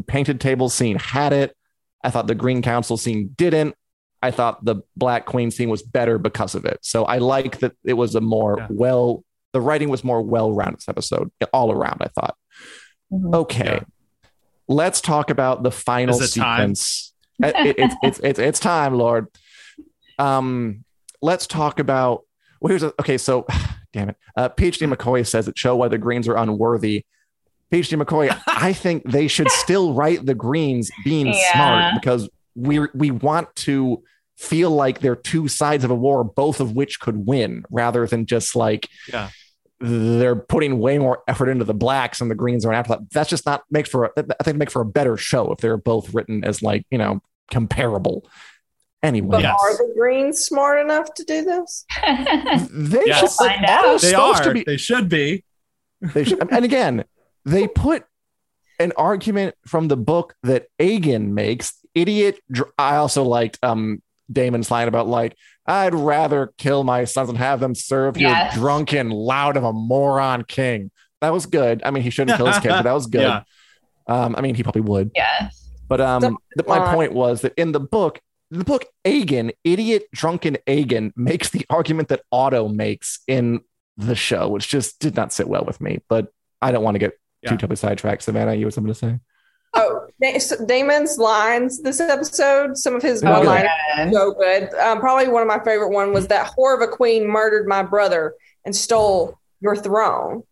painted 0.06 0.40
table 0.40 0.68
scene 0.68 0.98
had 0.98 1.32
it. 1.32 1.56
I 2.04 2.10
thought 2.10 2.26
the 2.26 2.34
Green 2.34 2.62
Council 2.62 2.96
scene 2.96 3.34
didn't. 3.36 3.74
I 4.22 4.30
thought 4.30 4.64
the 4.64 4.76
Black 4.96 5.26
Queen 5.26 5.50
scene 5.50 5.68
was 5.68 5.82
better 5.82 6.16
because 6.18 6.54
of 6.54 6.64
it. 6.64 6.78
So 6.82 7.04
I 7.04 7.18
like 7.18 7.58
that 7.58 7.72
it 7.84 7.94
was 7.94 8.14
a 8.14 8.20
more 8.20 8.56
Yeah. 8.58 8.66
well, 8.70 9.24
the 9.52 9.60
writing 9.60 9.88
was 9.88 10.02
more 10.04 10.22
well 10.22 10.52
rounded 10.52 10.78
this 10.78 10.88
episode 10.88 11.30
all 11.52 11.72
around, 11.72 11.98
I 12.00 12.08
thought. 12.08 12.36
Mhm. 13.12 13.34
Okay. 13.34 13.64
Yeah. 13.64 14.28
Let's 14.68 15.00
talk 15.00 15.28
about 15.30 15.62
the 15.62 15.70
final 15.70 16.14
it 16.20 16.28
sequence. 16.28 17.12
It- 17.42 17.54
it- 17.66 17.78
it's, 17.78 17.94
it's, 18.02 18.20
it's, 18.20 18.38
it's 18.38 18.60
time, 18.60 18.94
Lord. 18.94 19.26
Um, 20.18 20.84
let's 21.20 21.46
talk 21.46 21.78
about. 21.78 22.22
Well, 22.60 22.68
here's 22.70 22.82
a, 22.82 22.88
okay. 23.00 23.18
So, 23.18 23.46
damn 23.92 24.10
it. 24.10 24.16
Uh, 24.36 24.48
PhD 24.48 24.90
McCoy 24.92 25.26
says 25.26 25.48
it 25.48 25.58
show 25.58 25.76
why 25.76 25.88
the 25.88 25.98
Greens 25.98 26.28
are 26.28 26.36
unworthy. 26.36 27.04
PhD 27.72 28.00
McCoy, 28.00 28.38
I 28.46 28.72
think 28.72 29.10
they 29.10 29.28
should 29.28 29.50
still 29.50 29.94
write 29.94 30.24
the 30.26 30.34
Greens 30.34 30.90
being 31.04 31.26
Yeah. 31.28 31.52
smart 31.52 31.94
because 32.00 32.28
we 32.54 32.80
we 32.94 33.10
want 33.10 33.54
to 33.56 34.02
feel 34.36 34.70
like 34.70 35.00
they're 35.00 35.16
two 35.16 35.48
sides 35.48 35.84
of 35.84 35.90
a 35.90 35.94
war, 35.94 36.24
both 36.24 36.60
of 36.60 36.72
which 36.72 37.00
could 37.00 37.26
win, 37.26 37.64
rather 37.70 38.06
than 38.06 38.26
just 38.26 38.56
like 38.56 38.88
Yeah. 39.12 39.30
they're 39.80 40.36
putting 40.36 40.78
way 40.78 40.98
more 40.98 41.22
effort 41.28 41.48
into 41.48 41.64
the 41.64 41.74
blacks 41.74 42.20
and 42.20 42.30
the 42.30 42.34
greens 42.34 42.64
are 42.64 42.72
after 42.72 42.90
that. 42.94 43.10
That's 43.10 43.30
just 43.30 43.46
not 43.46 43.62
makes 43.70 43.90
for 43.90 44.06
a, 44.16 44.24
I 44.40 44.42
think 44.44 44.56
make 44.58 44.70
for 44.70 44.82
a 44.82 44.86
better 44.86 45.16
show 45.16 45.52
if 45.52 45.58
they're 45.58 45.76
both 45.76 46.14
written 46.14 46.44
as 46.44 46.62
like 46.62 46.86
you 46.90 46.98
know 46.98 47.20
comparable. 47.50 48.26
Anyway, 49.02 49.28
But 49.30 49.42
Yes. 49.42 49.58
are 49.60 49.72
the 49.78 49.92
Greens 49.98 50.38
smart 50.38 50.78
enough 50.80 51.12
to 51.14 51.24
do 51.24 51.42
this? 51.44 51.84
they 52.70 53.02
Yes. 53.06 53.20
should 53.20 53.30
Find 53.30 53.64
out. 53.66 54.00
They 54.00 54.14
are. 54.14 54.42
to 54.44 54.52
be 54.54 54.62
They 54.64 54.76
should 54.76 55.08
be. 55.08 55.44
They 56.00 56.22
should, 56.24 56.38
and 56.52 56.64
again, 56.64 57.04
they 57.44 57.66
put 57.66 58.04
an 58.78 58.92
argument 58.96 59.56
from 59.66 59.88
the 59.88 59.96
book 59.96 60.34
that 60.44 60.66
Aegon 60.80 61.28
makes. 61.32 61.74
Idiot. 61.94 62.38
I 62.78 62.96
also 62.96 63.24
liked 63.24 63.58
um 63.62 64.00
Daemon's 64.32 64.70
line 64.70 64.88
about 64.88 65.06
like 65.08 65.36
I'd 65.66 65.94
rather 65.94 66.52
kill 66.58 66.82
my 66.84 67.04
sons 67.04 67.28
and 67.28 67.38
have 67.38 67.60
them 67.60 67.74
serve 67.74 68.16
Yes. 68.16 68.54
your 68.56 68.62
drunken, 68.62 69.10
loud 69.10 69.56
of 69.56 69.64
a 69.64 69.72
moron 69.72 70.44
king. 70.44 70.90
That 71.20 71.32
was 71.32 71.46
good. 71.46 71.82
I 71.84 71.90
mean, 71.92 72.02
he 72.02 72.10
shouldn't 72.10 72.36
kill 72.36 72.46
his 72.46 72.58
kid, 72.58 72.70
but 72.70 72.82
that 72.82 72.92
was 72.92 73.06
good. 73.18 73.22
Yeah. 73.22 73.42
Um, 74.08 74.34
I 74.36 74.40
mean, 74.40 74.54
he 74.56 74.62
probably 74.64 74.82
would. 74.82 75.12
yes. 75.14 75.68
But 75.88 76.00
um, 76.00 76.22
Some- 76.22 76.38
the, 76.56 76.64
my 76.66 76.92
point 76.94 77.12
was 77.12 77.42
that 77.42 77.52
in 77.56 77.70
the 77.72 77.78
book, 77.80 78.20
the 78.50 78.64
book 78.64 78.84
Aegon, 79.04 79.52
idiot, 79.62 80.04
drunken 80.12 80.56
Aegon, 80.66 81.12
makes 81.16 81.50
the 81.50 81.64
argument 81.70 82.08
that 82.08 82.22
Otto 82.32 82.68
makes 82.68 83.20
in 83.28 83.60
the 83.96 84.14
show, 84.16 84.48
which 84.48 84.68
just 84.68 84.98
did 84.98 85.14
not 85.14 85.32
sit 85.32 85.46
well 85.48 85.64
with 85.64 85.80
me. 85.80 86.00
But 86.08 86.28
I 86.60 86.72
don't 86.72 86.82
want 86.82 86.96
to 86.96 86.98
get 86.98 87.12
Yeah. 87.42 87.50
too 87.50 87.56
totally 87.56 87.76
sidetracked. 87.76 88.22
Savannah, 88.22 88.54
you 88.54 88.66
had 88.66 88.74
something 88.74 88.92
to 88.92 88.98
say? 88.98 89.18
Oh, 90.22 90.64
Daemon's 90.66 91.18
lines 91.18 91.80
this 91.82 92.00
episode, 92.00 92.76
some 92.76 92.94
of 92.94 93.02
his 93.02 93.22
Oh, 93.22 93.30
one 93.30 93.40
good. 93.42 93.46
liners 93.48 93.70
Good. 93.96 94.12
so 94.12 94.32
good. 94.32 94.74
Um, 94.74 95.00
probably 95.00 95.28
one 95.28 95.42
of 95.42 95.48
my 95.48 95.62
favorite 95.64 95.90
one 95.90 96.12
was 96.12 96.28
that 96.28 96.52
whore 96.56 96.74
of 96.74 96.80
a 96.80 96.88
queen 96.88 97.26
murdered 97.26 97.66
my 97.68 97.82
brother 97.82 98.34
and 98.64 98.74
stole 98.74 99.38
your 99.60 99.74
throne. 99.76 100.42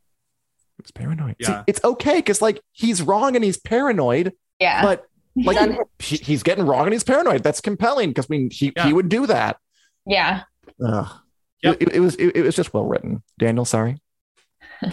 It's 0.79 0.91
paranoid. 0.91 1.37
See, 1.43 1.53
Yeah. 1.53 1.65
it's 1.67 1.83
okay 1.85 2.17
because 2.17 2.41
like 2.41 2.61
he's 2.73 3.03
wrong 3.03 3.37
and 3.37 3.45
he's 3.45 3.59
paranoid, 3.59 4.33
Yeah. 4.59 4.83
but 4.83 5.05
like 5.37 5.79
he, 5.99 6.17
he's 6.17 6.43
getting 6.43 6.67
wrong 6.67 6.85
and 6.85 6.93
he's 6.93 7.05
paranoid. 7.05 7.43
That's 7.43 7.61
compelling 7.61 8.11
because 8.11 8.27
I 8.27 8.31
mean 8.31 8.51
he 8.51 8.73
Yeah. 8.77 8.87
he 8.87 8.93
would 8.93 9.09
do 9.09 9.27
that. 9.27 9.59
yeah. 10.07 10.43
Ugh. 10.85 11.09
Yep. 11.63 11.77
It, 11.83 11.93
it 11.97 12.01
was 12.01 12.15
it, 12.17 12.35
it 12.37 12.43
was 12.43 12.57
just 12.57 12.73
well 12.73 12.85
written. 12.87 13.23
Daniel, 13.39 13.65
sorry. 13.65 14.01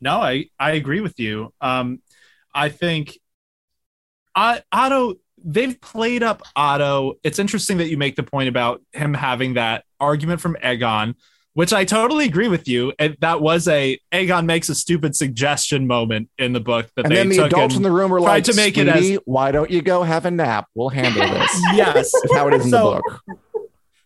No, 0.00 0.18
I 0.20 0.46
I 0.60 0.72
agree 0.72 1.00
with 1.00 1.18
you. 1.18 1.52
Um, 1.60 2.00
I 2.54 2.68
think 2.68 3.08
I, 3.10 3.18
Otto. 4.34 5.14
They've 5.44 5.80
played 5.80 6.22
up 6.22 6.42
Otto. 6.56 7.14
It's 7.22 7.38
interesting 7.38 7.78
that 7.78 7.88
you 7.88 7.96
make 7.96 8.16
the 8.16 8.22
point 8.24 8.48
about 8.48 8.82
him 8.92 9.14
having 9.14 9.54
that 9.54 9.84
argument 10.00 10.40
from 10.40 10.56
Aegon, 10.62 11.14
which 11.54 11.72
I 11.72 11.84
totally 11.84 12.24
agree 12.24 12.48
with 12.48 12.66
you. 12.66 12.92
And 12.98 13.16
that 13.20 13.40
was 13.40 13.68
a 13.68 13.98
Aegon 14.12 14.46
makes 14.46 14.68
a 14.68 14.74
stupid 14.74 15.14
suggestion 15.14 15.86
moment 15.86 16.28
in 16.38 16.52
the 16.52 16.60
book 16.60 16.88
that 16.96 17.04
And 17.06 17.12
they 17.12 17.16
then 17.18 17.28
the 17.28 17.36
took 17.36 17.46
adults 17.46 17.74
in 17.74 17.78
and- 17.78 17.84
the 17.84 17.90
room 17.92 18.10
were 18.10 18.18
tried 18.18 18.28
like, 18.28 18.44
to 18.44 18.54
make 18.56 18.76
it 18.78 18.88
as- 18.88 19.18
why 19.26 19.52
don't 19.52 19.70
you 19.70 19.80
go 19.80 20.02
have 20.02 20.24
a 20.26 20.30
nap? 20.30 20.66
We'll 20.74 20.88
handle 20.88 21.22
this." 21.28 21.60
yes, 21.74 22.12
Is 22.14 22.32
how 22.32 22.48
it 22.48 22.54
is 22.54 22.64
in 22.64 22.70
So- 22.70 22.94
the 22.94 23.02
book. 23.34 23.38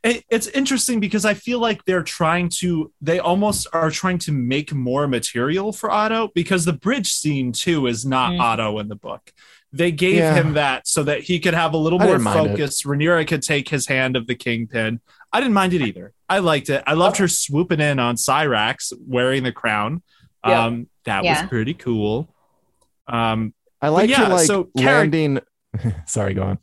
it, 0.03 0.25
it's 0.29 0.49
interesting 0.49 1.01
because 1.01 1.25
I 1.25 1.33
feel 1.33 1.61
like 1.61 1.83
they're 1.87 2.03
trying 2.03 2.51
to, 2.61 2.93
they 3.01 3.21
almost 3.21 3.67
are 3.73 3.91
trying 3.91 4.19
to 4.19 4.33
make 4.33 4.75
more 4.75 5.09
material 5.09 5.73
for 5.73 5.91
Otto 5.91 6.29
because 6.35 6.67
the 6.67 6.73
bridge 6.75 7.11
scene 7.11 7.53
too 7.53 7.87
is 7.87 8.05
not 8.05 8.33
Mm. 8.33 8.41
Otto 8.41 8.79
in 8.81 8.89
the 8.89 8.97
book. 8.97 9.33
They 9.73 9.91
gave 9.91 10.17
Yeah. 10.17 10.35
him 10.35 10.55
that 10.55 10.87
so 10.87 11.03
that 11.05 11.23
he 11.23 11.41
could 11.41 11.55
have 11.55 11.73
a 11.73 11.79
little 11.79 12.01
I 12.01 12.05
more 12.05 12.15
didn't 12.15 12.25
mind 12.25 12.47
it. 12.47 12.51
focus. 12.51 12.83
Rhaenyra 12.83 13.27
could 13.27 13.43
take 13.43 13.69
his 13.69 13.87
hand 13.87 14.17
of 14.17 14.27
the 14.27 14.35
kingpin. 14.35 15.01
I 15.33 15.41
didn't 15.41 15.55
mind 15.55 15.73
it 15.73 15.81
either. 15.83 16.13
I 16.29 16.41
liked 16.41 16.69
it. 16.69 16.83
I 16.87 16.93
loved 16.93 17.17
her 17.17 17.29
swooping 17.29 17.81
in 17.81 17.99
on 17.99 18.17
Syrax 18.17 18.93
wearing 19.07 19.45
the 19.45 19.53
crown. 19.53 20.03
Yeah. 20.47 20.65
Um, 20.67 20.89
that 21.05 21.25
Yeah. 21.25 21.41
was 21.43 21.49
pretty 21.49 21.73
cool. 21.75 22.29
Um, 23.07 23.55
I 23.81 23.89
like 23.89 24.11
yeah, 24.11 24.29
to 24.29 24.35
like 24.35 24.47
so 24.47 24.65
charac- 24.77 24.85
landing. 25.13 25.41
sorry, 26.07 26.35
go 26.35 26.43
on. 26.43 26.59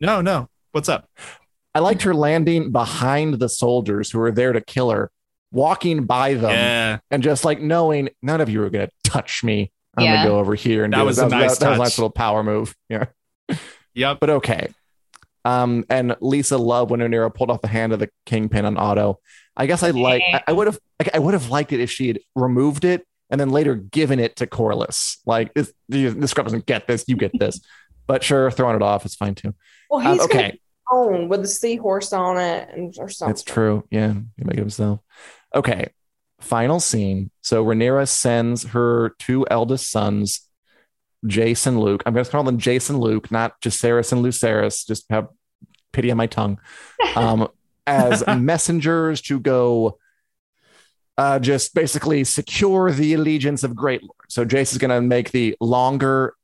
no, 0.00 0.20
no. 0.20 0.48
What's 0.72 0.88
up? 0.88 1.08
I 1.74 1.78
liked 1.78 2.02
her 2.02 2.14
landing 2.14 2.72
behind 2.72 3.34
the 3.34 3.48
soldiers 3.48 4.10
who 4.10 4.18
were 4.18 4.32
there 4.32 4.52
to 4.52 4.60
kill 4.60 4.90
her, 4.90 5.10
walking 5.52 6.04
by 6.04 6.34
them, 6.34 6.50
yeah. 6.50 6.98
and 7.10 7.22
just 7.22 7.44
like 7.44 7.60
knowing 7.60 8.10
none 8.22 8.40
of 8.40 8.48
you 8.48 8.62
are 8.64 8.70
going 8.70 8.88
to 8.88 8.92
touch 9.10 9.44
me. 9.44 9.70
I'm 10.00 10.04
Yeah. 10.06 10.14
going 10.16 10.24
to 10.26 10.30
go 10.30 10.38
over 10.38 10.54
here 10.54 10.84
and 10.84 10.92
That 10.92 11.00
do 11.00 11.04
was 11.06 11.18
it. 11.18 11.26
a 11.26 11.28
nice 11.28 11.58
that, 11.58 11.64
that 11.64 11.70
was 11.70 11.78
a 11.78 11.82
nice 11.82 11.98
little 11.98 12.10
power 12.10 12.42
move. 12.42 12.74
Yeah, 12.88 13.06
Yep. 13.94 14.18
but 14.20 14.30
okay. 14.30 14.68
Um, 15.44 15.84
and 15.88 16.16
Lisa 16.20 16.58
loved 16.58 16.90
when 16.90 17.00
Rhaenyra 17.00 17.34
pulled 17.34 17.50
off 17.50 17.62
the 17.62 17.68
hand 17.68 17.92
of 17.92 17.98
the 17.98 18.10
kingpin 18.26 18.64
on 18.64 18.76
Otto. 18.76 19.20
I 19.56 19.66
guess 19.66 19.82
I 19.82 19.90
like. 19.90 20.22
I- 20.22 20.42
I 20.48 20.52
would 20.52 20.66
have. 20.66 20.78
I 21.14 21.18
would 21.18 21.34
have 21.34 21.48
liked 21.50 21.72
it 21.72 21.80
if 21.80 21.90
she 21.90 22.08
had 22.08 22.20
removed 22.36 22.84
it 22.84 23.06
and 23.30 23.40
then 23.40 23.50
later 23.50 23.74
given 23.74 24.18
it 24.18 24.36
to 24.36 24.46
Corlys. 24.46 25.16
Like 25.26 25.54
this, 25.54 25.72
this 25.88 26.30
scrub 26.30 26.46
doesn't 26.46 26.66
get 26.66 26.86
this. 26.86 27.04
You 27.08 27.16
get 27.16 27.32
this. 27.38 27.60
But 28.06 28.24
sure, 28.24 28.50
throwing 28.50 28.74
it 28.74 28.82
off 28.82 29.06
is 29.06 29.14
fine 29.14 29.36
too. 29.36 29.54
Well, 29.88 30.04
Um, 30.04 30.14
he's 30.14 30.24
okay. 30.24 30.38
okay. 30.48 30.60
own 30.90 31.28
with 31.28 31.42
the 31.42 31.46
seahorse 31.48 32.12
on 32.12 32.38
it 32.38 32.68
and 32.74 32.92
or 32.98 33.08
something. 33.08 33.30
It's 33.30 33.44
true. 33.44 33.84
Yeah, 33.88 34.12
he 34.12 34.44
make 34.44 34.56
it 34.56 34.58
himself. 34.58 34.98
Okay. 35.54 35.90
Final 36.40 36.80
scene. 36.80 37.30
So 37.42 37.64
Rhaenyra 37.64 38.08
sends 38.08 38.64
her 38.64 39.14
two 39.18 39.46
eldest 39.50 39.90
sons, 39.90 40.48
Jason 41.26 41.78
Luke. 41.80 42.02
I'm 42.06 42.14
going 42.14 42.24
to 42.24 42.30
call 42.30 42.44
them 42.44 42.58
Jason 42.58 42.98
Luke, 42.98 43.30
not 43.30 43.60
Jacaerys 43.60 44.12
and 44.12 44.24
Lucerys. 44.24 44.86
Just 44.86 45.04
have 45.10 45.28
pity 45.92 46.10
on 46.10 46.16
my 46.16 46.26
tongue. 46.26 46.58
Um, 47.16 47.48
as 47.86 48.22
messengers 48.38 49.20
to 49.22 49.40
go, 49.40 49.98
uh, 51.18 51.38
just 51.38 51.74
basically 51.74 52.24
secure 52.24 52.90
the 52.92 53.14
allegiance 53.14 53.64
of 53.64 53.74
Great 53.74 54.02
Lord. 54.02 54.14
So 54.28 54.44
Jace 54.44 54.72
is 54.72 54.78
going 54.78 54.90
to 54.90 55.00
make 55.00 55.32
the 55.32 55.56
longer, 55.60 56.34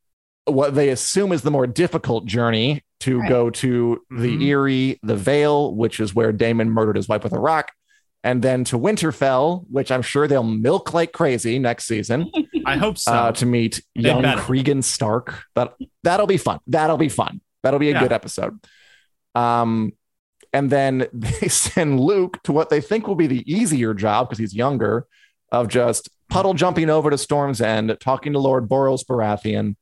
what 0.44 0.74
they 0.74 0.88
assume 0.88 1.32
is 1.32 1.42
the 1.42 1.50
more 1.50 1.66
difficult 1.66 2.26
journey 2.26 2.82
to 3.00 3.20
Right. 3.20 3.28
go 3.28 3.50
to 3.50 4.02
the 4.10 4.36
Mhm. 4.38 4.42
Eyrie, 4.48 4.98
the 5.02 5.14
Vale, 5.16 5.74
which 5.74 6.00
is 6.00 6.14
where 6.14 6.32
Daemon 6.32 6.70
murdered 6.70 6.96
his 6.96 7.08
wife 7.08 7.22
with 7.22 7.32
a 7.32 7.38
rock, 7.38 7.70
and 8.24 8.42
then 8.42 8.64
to 8.64 8.78
Winterfell, 8.78 9.64
which 9.70 9.90
I'm 9.92 10.02
sure 10.02 10.26
they'll 10.26 10.42
milk 10.42 10.92
like 10.94 11.12
crazy 11.12 11.58
next 11.58 11.84
season 11.86 12.30
I 12.66 12.76
hope 12.76 12.98
so. 12.98 13.12
uh, 13.12 13.32
to 13.32 13.46
meet 13.46 13.82
They 13.94 14.02
young 14.02 14.22
better. 14.22 14.40
Cregan 14.40 14.82
Stark. 14.82 15.44
That 15.54 15.74
that'll 16.02 16.26
be 16.26 16.36
fun. 16.38 16.58
That'll 16.66 16.96
be 16.96 17.08
fun. 17.08 17.40
That'll 17.62 17.78
be 17.80 17.90
a 17.90 17.92
Yeah. 17.92 18.00
good 18.00 18.12
episode. 18.12 18.58
Um, 19.34 19.92
and 20.52 20.70
then 20.70 21.06
they 21.12 21.48
send 21.48 22.00
Luke 22.00 22.42
to 22.44 22.52
what 22.52 22.70
they 22.70 22.80
think 22.80 23.06
will 23.06 23.14
be 23.14 23.26
the 23.26 23.50
easier 23.50 23.94
job 23.94 24.28
because 24.28 24.38
he's 24.38 24.54
younger, 24.54 25.06
of 25.52 25.68
just 25.68 26.08
puddle 26.28 26.54
jumping 26.54 26.90
over 26.90 27.08
to 27.10 27.18
Storm's 27.18 27.60
End, 27.60 27.96
talking 28.00 28.32
to 28.32 28.38
Lord 28.40 28.68
Borros 28.68 29.04
Baratheon, 29.04 29.76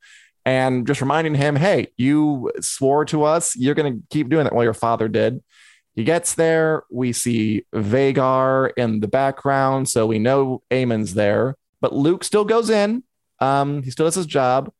and 0.45 0.85
just 0.85 1.01
reminding 1.01 1.33
him, 1.35 1.55
"Hey, 1.55 1.87
you 1.97 2.51
swore 2.61 3.05
to 3.05 3.23
us. 3.23 3.55
You're 3.55 3.73
going 3.73 3.93
to 3.93 4.03
keep 4.11 4.29
doing 4.29 4.43
that." 4.43 4.53
Well, 4.53 4.63
your 4.63 4.73
father 4.75 5.07
did. 5.07 5.41
He 5.95 6.03
gets 6.03 6.35
there. 6.35 6.83
We 6.91 7.13
see 7.13 7.65
Vhagar 7.73 8.71
in 8.75 8.99
the 8.99 9.07
background, 9.07 9.89
so 9.89 10.05
we 10.05 10.19
know 10.19 10.61
Aemond's 10.69 11.13
there. 11.13 11.55
But 11.81 11.93
Luke 11.93 12.23
still 12.23 12.45
goes 12.45 12.69
in. 12.69 13.03
Um, 13.39 13.83
he 13.83 13.91
still 13.91 14.05
does 14.05 14.15
his 14.15 14.25
job, 14.25 14.71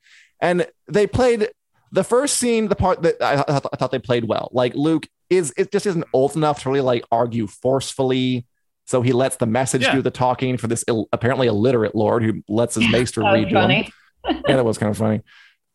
and 0.42 0.68
they 0.88 1.08
played 1.08 1.50
the 1.92 2.04
first 2.04 2.38
scene. 2.38 2.68
The 2.68 2.76
part 2.76 3.02
that 3.04 3.22
I, 3.22 3.34
I, 3.34 3.60
thought, 3.60 3.70
I 3.74 3.78
thought 3.78 3.92
they 3.92 4.00
played 4.00 4.26
well. 4.26 4.50
Like 4.52 4.76
Luke 4.76 5.08
is 5.30 5.54
it 5.58 5.72
just 5.72 5.86
isn't 5.86 6.06
old 6.14 6.36
enough 6.36 6.64
to 6.64 6.70
really 6.70 6.82
like 6.82 7.04
argue 7.12 7.48
forcefully, 7.48 8.46
so 8.86 9.02
he 9.02 9.12
lets 9.14 9.38
the 9.38 9.46
message 9.46 9.82
Yeah. 9.84 9.96
do 9.96 10.02
the 10.02 10.12
talking 10.12 10.58
for 10.58 10.68
this 10.68 10.84
Ill, 10.88 11.08
apparently 11.12 11.48
illiterate 11.48 11.96
lord 11.96 12.24
who 12.24 12.44
lets 12.48 12.76
his 12.76 12.90
maester 12.92 13.22
read 13.22 13.50
to 13.50 13.68
him 13.68 13.92
yeah, 14.48 14.56
that 14.56 14.66
was 14.66 14.78
kind 14.78 14.90
of 14.90 14.98
funny. 14.98 15.22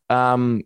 Um, 0.09 0.63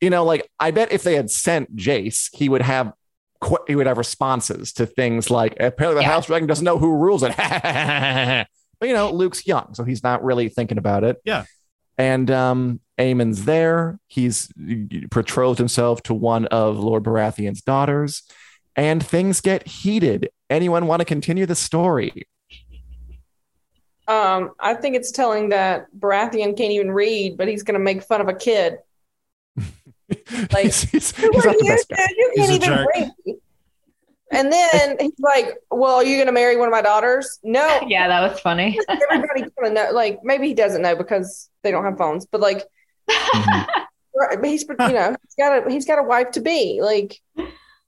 you 0.00 0.10
know, 0.10 0.24
like 0.24 0.48
I 0.60 0.70
bet 0.70 0.92
if 0.92 1.02
they 1.02 1.14
had 1.14 1.30
sent 1.30 1.74
Jace, 1.76 2.28
he 2.34 2.48
would 2.48 2.62
have 2.62 2.92
qu- 3.40 3.58
he 3.66 3.74
would 3.76 3.86
have 3.86 3.98
responses 3.98 4.72
to 4.74 4.86
things 4.86 5.30
like 5.30 5.52
apparently 5.60 5.96
the 6.02 6.02
Yeah. 6.08 6.12
House 6.14 6.26
Dragon 6.26 6.46
doesn't 6.48 6.64
know 6.64 6.78
who 6.78 6.96
rules 6.96 7.22
it. 7.22 7.34
but 7.36 8.48
you 8.88 8.92
know, 8.94 9.10
Luke's 9.10 9.46
young, 9.46 9.74
so 9.74 9.84
he's 9.84 10.02
not 10.02 10.22
really 10.24 10.48
thinking 10.48 10.78
about 10.78 11.04
it. 11.04 11.20
Yeah. 11.24 11.44
And 11.96 12.30
um, 12.30 12.80
Aemond's 12.98 13.44
there. 13.44 13.98
He's 14.06 14.48
betrothed 15.10 15.58
himself 15.58 16.02
to 16.04 16.14
one 16.14 16.46
of 16.46 16.78
Lord 16.78 17.02
Baratheon's 17.02 17.60
daughters, 17.60 18.22
and 18.76 19.04
things 19.04 19.40
get 19.40 19.66
heated. 19.66 20.30
Anyone 20.48 20.86
want 20.86 21.00
to 21.00 21.04
continue 21.04 21.44
the 21.44 21.56
story? 21.56 22.28
Um, 24.06 24.52
I 24.58 24.74
think 24.74 24.96
it's 24.96 25.10
telling 25.10 25.50
that 25.50 25.86
Baratheon 25.98 26.56
can't 26.56 26.72
even 26.72 26.90
read, 26.92 27.36
but 27.36 27.46
he's 27.48 27.62
going 27.62 27.74
to 27.74 27.84
make 27.84 28.02
fun 28.02 28.20
of 28.20 28.28
a 28.28 28.34
kid. 28.34 28.78
Like, 30.52 30.64
he's, 30.64 30.82
he's- 30.82 31.10
he's 31.16 31.44
not 31.44 31.56
the 31.58 31.64
you? 31.64 31.70
best 31.70 31.88
guy. 31.88 32.06
You 32.16 32.32
can't 32.36 32.50
a 32.50 32.54
even 32.54 32.68
jerk. 32.68 32.88
read. 32.94 33.36
And 34.30 34.52
then 34.52 34.96
he's 35.00 35.18
like, 35.20 35.56
"Well, 35.70 35.96
are 35.96 36.04
you 36.04 36.16
going 36.16 36.26
to 36.26 36.32
marry 36.32 36.56
one 36.58 36.68
of 36.68 36.72
my 36.72 36.82
daughters?" 36.82 37.38
No. 37.42 37.80
Yeah, 37.88 38.08
that 38.08 38.30
was 38.30 38.40
funny. 38.40 38.78
Everybody 38.88 39.40
kind 39.40 39.52
of 39.66 39.72
know. 39.72 39.88
Like 39.92 40.20
maybe 40.22 40.48
he 40.48 40.54
doesn't 40.54 40.82
know 40.82 40.96
because 40.96 41.48
they 41.62 41.70
don't 41.70 41.84
have 41.84 41.96
phones, 41.96 42.26
but 42.26 42.40
like, 42.42 42.62
but 43.06 44.44
he's 44.44 44.62
you 44.68 44.76
know 44.92 45.16
he's 45.22 45.34
got 45.38 45.66
a 45.66 45.70
he's 45.70 45.86
got 45.86 45.98
a 45.98 46.02
wife 46.02 46.30
to 46.32 46.40
be. 46.40 46.80
Like, 46.82 47.18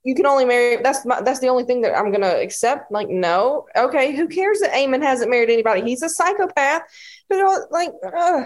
you 0.03 0.15
can 0.15 0.25
only 0.25 0.45
marry. 0.45 0.77
That's 0.81 1.05
my, 1.05 1.21
that's 1.21 1.39
the 1.39 1.47
only 1.49 1.63
thing 1.63 1.81
that 1.81 1.95
I'm 1.95 2.09
going 2.11 2.21
to 2.21 2.41
accept. 2.41 2.91
Like, 2.91 3.09
no, 3.09 3.67
okay, 3.75 4.15
who 4.15 4.27
cares 4.27 4.59
that 4.61 4.71
Aemond 4.73 5.03
hasn't 5.03 5.29
married 5.29 5.49
anybody? 5.51 5.81
He's 5.81 6.01
a 6.01 6.09
psychopath. 6.09 6.81
But 7.29 7.71
like, 7.71 7.91
uh, 8.03 8.43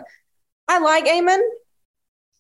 I 0.67 0.79
like 0.79 1.05
Aemond. 1.05 1.43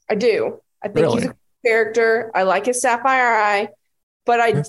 I 0.09 0.15
do. 0.15 0.61
I 0.85 0.89
think 0.89 0.97
Really? 0.99 1.21
he's 1.23 1.29
a 1.31 1.35
character. 1.65 2.31
I 2.35 2.43
like 2.43 2.67
his 2.67 2.79
sapphire 2.81 3.35
eye, 3.35 3.69
but 4.25 4.39
I 4.39 4.63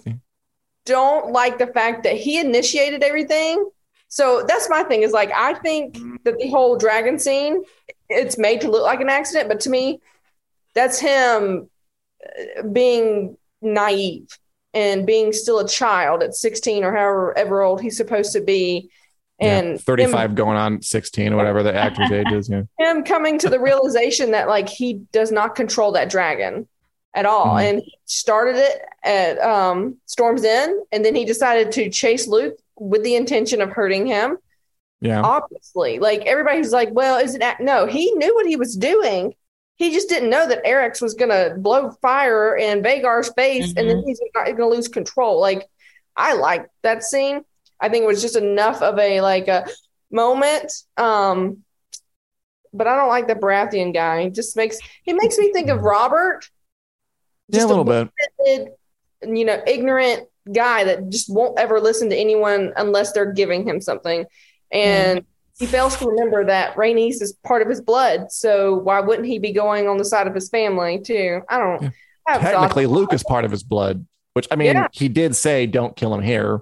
don't 0.86 1.32
like 1.32 1.58
the 1.58 1.66
fact 1.66 2.04
that 2.04 2.16
he 2.16 2.40
initiated 2.40 3.02
everything. 3.02 3.68
So 4.08 4.44
that's 4.48 4.70
my 4.70 4.82
thing 4.84 5.02
is 5.02 5.12
like 5.12 5.30
I 5.34 5.54
think 5.54 5.98
that 6.24 6.38
the 6.38 6.48
whole 6.48 6.76
dragon 6.76 7.18
scene 7.18 7.62
it's 8.08 8.38
made 8.38 8.60
to 8.62 8.70
look 8.70 8.84
like 8.84 9.00
an 9.00 9.10
accident, 9.10 9.48
but 9.48 9.60
to 9.60 9.70
me 9.70 10.00
that's 10.74 10.98
him 10.98 11.68
uh, 12.24 12.62
being 12.62 13.36
naive 13.60 14.28
and 14.74 15.06
being 15.06 15.32
still 15.32 15.58
a 15.58 15.68
child 15.68 16.22
at 16.22 16.34
16 16.34 16.84
or 16.84 16.92
however 16.92 17.36
ever 17.36 17.62
old 17.62 17.80
he's 17.80 17.96
supposed 17.96 18.32
to 18.32 18.40
be 18.40 18.90
and 19.38 19.72
yeah, 19.72 19.76
35 19.78 20.34
going 20.34 20.56
on 20.56 20.80
16 20.82 21.32
or 21.32 21.36
whatever 21.36 21.62
the 21.62 21.74
actor's 21.86 22.10
age 22.10 22.32
is. 22.32 22.48
Yeah. 22.48 22.62
him 22.78 23.04
coming 23.04 23.38
to 23.40 23.50
the 23.50 23.60
realization 23.60 24.30
that 24.30 24.48
like 24.48 24.68
he 24.68 24.94
does 25.12 25.30
not 25.30 25.54
control 25.54 25.92
that 25.92 26.08
dragon 26.10 26.66
at 27.14 27.26
all 27.26 27.54
Mhm. 27.54 27.62
and 27.62 27.82
he 27.82 27.94
started 28.06 28.56
it 28.56 28.82
at 29.04 29.38
um 29.40 29.96
storm's 30.06 30.44
end 30.44 30.82
and 30.92 31.04
then 31.04 31.14
he 31.14 31.24
decided 31.24 31.72
to 31.72 31.90
chase 31.90 32.26
luke 32.26 32.56
with 32.78 33.02
the 33.04 33.14
intention 33.16 33.60
of 33.62 33.70
hurting 33.70 34.06
him 34.06 34.36
Yeah. 35.00 35.22
obviously 35.22 35.98
like 35.98 36.24
everybody's 36.26 36.72
like 36.72 36.90
well 36.92 37.18
is 37.18 37.34
it 37.34 37.42
act-? 37.42 37.60
no 37.60 37.86
he 37.86 38.10
knew 38.12 38.34
what 38.34 38.46
he 38.46 38.56
was 38.56 38.74
doing 38.76 39.34
he 39.76 39.92
just 39.92 40.08
didn't 40.08 40.30
know 40.30 40.48
that 40.48 40.64
Arrax's 40.64 41.02
was 41.02 41.12
gonna 41.14 41.54
blow 41.58 41.90
fire 42.00 42.56
in 42.56 42.82
Vhagar's 42.82 43.30
face 43.34 43.74
and 43.76 43.86
then 43.90 44.02
he's 44.06 44.18
not 44.34 44.46
gonna 44.46 44.68
lose 44.68 44.88
control. 44.88 45.38
Like 45.38 45.66
I 46.16 46.32
like 46.32 46.66
that 46.82 47.02
scene. 47.02 47.44
I 47.80 47.88
think 47.88 48.04
it 48.04 48.06
was 48.06 48.22
just 48.22 48.36
enough 48.36 48.82
of 48.82 48.98
a 48.98 49.20
like 49.20 49.48
a 49.48 49.66
moment. 50.10 50.72
Um 50.96 51.58
but 52.72 52.86
I 52.86 52.96
don't 52.96 53.08
like 53.08 53.26
the 53.26 53.34
Baratheon 53.34 53.94
guy. 53.94 54.24
He 54.24 54.30
just 54.30 54.56
makes 54.56 54.78
he 55.02 55.12
makes 55.12 55.38
me 55.38 55.52
think 55.52 55.68
of 55.68 55.80
Robert. 55.82 56.40
Yeah, 57.48 57.58
a 57.58 57.60
Just 57.60 57.68
little 57.68 57.84
bit. 57.84 58.08
bullheaded, 58.40 58.68
you 59.22 59.44
know, 59.44 59.62
ignorant 59.66 60.24
guy 60.52 60.84
that 60.84 61.08
just 61.08 61.32
won't 61.32 61.58
ever 61.58 61.80
listen 61.80 62.10
to 62.10 62.16
anyone 62.16 62.72
unless 62.76 63.12
they're 63.12 63.32
giving 63.32 63.66
him 63.66 63.80
something. 63.80 64.26
And 64.70 65.24
he 65.58 65.64
fails 65.66 65.96
to 65.98 66.06
remember 66.08 66.44
that 66.46 66.76
Rhaenys 66.76 67.22
is 67.22 67.32
part 67.44 67.62
of 67.62 67.68
his 67.68 67.80
blood. 67.80 68.30
So 68.30 68.74
why 68.74 69.00
wouldn't 69.00 69.26
he 69.26 69.38
be 69.38 69.52
going 69.52 69.88
on 69.88 69.96
the 69.96 70.04
side 70.04 70.26
of 70.26 70.34
his 70.34 70.48
family 70.50 71.00
too? 71.00 71.40
I 71.48 71.58
don't 71.58 71.82
Yeah. 71.82 71.90
I 72.28 72.32
have 72.32 72.40
Technically. 72.42 72.86
Luke 72.86 73.12
is 73.14 73.22
part 73.22 73.44
of 73.44 73.52
his 73.52 73.62
blood, 73.62 74.04
which 74.34 74.48
I 74.50 74.56
mean, 74.56 74.74
Yeah. 74.74 74.88
he 74.92 75.08
did 75.08 75.36
say, 75.36 75.66
"Don't 75.66 75.94
kill 75.96 76.12
him 76.12 76.22
here." 76.22 76.60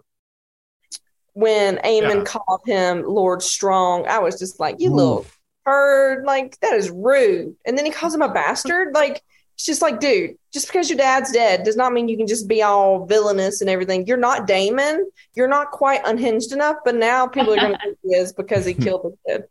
When 1.35 1.77
Aemond 1.79 2.15
Yeah. 2.19 2.25
called 2.25 2.61
him 2.65 3.05
Lord 3.07 3.43
Strong, 3.43 4.07
I 4.07 4.19
was 4.21 4.39
just 4.39 4.59
like, 4.59 4.77
You 4.79 4.91
Ooh. 4.91 4.95
little 4.95 5.27
bird, 5.65 6.25
like 6.25 6.59
that 6.61 6.75
is 6.75 6.91
rude. 6.91 7.55
And 7.65 7.77
then 7.77 7.85
he 7.85 7.91
calls 7.91 8.15
him 8.15 8.23
a 8.23 8.33
bastard. 8.33 8.95
Like 8.95 9.23
it's 9.55 9.67
just 9.67 9.83
like, 9.83 10.01
dude, 10.01 10.37
just 10.53 10.67
because 10.67 10.89
your 10.91 10.99
dad's 10.99 11.31
dead 11.33 11.63
does 11.65 11.77
not 11.77 11.93
mean 11.93 12.09
you 12.09 12.17
can 12.17 12.27
just 12.27 12.49
be 12.49 12.63
all 12.63 13.07
villainous 13.07 13.61
and 13.61 13.71
everything. 13.71 14.07
You're 14.07 14.17
not 14.17 14.47
Daemon. 14.47 15.09
You're 15.35 15.49
not 15.49 15.71
quite 15.71 16.01
unhinged 16.05 16.53
enough, 16.53 16.77
but 16.85 16.95
now 16.97 17.27
people 17.27 17.53
are 17.53 17.57
gonna 17.57 17.79
think 17.83 17.99
he 18.03 18.15
is 18.15 18.33
because 18.33 18.65
he 18.65 18.73
hmm. 18.75 18.83
killed 18.83 19.05
his 19.05 19.15
kid. 19.27 19.45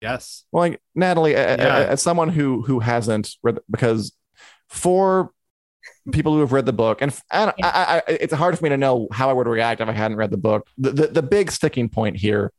Yes. 0.00 0.44
Well, 0.52 0.62
like 0.62 0.80
Natalie, 0.94 1.34
a- 1.34 1.54
a- 1.54 1.58
Yeah. 1.58 1.86
as 1.90 2.02
someone 2.02 2.28
who 2.28 2.62
who 2.62 2.80
hasn't 2.80 3.30
read, 3.42 3.58
because 3.70 4.12
for 4.68 5.30
people 6.12 6.32
who 6.34 6.40
have 6.40 6.52
read 6.52 6.66
the 6.66 6.72
book, 6.72 7.02
and, 7.02 7.12
and 7.30 7.52
I, 7.62 7.68
I, 7.68 7.96
I, 7.98 8.02
it's 8.08 8.34
hard 8.34 8.56
for 8.56 8.64
me 8.64 8.70
to 8.70 8.76
know 8.76 9.08
how 9.12 9.30
I 9.30 9.32
would 9.32 9.46
react 9.46 9.80
if 9.80 9.88
I 9.88 9.92
hadn't 9.92 10.16
read 10.16 10.30
the 10.30 10.36
book. 10.36 10.68
The, 10.78 10.90
the 10.90 11.06
the 11.08 11.22
big 11.22 11.50
sticking 11.50 11.88
point 11.88 12.16
here 12.16 12.52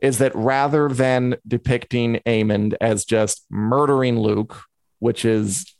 is 0.00 0.18
that 0.18 0.34
rather 0.34 0.88
than 0.88 1.36
depicting 1.46 2.20
Aemond 2.26 2.74
as 2.80 3.04
just 3.04 3.44
murdering 3.50 4.18
Luke, 4.18 4.62
which 4.98 5.24
is 5.24 5.74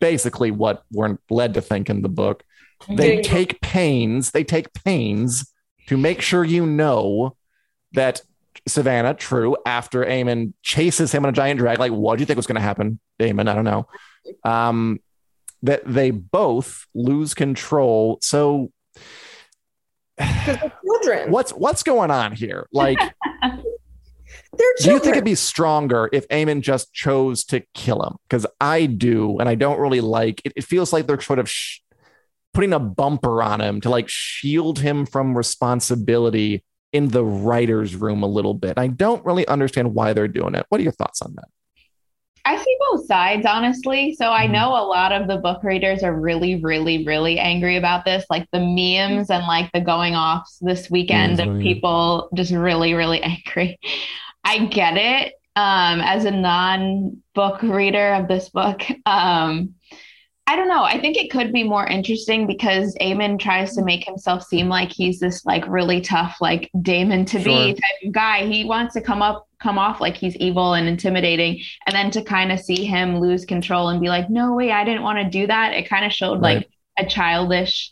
basically 0.00 0.50
what 0.50 0.84
we're 0.92 1.16
led 1.30 1.54
to 1.54 1.60
think 1.60 1.88
in 1.88 2.02
the 2.02 2.08
book, 2.08 2.42
they 2.88 3.16
Getting- 3.16 3.22
take 3.24 3.60
pains 3.60 4.30
they 4.32 4.44
take 4.44 4.72
pains 4.74 5.50
to 5.86 5.96
make 5.96 6.20
sure 6.20 6.44
you 6.44 6.66
know 6.66 7.36
that 7.92 8.20
savannah 8.66 9.14
true 9.14 9.56
after 9.66 10.04
Aemond 10.04 10.52
chases 10.62 11.12
him 11.12 11.24
on 11.24 11.28
a 11.28 11.32
giant 11.32 11.58
drag 11.58 11.78
like 11.78 11.92
what 11.92 12.16
do 12.16 12.22
you 12.22 12.26
think 12.26 12.36
was 12.36 12.46
going 12.46 12.56
to 12.56 12.60
happen 12.62 12.98
Aemond 13.20 13.48
i 13.48 13.54
don't 13.54 13.64
know. 13.64 13.86
Um 14.42 15.00
that 15.64 15.82
they 15.84 16.10
both 16.10 16.86
lose 16.94 17.34
control 17.34 18.18
so 18.22 18.70
children. 20.20 21.30
what's 21.30 21.50
what's 21.52 21.82
going 21.82 22.10
on 22.10 22.32
here 22.32 22.68
like 22.72 22.98
They're 24.56 24.74
do 24.78 24.90
you 24.92 24.98
think 24.98 25.14
it'd 25.14 25.24
be 25.24 25.34
stronger 25.34 26.08
if 26.12 26.28
Aemond 26.28 26.62
just 26.62 26.92
chose 26.92 27.44
to 27.46 27.64
kill 27.74 28.02
him? 28.02 28.16
Because 28.28 28.46
I 28.60 28.86
do, 28.86 29.38
and 29.38 29.48
I 29.48 29.54
don't 29.54 29.80
really 29.80 30.00
like 30.00 30.40
it. 30.44 30.52
It 30.56 30.64
feels 30.64 30.92
like 30.92 31.06
they're 31.06 31.20
sort 31.20 31.38
of 31.38 31.50
sh- 31.50 31.80
putting 32.52 32.72
a 32.72 32.78
bumper 32.78 33.42
on 33.42 33.60
him 33.60 33.80
to 33.82 33.90
like 33.90 34.08
shield 34.08 34.78
him 34.78 35.06
from 35.06 35.36
responsibility 35.36 36.64
in 36.92 37.08
the 37.08 37.24
writer's 37.24 37.96
room 37.96 38.22
a 38.22 38.28
little 38.28 38.54
bit. 38.54 38.78
I 38.78 38.86
don't 38.86 39.24
really 39.24 39.46
understand 39.48 39.94
why 39.94 40.12
they're 40.12 40.28
doing 40.28 40.54
it. 40.54 40.66
What 40.68 40.80
are 40.80 40.84
your 40.84 40.92
thoughts 40.92 41.20
on 41.20 41.34
that? 41.34 41.48
I 42.46 42.56
see 42.58 42.76
both 42.90 43.06
sides, 43.06 43.46
honestly. 43.46 44.14
So 44.14 44.30
I 44.30 44.46
Mhm. 44.46 44.52
know 44.52 44.68
a 44.70 44.84
lot 44.86 45.12
of 45.12 45.28
the 45.28 45.38
book 45.38 45.62
readers 45.62 46.02
are 46.02 46.14
really, 46.14 46.56
really, 46.56 47.04
really 47.04 47.38
angry 47.38 47.76
about 47.76 48.04
this, 48.04 48.26
like 48.28 48.46
the 48.52 48.60
memes 48.60 49.30
and 49.30 49.46
like 49.46 49.72
the 49.72 49.80
going 49.80 50.14
offs 50.14 50.58
this 50.60 50.90
weekend 50.90 51.40
of 51.40 51.58
people 51.58 52.28
just 52.34 52.52
really, 52.52 52.92
really 52.94 53.22
angry. 53.22 53.78
I 54.44 54.66
get 54.66 54.96
it. 54.96 55.34
Um, 55.56 56.00
as 56.00 56.24
a 56.24 56.32
non-book 56.32 57.62
reader 57.62 58.14
of 58.14 58.26
this 58.28 58.48
book, 58.48 58.82
um, 59.06 59.74
I 60.46 60.56
don't 60.56 60.68
know. 60.68 60.84
I 60.84 61.00
think 61.00 61.16
it 61.16 61.30
could 61.30 61.54
be 61.54 61.62
more 61.64 61.86
interesting 61.86 62.46
because 62.46 62.94
Aemond 63.00 63.40
tries 63.40 63.74
to 63.76 63.82
make 63.82 64.04
himself 64.04 64.42
seem 64.44 64.68
like 64.68 64.92
he's 64.92 65.18
this 65.18 65.44
like 65.46 65.66
really 65.66 66.02
tough, 66.02 66.36
like 66.40 66.70
Daemon 66.82 67.24
to 67.26 67.40
Sure. 67.40 67.44
be 67.66 67.72
type 67.72 68.06
of 68.06 68.12
guy. 68.12 68.44
He 68.46 68.64
wants 68.66 68.92
to 68.94 69.00
come 69.00 69.22
up, 69.22 69.48
come 69.58 69.78
off 69.78 70.02
like 70.02 70.16
he's 70.16 70.36
evil 70.36 70.74
and 70.74 70.86
intimidating, 70.86 71.62
and 71.86 71.96
then 71.96 72.10
to 72.10 72.22
kind 72.22 72.52
of 72.52 72.60
see 72.60 72.84
him 72.84 73.20
lose 73.20 73.46
control 73.46 73.88
and 73.88 74.02
be 74.02 74.08
like, 74.08 74.28
"No 74.28 74.52
way, 74.52 74.70
I 74.70 74.84
didn't 74.84 75.02
want 75.02 75.18
to 75.18 75.24
do 75.30 75.46
that." 75.46 75.72
It 75.72 75.88
kind 75.88 76.04
of 76.04 76.12
showed 76.12 76.42
Right. 76.42 76.56
like 76.58 76.68
a 76.98 77.06
childish 77.06 77.90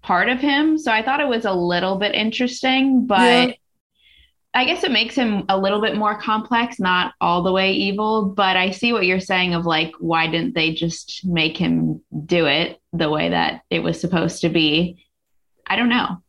part 0.00 0.30
of 0.30 0.40
him. 0.40 0.78
So 0.78 0.90
I 0.90 1.02
thought 1.02 1.20
it 1.20 1.28
was 1.28 1.44
a 1.44 1.52
little 1.52 1.96
bit 1.96 2.14
interesting, 2.14 3.06
but 3.06 3.48
Yeah. 3.50 3.54
I 4.54 4.64
guess 4.64 4.84
it 4.84 4.92
makes 4.92 5.16
him 5.16 5.44
a 5.48 5.58
little 5.58 5.80
bit 5.80 5.96
more 5.96 6.16
complex, 6.16 6.78
not 6.78 7.14
all 7.20 7.42
the 7.42 7.50
way 7.50 7.72
evil, 7.72 8.26
but 8.26 8.56
I 8.56 8.70
see 8.70 8.92
what 8.92 9.04
you're 9.04 9.18
saying 9.18 9.54
of 9.54 9.66
like, 9.66 9.92
why 9.98 10.28
didn't 10.28 10.54
they 10.54 10.72
just 10.72 11.26
make 11.26 11.56
him 11.56 12.00
do 12.24 12.46
it 12.46 12.80
the 12.92 13.10
way 13.10 13.30
that 13.30 13.62
it 13.68 13.80
was 13.80 14.00
supposed 14.00 14.42
to 14.42 14.48
be? 14.48 15.04
I 15.66 15.74
don't 15.74 15.88
know. 15.88 16.22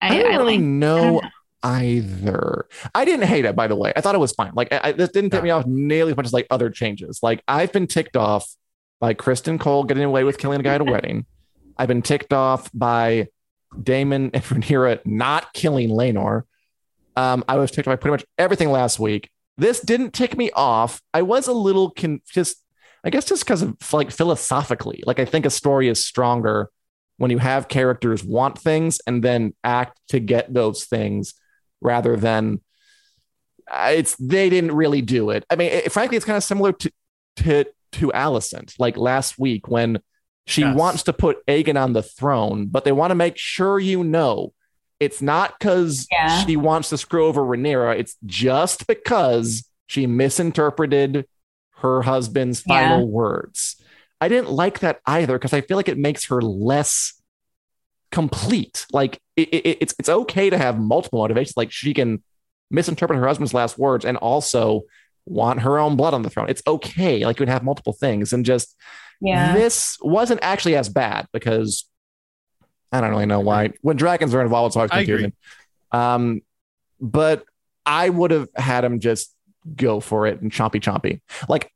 I, 0.00 0.18
don't 0.18 0.30
really 0.30 0.56
like- 0.56 0.64
know, 0.64 0.98
I 0.98 1.02
don't 1.02 1.22
know. 1.22 1.28
either. 1.62 2.66
I 2.92 3.04
didn't 3.04 3.28
hate 3.28 3.44
it, 3.44 3.54
by 3.54 3.68
the 3.68 3.76
way. 3.76 3.92
I 3.94 4.00
thought 4.00 4.16
it 4.16 4.18
was 4.18 4.32
fine. 4.32 4.50
Like, 4.54 4.72
I, 4.72 4.80
I, 4.82 4.92
this 4.92 5.10
didn't 5.10 5.30
tick 5.30 5.44
me 5.44 5.50
off 5.50 5.64
nearly 5.64 6.10
as 6.10 6.16
much 6.16 6.26
as 6.26 6.32
like 6.32 6.48
other 6.50 6.70
changes. 6.70 7.20
Like, 7.22 7.44
I've 7.46 7.72
been 7.72 7.86
ticked 7.86 8.16
off 8.16 8.52
by 8.98 9.14
Criston 9.14 9.60
Cole 9.60 9.84
getting 9.84 10.02
away 10.02 10.24
with 10.24 10.38
killing 10.38 10.58
a 10.58 10.62
guy 10.64 10.74
at 10.74 10.80
a 10.80 10.84
wedding. 10.84 11.26
I've 11.76 11.88
been 11.88 12.02
ticked 12.02 12.32
off 12.32 12.68
by 12.74 13.28
Daemon 13.80 14.32
and 14.34 14.42
Rhaenyra 14.42 15.06
not 15.06 15.52
killing 15.52 15.90
Laenor. 15.90 16.42
Um, 17.16 17.44
I 17.48 17.56
was 17.56 17.70
ticked 17.70 17.86
off 17.88 17.92
by 17.92 17.96
pretty 17.96 18.12
much 18.12 18.24
everything 18.38 18.70
last 18.70 18.98
week. 18.98 19.30
This 19.58 19.80
didn't 19.80 20.12
tick 20.12 20.36
me 20.36 20.50
off. 20.52 21.00
I 21.12 21.22
was 21.22 21.46
a 21.46 21.52
little 21.52 21.90
con- 21.90 22.22
just, 22.32 22.62
I 23.04 23.10
guess, 23.10 23.26
just 23.26 23.44
because 23.44 23.62
of 23.62 23.76
like 23.92 24.10
philosophically. 24.10 25.02
Like, 25.06 25.18
I 25.18 25.24
think 25.24 25.44
a 25.46 25.50
story 25.50 25.88
is 25.88 26.04
stronger 26.04 26.70
when 27.18 27.30
you 27.30 27.38
have 27.38 27.68
characters 27.68 28.24
want 28.24 28.58
things 28.58 29.00
and 29.06 29.22
then 29.22 29.54
act 29.62 30.00
to 30.08 30.18
get 30.20 30.52
those 30.52 30.84
things 30.86 31.34
rather 31.80 32.16
than 32.16 32.60
uh, 33.70 33.90
it's 33.94 34.16
they 34.16 34.48
didn't 34.50 34.72
really 34.72 35.02
do 35.02 35.30
it. 35.30 35.44
I 35.50 35.56
mean, 35.56 35.70
it, 35.70 35.92
frankly, 35.92 36.16
it's 36.16 36.26
kind 36.26 36.36
of 36.36 36.44
similar 36.44 36.72
to 36.72 36.90
to 37.36 37.64
to 37.92 38.08
Alicent, 38.12 38.74
like 38.78 38.96
last 38.96 39.38
week 39.38 39.68
when 39.68 40.00
she 40.46 40.62
Yes. 40.62 40.74
wants 40.76 41.02
to 41.04 41.12
put 41.12 41.44
Aegon 41.46 41.80
on 41.80 41.92
the 41.92 42.02
throne, 42.02 42.66
but 42.66 42.84
they 42.84 42.90
want 42.92 43.10
to 43.10 43.14
make 43.14 43.36
sure 43.36 43.78
you 43.78 44.02
know 44.02 44.52
it's 45.02 45.20
not 45.22 45.58
because 45.58 46.06
Yeah. 46.10 46.44
she 46.44 46.56
wants 46.56 46.88
to 46.90 46.98
screw 46.98 47.26
over 47.26 47.42
Rhaenyra. 47.42 47.98
It's 47.98 48.16
just 48.24 48.86
because 48.86 49.68
she 49.86 50.06
misinterpreted 50.06 51.26
her 51.78 52.02
husband's 52.02 52.62
Yeah. 52.66 52.88
final 52.90 53.08
words. 53.08 53.76
I 54.20 54.28
didn't 54.28 54.50
like 54.50 54.78
that 54.80 55.00
either 55.06 55.36
because 55.38 55.52
I 55.52 55.60
feel 55.62 55.76
like 55.76 55.88
it 55.88 55.98
makes 55.98 56.26
her 56.26 56.40
less 56.40 57.20
complete. 58.10 58.86
Like 58.92 59.18
it, 59.36 59.48
it, 59.52 59.78
it's 59.80 59.94
it's 59.98 60.08
okay 60.08 60.50
to 60.50 60.58
have 60.58 60.78
multiple 60.78 61.20
motivations. 61.20 61.56
Like 61.56 61.72
she 61.72 61.94
can 61.94 62.22
misinterpret 62.70 63.18
her 63.18 63.26
husband's 63.26 63.54
last 63.54 63.78
words 63.78 64.04
and 64.04 64.16
also 64.18 64.82
want 65.26 65.60
her 65.60 65.78
own 65.78 65.96
blood 65.96 66.14
on 66.14 66.22
the 66.22 66.30
throne. 66.30 66.48
It's 66.48 66.62
okay. 66.66 67.24
Like 67.24 67.38
you 67.38 67.42
would 67.42 67.48
have 67.48 67.64
multiple 67.64 67.92
things, 67.92 68.32
and 68.32 68.44
just 68.44 68.76
Yeah. 69.20 69.54
this 69.54 69.96
wasn't 70.02 70.40
actually 70.42 70.76
as 70.76 70.88
bad 70.88 71.26
because 71.32 71.88
I 72.92 73.00
don't 73.00 73.10
really 73.10 73.26
know 73.26 73.40
why. 73.40 73.72
When 73.80 73.96
dragons 73.96 74.34
are 74.34 74.42
involved, 74.42 74.70
it's 74.70 74.76
always 74.76 74.90
I 74.90 75.00
agree. 75.00 75.22
confusing. 75.22 75.32
Um, 75.92 76.42
but 77.00 77.44
I 77.86 78.08
would 78.08 78.30
have 78.30 78.48
had 78.54 78.84
him 78.84 79.00
just 79.00 79.34
go 79.76 80.00
for 80.00 80.26
it 80.26 80.40
and 80.40 80.50
chompy 80.50 80.80
chompy. 80.80 81.20
Like 81.48 81.72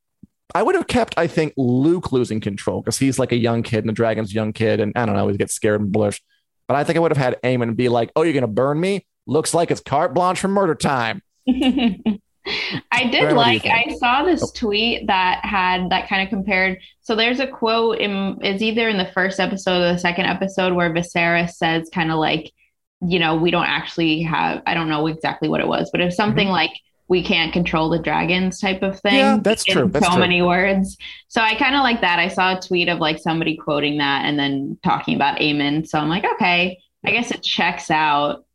I 0.54 0.62
would 0.62 0.74
have 0.74 0.86
kept, 0.86 1.14
I 1.18 1.26
think, 1.26 1.54
Luke 1.56 2.12
losing 2.12 2.40
control 2.40 2.80
because 2.80 2.98
he's 2.98 3.18
like 3.18 3.32
a 3.32 3.36
young 3.36 3.62
kid 3.62 3.80
and 3.80 3.88
the 3.88 3.92
dragon's 3.92 4.30
a 4.30 4.34
young 4.34 4.52
kid, 4.52 4.80
and 4.80 4.92
I 4.96 5.06
don't 5.06 5.16
know, 5.16 5.28
he 5.28 5.36
gets 5.36 5.54
scared 5.54 5.80
and 5.80 5.90
blush. 5.90 6.22
But 6.68 6.76
I 6.76 6.84
think 6.84 6.96
I 6.96 7.00
would 7.00 7.10
have 7.10 7.18
had 7.18 7.40
Aemond 7.42 7.76
be 7.76 7.88
like, 7.88 8.10
"Oh, 8.16 8.22
you're 8.22 8.32
gonna 8.32 8.46
burn 8.46 8.80
me? 8.80 9.06
Looks 9.26 9.54
like 9.54 9.70
it's 9.70 9.80
carte 9.80 10.14
blanche 10.14 10.40
for 10.40 10.48
murder 10.48 10.74
time." 10.74 11.22
I 12.92 13.04
did 13.04 13.20
Brian, 13.32 13.36
what 13.36 13.44
do 13.46 13.52
you 13.52 13.58
like? 13.58 13.66
I 13.66 13.94
saw 13.96 14.24
this 14.24 14.42
Oh. 14.42 14.50
tweet 14.54 15.06
that 15.08 15.44
had 15.44 15.90
that 15.90 16.08
kind 16.08 16.22
of 16.22 16.28
compared. 16.28 16.78
So 17.02 17.16
there's 17.16 17.40
a 17.40 17.46
quote 17.46 17.98
in 17.98 18.38
is 18.42 18.62
either 18.62 18.88
in 18.88 18.98
the 18.98 19.10
first 19.12 19.40
episode 19.40 19.82
or 19.82 19.92
the 19.92 19.98
second 19.98 20.26
episode 20.26 20.72
where 20.72 20.92
Viserys 20.92 21.50
says 21.50 21.90
kind 21.92 22.10
of 22.10 22.18
like, 22.18 22.52
you 23.00 23.18
know, 23.18 23.36
we 23.36 23.50
don't 23.50 23.66
actually 23.66 24.22
have 24.22 24.62
I 24.66 24.74
don't 24.74 24.88
know 24.88 25.06
exactly 25.06 25.48
what 25.48 25.60
it 25.60 25.68
was, 25.68 25.90
but 25.90 26.00
it's 26.00 26.16
something 26.16 26.48
like 26.48 26.70
we 27.08 27.22
can't 27.22 27.52
control 27.52 27.88
the 27.88 27.98
dragons 28.00 28.60
type 28.60 28.82
of 28.82 28.98
thing. 29.00 29.12
Mm-hmm. 29.12 29.36
Yeah, 29.36 29.38
that's 29.42 29.64
in 29.66 29.74
true. 29.74 29.88
That's 29.88 30.06
so 30.06 30.12
true. 30.12 30.20
many 30.20 30.42
words. 30.42 30.96
So 31.28 31.40
I 31.40 31.54
kind 31.54 31.74
of 31.74 31.82
like 31.82 32.00
that. 32.00 32.18
I 32.18 32.28
saw 32.28 32.56
a 32.56 32.60
tweet 32.60 32.88
of 32.88 32.98
like 32.98 33.18
somebody 33.18 33.56
quoting 33.56 33.98
that 33.98 34.24
and 34.24 34.38
then 34.38 34.78
talking 34.82 35.14
about 35.14 35.38
Aemond. 35.38 35.88
So 35.88 35.98
I'm 35.98 36.08
like, 36.08 36.24
okay, 36.24 36.80
I 37.04 37.10
guess 37.10 37.30
it 37.30 37.42
checks 37.42 37.90
out. 37.90 38.45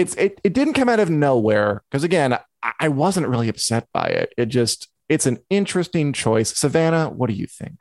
It's 0.00 0.14
it, 0.16 0.40
it 0.42 0.52
didn't 0.52 0.74
come 0.74 0.88
out 0.88 1.00
of 1.00 1.10
nowhere 1.10 1.82
because 1.90 2.04
again, 2.04 2.32
I, 2.62 2.72
I 2.80 2.88
wasn't 2.88 3.28
really 3.28 3.48
upset 3.48 3.88
by 3.92 4.06
it. 4.06 4.32
It 4.36 4.46
just 4.46 4.88
it's 5.08 5.26
an 5.26 5.38
interesting 5.50 6.12
choice. 6.12 6.56
Savannah, 6.56 7.10
what 7.10 7.28
do 7.28 7.34
you 7.34 7.46
think? 7.46 7.80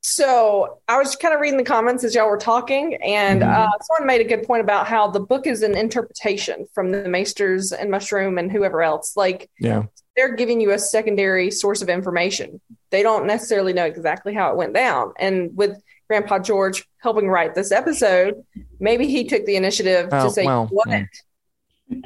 So 0.00 0.78
I 0.86 0.96
was 0.96 1.16
kind 1.16 1.34
of 1.34 1.40
reading 1.40 1.58
the 1.58 1.64
comments 1.64 2.04
as 2.04 2.14
y'all 2.14 2.28
were 2.30 2.38
talking, 2.38 2.94
and 3.02 3.42
Mhm. 3.42 3.52
uh, 3.52 3.68
someone 3.82 4.06
made 4.06 4.20
a 4.20 4.28
good 4.28 4.46
point 4.46 4.62
about 4.62 4.86
how 4.86 5.08
the 5.08 5.20
book 5.20 5.46
is 5.46 5.62
an 5.62 5.76
interpretation 5.76 6.66
from 6.72 6.92
the 6.92 7.08
Maesters 7.08 7.72
and 7.72 7.90
Mushroom 7.90 8.38
and 8.38 8.50
whoever 8.50 8.80
else. 8.82 9.16
Like 9.16 9.50
Yeah, 9.58 9.84
they're 10.16 10.34
giving 10.36 10.60
you 10.60 10.70
a 10.70 10.78
secondary 10.78 11.50
source 11.50 11.82
of 11.82 11.88
information. 11.88 12.60
They 12.90 13.02
don't 13.02 13.26
necessarily 13.26 13.72
know 13.72 13.84
exactly 13.84 14.34
how 14.34 14.50
it 14.50 14.56
went 14.56 14.72
down. 14.72 15.12
And 15.18 15.54
with 15.56 15.76
Grandpa 16.08 16.38
George 16.38 16.88
helping 17.02 17.28
write 17.28 17.54
this 17.54 17.70
episode, 17.72 18.42
maybe 18.80 19.06
he 19.08 19.24
took 19.24 19.44
the 19.44 19.56
initiative 19.56 20.08
Oh, 20.10 20.24
to 20.24 20.30
say, 20.30 20.46
well, 20.46 20.68
"What? 20.70 20.88
mm. 20.88 21.06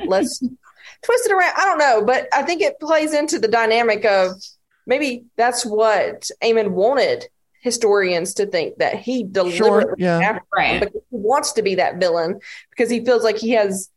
Let's 0.05 0.39
twist 0.39 1.26
it 1.26 1.33
around." 1.33 1.55
I 1.57 1.64
don't 1.64 1.78
know, 1.78 2.05
but 2.05 2.28
I 2.33 2.43
think 2.43 2.62
it 2.62 2.80
plays 2.80 3.14
into 3.14 3.39
the 3.39 3.49
dynamic 3.49 4.05
of 4.05 4.33
maybe 4.87 5.24
that's 5.37 5.64
what 5.64 6.30
Aemond 6.43 6.70
wanted 6.70 7.28
historians 7.61 8.35
to 8.35 8.47
think 8.47 8.78
that 8.78 8.97
he 8.97 9.22
deliberately 9.22 9.95
yeah. 9.99 10.41
Right. 10.55 10.80
because 10.80 11.03
he 11.11 11.16
wants 11.16 11.53
to 11.53 11.62
be 11.62 11.76
that 11.76 11.99
villain 11.99 12.41
because 12.70 12.91
he 12.91 13.05
feels 13.05 13.22
like 13.22 13.39
he 13.39 13.51
has 13.53 13.89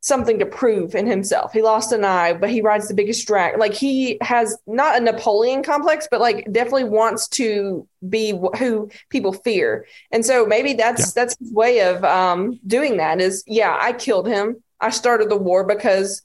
something 0.00 0.38
to 0.38 0.46
prove 0.46 0.94
in 0.94 1.06
himself. 1.06 1.52
He 1.52 1.62
lost 1.62 1.90
an 1.90 2.04
eye, 2.04 2.32
but 2.32 2.50
he 2.50 2.60
rides 2.60 2.86
the 2.86 2.94
biggest 2.94 3.26
drag. 3.26 3.58
Like 3.58 3.74
he 3.74 4.18
has 4.20 4.56
not 4.66 4.96
a 4.96 5.00
Napoleon 5.00 5.62
complex, 5.62 6.06
but 6.10 6.20
like 6.20 6.46
definitely 6.52 6.84
wants 6.84 7.26
to 7.28 7.88
be 8.08 8.32
wh- 8.32 8.56
who 8.56 8.90
people 9.10 9.32
fear. 9.32 9.86
And 10.12 10.24
so 10.24 10.46
maybe 10.46 10.74
that's 10.74 11.12
that's 11.12 11.36
his 11.38 11.52
way 11.52 11.80
of 11.80 12.04
um, 12.04 12.60
doing 12.66 12.98
that. 12.98 13.20
Is 13.20 13.42
yeah, 13.46 13.76
I 13.80 13.92
killed 13.92 14.28
him. 14.28 14.62
I 14.80 14.90
started 14.90 15.30
the 15.30 15.36
war 15.36 15.64
because 15.64 16.22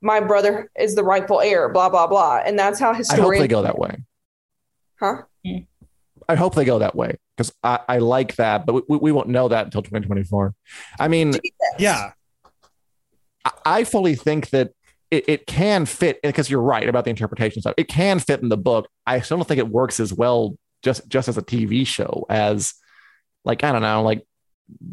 my 0.00 0.20
brother 0.20 0.70
is 0.78 0.94
the 0.94 1.02
rightful 1.04 1.40
heir. 1.40 1.68
Blah 1.68 1.88
blah 1.90 2.06
blah. 2.06 2.38
And 2.44 2.58
that's 2.58 2.78
how 2.80 2.90
I 2.90 2.92
hope 2.94 2.98
historians. 2.98 3.42
they 3.42 3.48
go 3.48 3.62
that 3.62 3.78
way. 3.78 3.96
Huh? 5.00 5.22
I 6.28 6.34
hope 6.34 6.54
they 6.54 6.64
go 6.64 6.80
that 6.80 6.94
way 6.94 7.16
because 7.36 7.52
I, 7.62 7.80
I 7.88 7.98
like 7.98 8.36
that, 8.36 8.66
but 8.66 8.88
we, 8.88 8.96
we 8.98 9.12
won't 9.12 9.28
know 9.28 9.48
that 9.48 9.64
until 9.66 9.80
2024. 9.82 10.54
I 11.00 11.08
mean, 11.08 11.32
Yeah. 11.78 12.12
I- 13.44 13.52
I 13.64 13.84
fully 13.84 14.14
think 14.14 14.50
that 14.50 14.72
it, 15.10 15.24
it 15.26 15.46
can 15.46 15.86
fit 15.86 16.20
because 16.22 16.50
you're 16.50 16.60
right 16.60 16.86
about 16.86 17.04
the 17.04 17.10
interpretation 17.10 17.62
stuff. 17.62 17.72
It 17.78 17.88
can 17.88 18.18
fit 18.18 18.42
in 18.42 18.50
the 18.50 18.58
book. 18.58 18.88
I 19.06 19.20
still 19.20 19.38
don't 19.38 19.46
think 19.48 19.58
it 19.58 19.68
works 19.68 20.00
as 20.00 20.12
well 20.12 20.56
just 20.82 21.08
just 21.08 21.28
as 21.28 21.38
a 21.38 21.42
TV 21.42 21.86
show 21.86 22.26
as 22.28 22.74
like 23.44 23.64
I 23.64 23.72
don't 23.72 23.80
know, 23.82 24.02
like 24.02 24.26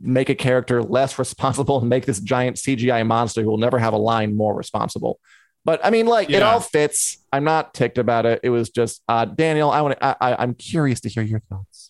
make 0.01 0.29
a 0.29 0.35
character 0.35 0.81
less 0.81 1.17
responsible 1.19 1.79
and 1.79 1.89
make 1.89 2.05
this 2.05 2.19
giant 2.19 2.57
CGI 2.57 3.05
monster 3.05 3.41
who 3.41 3.49
will 3.49 3.57
never 3.57 3.79
have 3.79 3.93
a 3.93 3.97
line 3.97 4.35
more 4.35 4.55
responsible. 4.55 5.19
But 5.65 5.83
I 5.83 5.89
mean, 5.89 6.05
like 6.05 6.29
it 6.29 6.43
all 6.43 6.59
fits. 6.59 7.17
I'm 7.33 7.43
not 7.43 7.73
ticked 7.73 7.97
about 7.97 8.27
it. 8.27 8.41
It 8.43 8.51
was 8.51 8.69
just 8.69 9.01
uh, 9.07 9.25
Daniel. 9.25 9.71
I 9.71 9.81
want 9.81 9.99
to. 9.99 10.05
I, 10.05 10.15
I, 10.21 10.43
I'm 10.43 10.53
curious 10.53 11.01
to 11.01 11.09
hear 11.09 11.23
your 11.23 11.39
thoughts. 11.49 11.87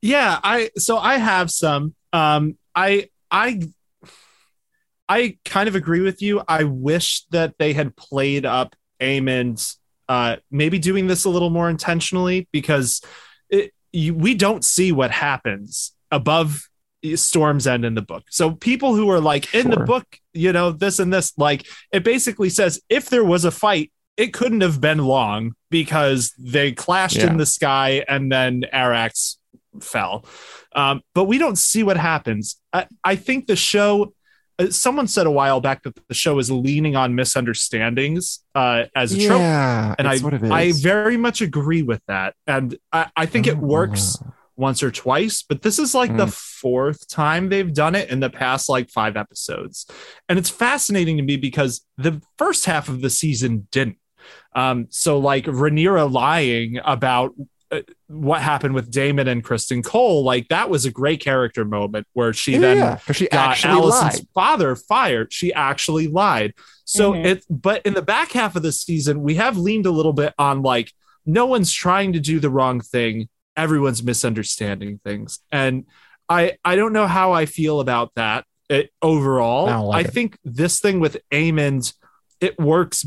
Yeah, 0.00 0.38
I 0.42 0.70
so 0.78 0.96
I 0.96 1.16
have 1.16 1.50
some. 1.50 1.94
Um, 2.12 2.56
I 2.72 3.08
I 3.32 3.68
I 5.08 5.38
kind 5.44 5.68
of 5.68 5.74
agree 5.74 6.02
with 6.02 6.22
you. 6.22 6.42
I 6.46 6.64
wish 6.64 7.24
that 7.32 7.56
they 7.58 7.72
had 7.72 7.96
played 7.96 8.46
up 8.46 8.76
Aemond's 9.00 9.78
uh 10.08 10.36
maybe 10.52 10.78
doing 10.78 11.08
this 11.08 11.24
a 11.24 11.30
little 11.30 11.50
more 11.50 11.68
intentionally 11.68 12.48
because 12.52 13.00
it, 13.48 13.72
you, 13.92 14.14
we 14.14 14.34
don't 14.34 14.64
see 14.64 14.92
what 14.92 15.10
happens 15.10 15.92
above 16.10 16.68
Storm's 17.14 17.66
End 17.66 17.84
in 17.84 17.94
the 17.94 18.02
book. 18.02 18.24
So 18.30 18.52
people 18.52 18.94
who 18.94 19.08
are 19.10 19.20
like 19.20 19.54
in 19.54 19.70
the 19.70 19.80
book, 19.80 20.04
you 20.34 20.52
know, 20.52 20.70
this 20.72 20.98
and 20.98 21.12
this, 21.12 21.32
like 21.38 21.66
it 21.92 22.04
basically 22.04 22.50
says 22.50 22.80
if 22.88 23.08
there 23.08 23.24
was 23.24 23.44
a 23.44 23.50
fight, 23.50 23.90
it 24.16 24.34
couldn't 24.34 24.60
have 24.60 24.80
been 24.80 24.98
long 24.98 25.52
because 25.70 26.32
they 26.38 26.72
clashed 26.72 27.16
Yeah. 27.16 27.30
in 27.30 27.38
the 27.38 27.46
sky 27.46 28.04
and 28.06 28.30
then 28.30 28.64
Arrax 28.72 29.36
fell. 29.80 30.26
Um, 30.74 31.00
but 31.14 31.24
we 31.24 31.38
don't 31.38 31.56
see 31.56 31.82
what 31.82 31.96
happens. 31.96 32.60
I, 32.72 32.86
I 33.02 33.16
think 33.16 33.46
the 33.46 33.56
show. 33.56 34.12
uh, 34.58 34.66
Someone 34.70 35.06
said 35.08 35.26
a 35.26 35.30
while 35.30 35.60
back 35.62 35.84
that 35.84 35.98
the 36.08 36.14
show 36.14 36.38
is 36.38 36.50
leaning 36.50 36.96
on 36.96 37.14
misunderstandings 37.14 38.40
uh, 38.54 38.84
as 38.94 39.12
a 39.14 39.26
trope, 39.26 39.40
and 39.40 40.06
I 40.06 40.14
it's 40.14 40.22
what 40.22 40.34
it 40.34 40.42
is. 40.42 40.50
I 40.50 40.72
very 40.72 41.16
much 41.16 41.40
agree 41.40 41.82
with 41.82 42.02
that, 42.08 42.34
and 42.46 42.76
I, 42.92 43.06
I 43.16 43.26
think 43.26 43.46
it 43.46 43.54
Oh. 43.56 43.60
works 43.60 44.18
once 44.60 44.82
or 44.82 44.90
twice, 44.90 45.42
but 45.42 45.62
this 45.62 45.78
is 45.78 45.94
like 45.94 46.16
the 46.16 46.26
Mm. 46.26 46.32
fourth 46.60 47.08
time 47.08 47.48
they've 47.48 47.72
done 47.74 47.94
it 47.94 48.10
in 48.10 48.20
the 48.20 48.30
past 48.30 48.68
like 48.68 48.90
five 48.90 49.16
episodes. 49.16 49.86
And 50.28 50.38
it's 50.38 50.50
fascinating 50.50 51.16
to 51.16 51.22
me 51.22 51.36
because 51.36 51.84
the 51.96 52.20
first 52.38 52.66
half 52.66 52.88
of 52.88 53.00
the 53.00 53.10
season 53.10 53.66
didn't. 53.72 53.96
Um, 54.54 54.86
so 54.90 55.18
like 55.18 55.46
Rhaenyra 55.46 56.12
lying 56.12 56.78
about 56.84 57.34
uh, 57.72 57.80
what 58.08 58.42
happened 58.42 58.74
with 58.74 58.90
Daemon 58.90 59.28
and 59.28 59.44
Criston 59.44 59.82
Cole, 59.84 60.24
like 60.24 60.48
that 60.48 60.68
was 60.68 60.84
a 60.84 60.90
great 60.90 61.20
character 61.20 61.64
moment 61.64 62.06
where 62.14 62.32
she 62.32 62.52
Yeah, 62.54 62.58
then 62.58 62.76
yeah, 62.78 62.98
she 63.12 63.28
got 63.28 63.50
actually 63.50 63.74
Alicent's 63.80 64.16
lied. 64.18 64.26
father 64.34 64.74
fired. 64.76 65.32
She 65.32 65.52
actually 65.54 66.08
lied. 66.08 66.52
So 66.84 67.12
Mhm. 67.12 67.24
it, 67.24 67.44
but 67.48 67.80
in 67.86 67.94
the 67.94 68.02
back 68.02 68.32
half 68.32 68.56
of 68.56 68.62
the 68.62 68.72
season, 68.72 69.22
we 69.22 69.36
have 69.36 69.56
leaned 69.56 69.86
a 69.86 69.92
little 69.92 70.12
bit 70.12 70.34
on 70.36 70.62
like 70.62 70.92
no 71.24 71.46
one's 71.46 71.72
trying 71.72 72.12
to 72.14 72.18
do 72.20 72.40
the 72.40 72.50
wrong 72.50 72.80
thing. 72.80 73.28
Everyone's 73.60 74.02
misunderstanding 74.02 75.00
things, 75.04 75.40
and 75.52 75.84
I 76.28 76.56
I 76.64 76.76
don't 76.76 76.92
know 76.92 77.06
how 77.06 77.32
I 77.32 77.46
feel 77.46 77.80
about 77.80 78.12
that 78.16 78.44
it, 78.68 78.90
overall. 79.02 79.68
I 79.68 79.76
like 79.76 80.06
I 80.06 80.08
it. 80.08 80.12
think 80.14 80.38
this 80.44 80.80
thing 80.80 81.00
with 81.00 81.18
Aemond, 81.32 81.92
it 82.40 82.58
works 82.58 83.04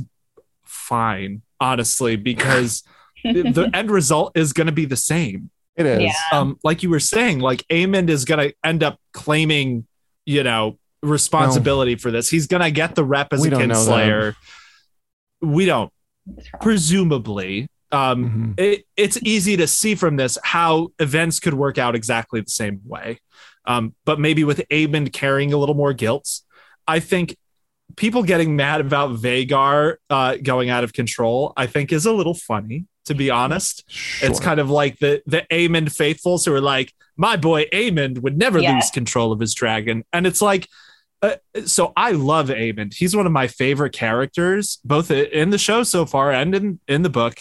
fine, 0.65 1.41
honestly, 1.59 2.15
because 2.17 2.83
the- 3.23 3.51
the 3.51 3.69
end 3.73 3.89
result 3.89 4.37
is 4.37 4.53
going 4.53 4.67
to 4.67 4.73
be 4.73 4.85
the 4.85 4.97
same 4.97 5.49
It 5.75 5.85
is. 5.85 6.01
Yeah. 6.01 6.13
um, 6.33 6.59
like 6.63 6.83
you 6.83 6.89
were 6.89 6.99
saying, 6.99 7.39
like 7.39 7.63
Aemond 7.69 8.09
is 8.09 8.25
gonna 8.25 8.51
end 8.63 8.83
up 8.83 8.99
claiming, 9.13 9.87
you 10.25 10.43
know, 10.43 10.77
responsibility 11.01 11.95
for 11.95 12.11
this. 12.11 12.29
He's 12.29 12.47
gonna 12.47 12.69
get 12.71 12.95
the 12.95 13.03
rep 13.03 13.33
as 13.33 13.39
We 13.41 13.47
a 13.47 13.51
don't 13.51 13.61
kinslayer. 13.69 14.35
We 15.41 15.65
don't, 15.65 15.91
presumably. 16.61 17.67
Um, 17.93 18.55
Mhm. 18.57 18.59
it, 18.59 18.85
it's 18.97 19.17
easy 19.23 19.55
to 19.57 19.67
see 19.67 19.95
from 19.95 20.15
this 20.17 20.37
how 20.43 20.89
events 20.99 21.39
could 21.39 21.53
work 21.53 21.77
out 21.77 21.95
exactly 21.95 22.41
the 22.41 22.49
same 22.49 22.81
way. 22.85 23.19
Um, 23.65 23.93
but 24.03 24.19
maybe 24.19 24.43
with 24.43 24.61
Aemond 24.71 25.13
carrying 25.13 25.53
a 25.53 25.57
little 25.57 25.75
more 25.75 25.93
guilt, 25.93 26.27
I 26.87 26.99
think 26.99 27.37
people 27.95 28.23
getting 28.23 28.55
mad 28.55 28.81
about 28.81 29.11
Vhagar 29.17 29.95
uh, 30.09 30.37
going 30.41 30.69
out 30.69 30.83
of 30.83 30.91
control, 30.93 31.53
I 31.55 31.67
think 31.67 31.91
is 31.93 32.05
a 32.05 32.11
little 32.11 32.33
funny, 32.33 32.85
to 33.05 33.13
be 33.13 33.29
honest. 33.29 33.83
It's 34.21 34.39
kind 34.39 34.59
of 34.59 34.69
like 34.69 34.97
the 34.99 35.21
the 35.27 35.45
Aemond 35.51 35.95
faithfuls 35.95 36.43
who 36.45 36.53
are 36.53 36.61
like, 36.61 36.91
my 37.15 37.37
boy 37.37 37.65
Aemond 37.71 38.19
would 38.23 38.37
never 38.37 38.59
Yeah. 38.59 38.73
lose 38.73 38.89
control 38.89 39.31
of 39.31 39.39
his 39.39 39.53
dragon, 39.53 40.03
and 40.11 40.25
it's 40.25 40.41
like, 40.41 40.67
uh, 41.21 41.35
so 41.65 41.93
I 41.95 42.11
love 42.11 42.49
Aemond. 42.49 42.95
He's 42.95 43.15
one 43.15 43.25
of 43.27 43.31
my 43.31 43.47
favorite 43.47 43.93
characters, 43.93 44.79
both 44.83 45.09
in 45.11 45.51
the 45.51 45.57
show 45.59 45.83
so 45.83 46.05
far 46.05 46.31
and 46.33 46.53
in 46.55 46.79
in 46.87 47.03
the 47.03 47.09
book. 47.09 47.35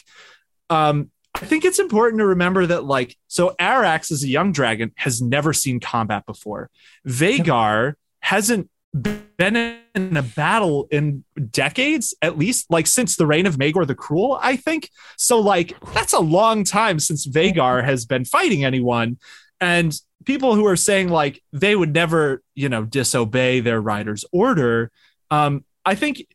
Um, 0.72 1.10
I 1.34 1.44
think 1.44 1.66
it's 1.66 1.78
important 1.78 2.20
to 2.20 2.26
remember 2.26 2.64
that, 2.64 2.84
like, 2.84 3.16
so 3.28 3.54
Arrax 3.60 4.10
as 4.10 4.22
a 4.22 4.28
young 4.28 4.52
dragon 4.52 4.92
has 4.96 5.20
never 5.20 5.52
seen 5.52 5.80
combat 5.80 6.24
before. 6.24 6.70
Vhagar 7.06 7.94
hasn't 8.20 8.70
been 8.94 9.78
in 9.94 10.16
a 10.16 10.22
battle 10.22 10.88
in 10.90 11.24
decades, 11.50 12.14
at 12.22 12.38
least, 12.38 12.70
like 12.70 12.86
since 12.86 13.16
the 13.16 13.26
reign 13.26 13.44
of 13.44 13.56
Maegor 13.56 13.86
the 13.86 13.94
Cruel, 13.94 14.38
I 14.40 14.56
think. 14.56 14.88
So, 15.18 15.40
like, 15.40 15.74
that's 15.92 16.14
a 16.14 16.20
long 16.20 16.64
time 16.64 16.98
since 16.98 17.26
Vhagar 17.26 17.84
has 17.84 18.06
been 18.06 18.24
fighting 18.24 18.64
anyone. 18.64 19.18
And 19.60 19.94
people 20.24 20.54
who 20.54 20.66
are 20.66 20.76
saying 20.76 21.08
like 21.08 21.42
they 21.52 21.76
would 21.76 21.92
never, 21.92 22.42
you 22.54 22.70
know, 22.70 22.84
disobey 22.84 23.60
their 23.60 23.80
rider's 23.80 24.24
order, 24.32 24.90
um, 25.30 25.64
I 25.84 25.96
think, 25.96 26.26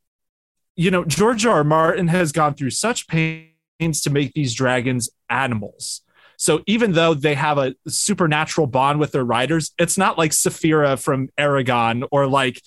you 0.76 0.92
know, 0.92 1.06
George 1.06 1.46
R. 1.46 1.58
R. 1.58 1.64
Martin 1.64 2.08
has 2.08 2.32
gone 2.32 2.54
through 2.54 2.70
such 2.72 3.08
pains 3.08 3.47
to 3.80 4.10
make 4.10 4.34
these 4.34 4.54
dragons 4.54 5.10
animals. 5.30 6.02
So 6.38 6.62
even 6.68 6.92
though 6.94 7.14
they 7.14 7.34
have 7.36 7.58
a 7.58 7.76
supernatural 7.88 8.68
bond 8.68 9.00
with 9.00 9.12
their 9.12 9.24
riders, 9.24 9.72
it's 9.80 9.98
not 9.98 10.18
like 10.18 10.32
Saphira 10.32 11.02
from 11.02 11.30
Eragon 11.38 12.08
or 12.12 12.28
like, 12.28 12.62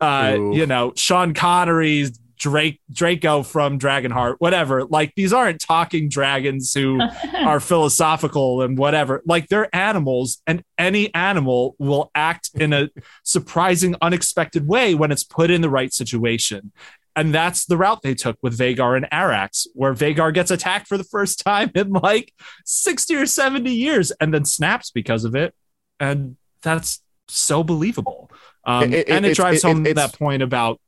uh, 0.00 0.36
you 0.36 0.66
know, 0.66 0.92
Sean 0.96 1.32
Connery's 1.32 2.18
Drake 2.36 2.80
Draco 2.92 3.42
from 3.42 3.78
Dragonheart, 3.78 4.36
whatever. 4.38 4.84
Like 4.84 5.14
these 5.14 5.32
aren't 5.32 5.60
talking 5.60 6.10
dragons 6.10 6.74
who 6.74 7.00
are 7.34 7.60
philosophical 7.60 8.60
and 8.60 8.76
whatever. 8.76 9.22
Like 9.24 9.48
they're 9.48 9.74
animals, 9.74 10.42
and 10.46 10.62
any 10.76 11.14
animal 11.14 11.76
will 11.78 12.10
act 12.14 12.50
in 12.54 12.72
a 12.74 12.90
surprising, 13.22 13.96
unexpected 14.02 14.66
way 14.66 14.94
when 14.94 15.10
it's 15.10 15.24
put 15.24 15.50
in 15.50 15.62
the 15.62 15.70
right 15.70 15.92
situation. 15.92 16.72
And 17.16 17.32
that's 17.34 17.66
the 17.66 17.76
route 17.76 18.02
they 18.02 18.14
took 18.14 18.36
with 18.42 18.58
Vhagar 18.58 18.96
and 18.96 19.06
Arrax, 19.12 19.66
where 19.74 19.94
Vhagar 19.94 20.34
gets 20.34 20.50
attacked 20.50 20.88
for 20.88 20.98
the 20.98 21.04
first 21.04 21.38
time 21.44 21.70
in 21.74 21.90
like 21.92 22.32
60 22.64 23.14
or 23.14 23.26
70 23.26 23.72
years 23.72 24.10
and 24.20 24.34
then 24.34 24.44
snaps 24.44 24.90
because 24.90 25.24
of 25.24 25.36
it. 25.36 25.54
And 26.00 26.36
that's 26.62 27.02
so 27.28 27.62
believable. 27.62 28.30
Um, 28.64 28.92
It- 28.92 28.94
it- 28.94 29.08
and 29.10 29.24
it 29.24 29.30
it's- 29.30 29.36
drives 29.36 29.64
it- 29.64 29.66
home 29.68 29.86
it's- 29.86 30.10
that 30.10 30.18
point 30.18 30.42
about 30.42 30.80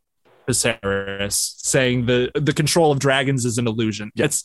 Viserys 0.48 1.54
saying 1.58 2.06
the, 2.06 2.30
the 2.34 2.52
control 2.52 2.92
of 2.92 2.98
dragons 2.98 3.44
is 3.44 3.58
an 3.58 3.66
illusion. 3.66 4.10
Yeah. 4.14 4.26
It's 4.26 4.44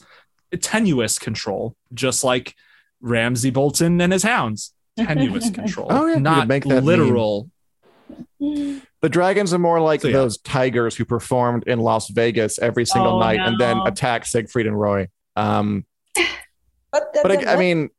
tenuous 0.59 1.17
control, 1.19 1.75
just 1.93 2.23
like 2.23 2.55
Ramsay 3.01 3.49
Bolton 3.51 4.01
and 4.01 4.11
his 4.13 4.23
hounds. 4.23 4.73
Tenuous 4.97 5.49
control. 5.49 5.87
Oh, 5.89 6.05
yeah, 6.05 6.15
not 6.15 6.47
make 6.47 6.63
that 6.65 6.83
literal. 6.83 7.49
The 9.01 9.09
dragons 9.09 9.53
are 9.53 9.59
more 9.59 9.79
like 9.79 10.01
So, 10.01 10.07
yeah. 10.07 10.13
those 10.15 10.37
tigers 10.39 10.95
who 10.95 11.05
performed 11.05 11.63
in 11.67 11.79
Las 11.79 12.09
Vegas 12.09 12.57
every 12.59 12.85
single 12.85 13.13
Oh, 13.13 13.19
night 13.19 13.39
and 13.39 13.59
then 13.59 13.77
no. 13.77 13.83
attacked 13.85 14.27
Siegfried 14.27 14.65
and 14.67 14.79
Roy. 14.79 15.07
Um, 15.35 15.85
But, 16.15 17.13
that- 17.13 17.23
but 17.23 17.27
that- 17.31 17.47
I, 17.47 17.53
I 17.53 17.55
mean, 17.57 17.89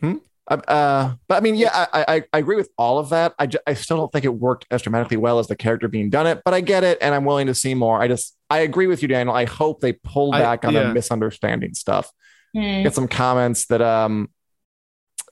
hmm? 0.00 0.14
Uh, 0.48 0.56
uh, 0.68 1.14
but 1.28 1.34
I 1.36 1.40
mean, 1.40 1.56
yeah, 1.56 1.86
I, 1.92 2.04
I, 2.08 2.22
I 2.32 2.38
agree 2.38 2.56
with 2.56 2.70
all 2.78 2.98
of 2.98 3.08
that. 3.10 3.34
I, 3.38 3.48
I 3.66 3.74
still 3.74 3.96
don't 3.96 4.12
think 4.12 4.24
it 4.24 4.34
worked 4.34 4.64
as 4.70 4.80
dramatically 4.82 5.16
well 5.16 5.38
as 5.40 5.48
the 5.48 5.56
character 5.56 5.88
being 5.88 6.08
done 6.08 6.26
it, 6.26 6.42
but 6.44 6.54
I 6.54 6.60
get 6.60 6.84
it, 6.84 6.98
and 7.00 7.14
I'm 7.14 7.24
willing 7.24 7.48
to 7.48 7.54
see 7.54 7.74
more. 7.74 8.00
I 8.00 8.06
just, 8.08 8.36
I 8.48 8.60
agree 8.60 8.86
with 8.86 9.02
you, 9.02 9.08
Daniel. 9.08 9.34
I 9.34 9.44
hope 9.44 9.80
they 9.80 9.92
pull 9.92 10.32
I- 10.34 10.38
back 10.40 10.64
on 10.64 10.72
yeah. 10.74 10.84
the 10.88 10.94
misunderstanding 10.94 11.74
stuff. 11.74 12.10
Hmm. 12.54 12.82
Get 12.84 12.94
some 12.94 13.08
comments 13.08 13.66
that, 13.66 13.82
um, 13.82 14.30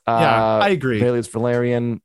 uh, 0.07 0.19
yeah, 0.21 0.59
I 0.65 0.69
agree. 0.71 0.99
Valerius 1.01 1.29
Valerian 1.29 2.03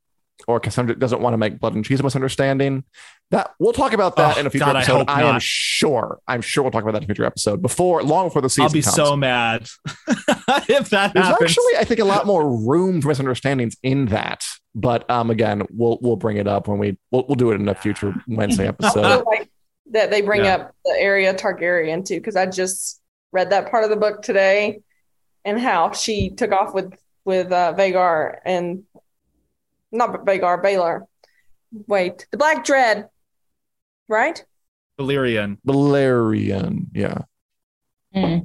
or 0.50 0.60
Cassandra 0.60 0.98
doesn't 0.98 1.22
want 1.22 1.34
to 1.34 1.38
make 1.38 1.60
blood 1.60 1.76
and 1.76 1.86
cheese 1.86 2.00
a 2.00 2.04
misunderstanding. 2.04 2.84
That 3.32 3.52
we'll 3.60 3.74
talk 3.74 3.94
about 3.94 4.16
that 4.16 4.38
Oh, 4.38 4.40
in 4.40 4.48
a 4.48 4.50
future 4.50 4.66
God, 4.66 4.76
I 4.76 4.80
episode. 4.80 4.98
hope 4.98 5.10
I, 5.10 5.22
am 5.24 5.40
sure. 5.40 6.20
I'm 6.28 6.42
sure 6.42 6.64
we'll 6.64 6.72
talk 6.72 6.82
about 6.82 6.94
that 6.94 6.98
in 7.00 7.04
a 7.04 7.06
future 7.06 7.26
episode 7.26 7.62
before 7.62 8.02
long 8.02 8.28
before 8.28 8.42
the 8.42 8.50
season. 8.50 8.64
I'll 8.64 8.70
be 8.72 8.82
comes. 8.82 8.96
so 8.96 9.16
mad 9.16 9.68
if 9.88 10.90
that 10.90 11.14
There's 11.14 11.28
happens. 11.28 11.52
actually, 11.52 11.78
I 11.78 11.84
think, 11.84 12.00
a 12.00 12.06
lot 12.06 12.26
more 12.26 12.50
room 12.50 13.02
for 13.02 13.10
misunderstandings 13.10 13.78
in 13.84 14.08
that. 14.08 14.44
But 14.74 15.08
um, 15.12 15.30
again, 15.30 15.64
we'll 15.72 16.00
we'll 16.02 16.16
bring 16.16 16.38
it 16.38 16.48
up 16.48 16.68
when 16.68 16.80
we 16.80 16.98
we'll, 17.12 17.26
we'll 17.28 17.36
do 17.36 17.52
it 17.52 17.56
in 17.56 17.68
a 17.70 17.76
future 17.76 18.16
Wednesday 18.28 18.68
episode. 18.70 19.24
like 19.26 19.50
that 19.92 20.10
they 20.10 20.22
bring 20.22 20.44
Yeah. 20.46 20.56
up 20.56 20.76
the 20.86 20.98
Aerea 21.00 21.38
Targaryen 21.38 22.04
too, 22.06 22.16
because 22.16 22.36
I 22.36 22.48
just 22.48 23.00
read 23.32 23.52
that 23.52 23.70
part 23.70 23.84
of 23.84 23.92
the 23.92 23.96
book 23.96 24.24
today, 24.24 24.82
and 25.46 25.60
how 25.60 25.92
she 25.92 26.32
took 26.32 26.52
off 26.52 26.74
with 26.74 26.96
with 27.26 27.52
uh, 27.52 27.76
Vhagar 27.78 28.38
and 28.44 28.84
not 29.92 30.12
Vhagar, 30.26 30.62
Baylor. 30.62 31.06
Wait, 31.88 32.28
the 32.32 32.38
Black 32.38 32.64
Dread, 32.66 33.10
right? 34.08 34.44
Valyrian. 35.00 35.58
Valerian, 35.66 36.88
yeah, 36.94 37.20
Hmm. 38.14 38.40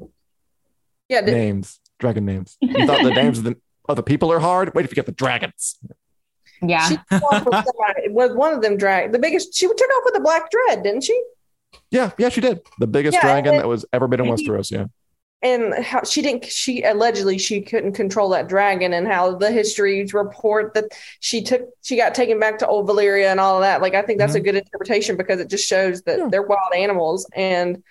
Yeah, 1.09 1.21
the, 1.23 1.33
names, 1.33 1.81
dragon 1.99 2.25
names. 2.25 2.57
You 2.61 2.87
thought 2.87 3.03
the 3.03 3.11
names 3.11 3.39
of 3.39 3.45
the 3.45 3.57
other 3.89 4.03
people 4.03 4.31
are 4.33 4.39
hard? 4.39 4.75
Wait 4.75 4.85
if 4.85 4.91
you 4.91 4.95
get 4.95 5.07
the 5.07 5.13
dragons. 5.13 5.79
Yeah. 6.63 6.89
she 6.89 6.97
took 7.11 7.23
off 7.25 7.45
with, 7.45 7.55
somebody, 7.55 8.09
with 8.09 8.33
one 8.35 8.55
of 8.55 8.63
them 8.63 8.77
drag 8.77 9.13
the 9.13 9.19
biggest. 9.19 9.55
She 9.55 9.67
took 9.67 9.79
off 9.81 10.03
with 10.05 10.15
the 10.15 10.21
Black 10.21 10.51
Dread, 10.51 10.83
didn't 10.83 11.03
she? 11.05 11.21
Yeah, 11.91 12.13
yeah, 12.19 12.29
she 12.29 12.41
did. 12.41 12.61
The 12.79 12.87
biggest 12.87 13.15
Yeah, 13.17 13.21
dragon 13.23 13.55
and- 13.55 13.63
that 13.63 13.69
was 13.69 13.85
ever 13.93 14.07
been 14.09 14.21
in 14.21 14.27
Westeros. 14.27 14.71
Yeah, 14.71 14.87
and 15.45 15.75
how 15.85 16.03
she 16.03 16.23
didn't 16.23 16.45
she 16.47 16.83
allegedly 16.83 17.39
she 17.39 17.61
couldn't 17.61 17.93
control 17.93 18.31
that 18.31 18.49
dragon 18.49 18.95
and 18.95 19.07
how 19.07 19.37
the 19.37 19.51
histories 19.53 20.13
report 20.15 20.75
that 20.75 20.87
she 21.21 21.43
took 21.43 21.63
she 21.83 21.97
got 21.97 22.15
taken 22.15 22.41
back 22.41 22.59
to 22.59 22.67
old 22.67 22.89
Valyria 22.89 23.31
and 23.31 23.39
all 23.39 23.57
of 23.57 23.61
that 23.63 23.81
like 23.83 23.95
i 23.95 24.03
think 24.03 24.19
that's 24.19 24.35
a 24.35 24.41
good 24.41 24.57
interpretation 24.57 25.17
because 25.17 25.39
it 25.39 25.49
just 25.51 25.69
shows 25.69 26.03
that 26.03 26.19
Yeah. 26.19 26.29
they're 26.31 26.43
wild 26.43 26.75
animals 26.75 27.29
and 27.37 27.83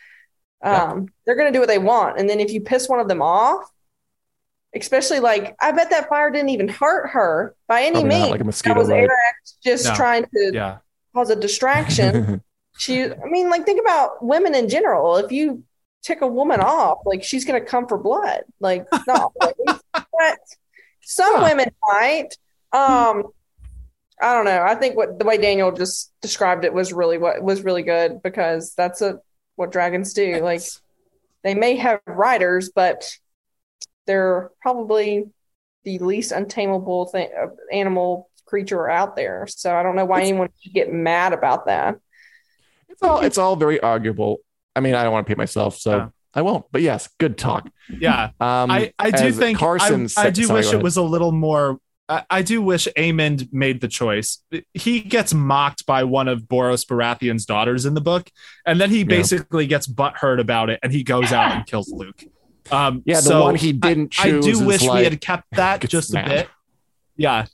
um 0.63 1.07
they're 1.25 1.35
going 1.35 1.47
to 1.51 1.55
do 1.55 1.59
what 1.59 1.69
they 1.69 1.77
want 1.77 2.17
and 2.19 2.29
then 2.29 2.39
if 2.39 2.51
you 2.51 2.59
piss 2.61 2.89
one 2.89 2.99
of 2.99 3.07
them 3.07 3.21
off 3.21 3.63
especially 4.75 5.19
like 5.19 5.55
i 5.61 5.71
bet 5.71 5.91
that 5.91 6.09
fire 6.09 6.31
didn't 6.31 6.49
even 6.49 6.67
hurt 6.67 7.09
her 7.09 7.55
by 7.67 7.83
any 7.83 8.01
Probably 8.01 8.09
not, 8.09 8.17
means 8.19 8.31
like 8.31 8.41
a 8.41 8.43
that 8.43 8.45
mosquito 8.45 8.79
was 8.79 8.89
bite. 8.89 9.03
Arrax 9.07 9.53
just 9.63 9.85
No. 9.85 9.95
trying 9.95 10.23
to 10.23 10.51
Yeah. 10.53 10.77
cause 11.15 11.29
a 11.29 11.35
distraction 11.35 12.41
she 12.79 13.03
i 13.03 13.25
mean 13.29 13.51
like 13.51 13.65
think 13.65 13.79
about 13.79 14.23
women 14.25 14.55
in 14.55 14.67
general 14.69 15.17
if 15.17 15.31
you 15.31 15.63
tick 16.03 16.21
a 16.21 16.27
woman 16.27 16.59
off 16.59 16.99
like 17.05 17.23
she's 17.23 17.45
gonna 17.45 17.61
come 17.61 17.87
for 17.87 17.97
blood. 17.97 18.43
Like 18.59 18.85
no 19.07 19.31
but 19.39 19.55
some 21.01 21.35
Huh. 21.35 21.47
women 21.49 21.69
might. 21.87 22.29
Um 22.71 23.23
i 24.21 24.33
don't 24.33 24.45
know. 24.45 24.61
I 24.63 24.75
think 24.75 24.95
what 24.95 25.17
the 25.19 25.25
way 25.25 25.37
daniel 25.37 25.71
just 25.71 26.11
described 26.21 26.65
it 26.65 26.73
was 26.73 26.93
really 26.93 27.17
what 27.17 27.41
was 27.41 27.63
really 27.63 27.83
good 27.83 28.21
because 28.21 28.73
that's 28.75 29.01
a 29.01 29.19
what 29.55 29.71
dragons 29.71 30.13
do. 30.13 30.39
Like 30.41 30.61
they 31.43 31.55
may 31.55 31.75
have 31.77 31.99
riders 32.05 32.71
but 32.73 33.17
they're 34.05 34.51
probably 34.61 35.25
the 35.83 35.99
least 35.99 36.31
untamable 36.31 37.05
thing 37.07 37.29
uh, 37.41 37.47
animal 37.71 38.29
creature 38.45 38.89
out 38.89 39.15
there. 39.15 39.45
So 39.47 39.75
i 39.75 39.83
don't 39.83 39.95
know 39.95 40.05
why 40.05 40.21
anyone 40.21 40.49
should 40.61 40.73
get 40.73 40.91
mad 40.91 41.33
about 41.33 41.65
that. 41.67 41.97
It's 42.89 43.01
all 43.01 43.19
it's 43.21 43.37
all 43.37 43.55
very 43.55 43.79
arguable. 43.79 44.37
I 44.75 44.79
mean, 44.79 44.95
I 44.95 45.03
don't 45.03 45.11
want 45.11 45.25
to 45.25 45.29
repeat 45.31 45.37
myself, 45.37 45.77
so 45.77 45.95
Yeah. 45.97 46.07
I 46.33 46.41
won't. 46.41 46.65
But 46.71 46.81
yes, 46.81 47.09
good 47.19 47.37
talk. 47.37 47.69
Yeah. 47.99 48.31
Um, 48.39 48.71
I, 48.71 48.91
I 48.97 49.11
do 49.11 49.31
think 49.31 49.59
Carson 49.59 50.03
I, 50.03 50.07
said- 50.07 50.25
I 50.27 50.29
do 50.31 50.43
sorry, 50.45 50.59
wish 50.61 50.73
it 50.73 50.81
was 50.81 50.97
a 50.97 51.01
little 51.03 51.31
more. 51.31 51.77
I, 52.09 52.23
I 52.29 52.41
do 52.41 52.61
wish 52.61 52.87
Aemond 52.97 53.53
made 53.53 53.79
the 53.81 53.87
choice. 53.87 54.43
He 54.73 54.99
gets 54.99 55.33
mocked 55.33 55.85
by 55.85 56.03
one 56.03 56.27
of 56.27 56.41
Borros 56.43 56.85
Baratheon's 56.85 57.45
daughters 57.45 57.85
in 57.85 57.93
the 57.93 58.01
book, 58.01 58.29
and 58.65 58.81
then 58.81 58.89
he 58.89 59.03
basically 59.03 59.67
gets 59.67 59.87
butthurt 59.87 60.39
about 60.41 60.69
it, 60.69 60.79
and 60.83 60.91
he 60.91 61.03
goes 61.03 61.31
out 61.31 61.51
and 61.53 61.65
kills 61.65 61.89
Luke. 61.91 62.23
Um, 62.71 63.03
Yeah, 63.05 63.17
the 63.17 63.21
so 63.21 63.43
one 63.43 63.55
he 63.55 63.71
didn't 63.71 64.15
I, 64.19 64.23
I 64.27 64.31
do 64.31 64.49
is 64.49 64.61
wish 64.61 64.81
we 64.81 65.03
had 65.03 65.21
kept 65.21 65.45
that 65.51 65.81
just 65.87 66.13
mad. 66.13 66.25
a 66.25 66.29
bit. 66.29 66.49
Yeah. 67.15 67.45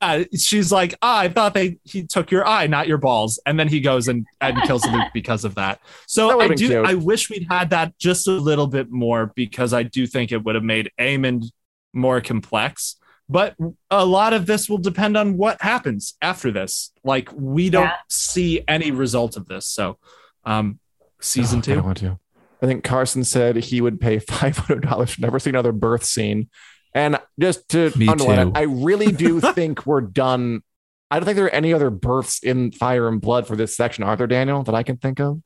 Uh, 0.00 0.24
she's 0.36 0.70
like, 0.70 0.94
ah, 1.00 1.20
I 1.20 1.28
thought 1.28 1.54
they 1.54 1.78
he 1.84 2.04
took 2.06 2.30
your 2.30 2.46
eye, 2.46 2.66
not 2.66 2.86
your 2.88 2.98
balls, 2.98 3.40
and 3.46 3.58
then 3.58 3.68
he 3.68 3.80
goes 3.80 4.06
and, 4.08 4.26
and 4.40 4.60
kills 4.64 4.84
Luke 4.86 5.08
because 5.14 5.44
of 5.44 5.54
that. 5.54 5.80
That 5.80 5.88
So 6.06 6.36
would've 6.36 6.52
I 6.52 6.54
do. 6.54 6.68
cute. 6.68 6.86
I 6.86 6.94
wish 6.94 7.30
we'd 7.30 7.46
had 7.50 7.70
that 7.70 7.96
just 7.98 8.28
a 8.28 8.32
little 8.32 8.66
bit 8.66 8.90
more 8.90 9.32
because 9.34 9.72
I 9.72 9.82
do 9.82 10.06
think 10.06 10.30
it 10.32 10.44
would 10.44 10.54
have 10.56 10.64
made 10.64 10.90
Aemond 11.00 11.44
more 11.92 12.20
complex. 12.20 12.96
But 13.28 13.56
a 13.90 14.04
lot 14.04 14.34
of 14.34 14.44
this 14.44 14.68
will 14.68 14.76
depend 14.78 15.16
on 15.16 15.38
what 15.38 15.62
happens 15.62 16.14
after 16.20 16.50
this. 16.50 16.92
Like 17.02 17.30
we 17.32 17.70
don't 17.70 17.84
Yeah. 17.84 17.96
see 18.10 18.62
any 18.68 18.90
result 18.90 19.38
of 19.38 19.46
this. 19.46 19.64
So, 19.66 19.98
um, 20.44 20.78
season 21.20 21.60
Oh, 21.60 21.62
I 21.72 21.74
don't 21.74 21.76
two. 21.82 21.86
want 21.86 21.98
to. 21.98 22.18
I 22.62 22.66
think 22.66 22.84
Carson 22.84 23.24
said 23.24 23.56
he 23.56 23.80
would 23.80 23.98
pay 24.00 24.18
five 24.30 24.58
hundred 24.58 24.82
dollars 24.82 25.14
to 25.14 25.22
never 25.22 25.38
see 25.38 25.48
another 25.50 25.72
birth 25.72 26.04
scene. 26.04 26.50
And 26.94 27.18
just 27.40 27.68
to 27.70 27.92
Me 27.96 28.06
underline 28.08 28.46
too. 28.46 28.48
it, 28.50 28.56
I 28.58 28.62
really 28.62 29.10
do 29.10 29.40
think 29.54 29.84
we're 29.86 30.00
done. 30.00 30.62
I 31.10 31.18
don't 31.18 31.24
think 31.26 31.36
there 31.36 31.46
are 31.46 31.50
any 31.50 31.72
other 31.74 31.90
births 31.90 32.40
in 32.42 32.70
Fire 32.72 33.08
and 33.08 33.20
Blood 33.20 33.46
for 33.46 33.56
this 33.56 33.76
section, 33.76 34.04
are 34.04 34.16
there, 34.16 34.26
Daniel, 34.26 34.62
that 34.62 34.74
I 34.74 34.82
can 34.84 34.96
think 34.96 35.20
of? 35.20 35.40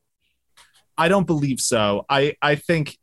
I 0.97 1.09
don't 1.09 1.27
believe 1.27 1.61
so. 1.61 2.05
I 2.09 2.37
I 2.43 2.55
think 2.57 2.99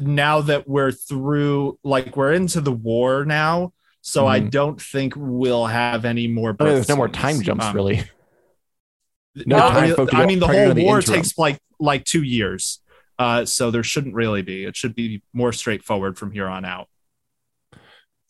now 0.00 0.40
that 0.42 0.68
we're 0.68 0.92
through, 0.92 1.78
like 1.84 2.16
we're 2.16 2.32
into 2.32 2.60
the 2.60 2.72
war 2.72 3.24
now, 3.24 3.72
so 4.02 4.26
I 4.26 4.40
Mhm. 4.40 4.50
don't 4.50 4.80
think 4.80 5.14
we'll 5.16 5.66
have 5.66 6.04
any 6.04 6.26
more. 6.28 6.50
I 6.50 6.52
mean, 6.52 6.56
birth 6.58 6.74
there's 6.74 6.88
no 6.88 6.96
more 6.96 7.08
time 7.08 7.40
jumps, 7.40 7.64
Um, 7.64 7.74
really. 7.76 8.02
No 9.46 9.56
not 9.58 9.70
time 9.72 9.82
really- 9.90 9.94
for 10.10 10.16
I 10.16 10.26
mean, 10.26 10.38
the 10.38 10.46
whole 10.46 10.56
in 10.70 10.76
the 10.76 10.84
war 10.84 11.00
takes 11.00 11.36
like 11.38 11.58
like 11.80 12.04
two 12.04 12.22
years. 12.22 12.80
Uh, 13.18 13.44
so 13.44 13.70
there 13.70 13.82
shouldn't 13.84 14.14
really 14.14 14.42
be. 14.42 14.64
It 14.64 14.76
should 14.76 14.94
be 14.94 15.22
more 15.32 15.52
straightforward 15.52 16.18
from 16.18 16.32
here 16.32 16.48
on 16.48 16.64
out. 16.64 16.88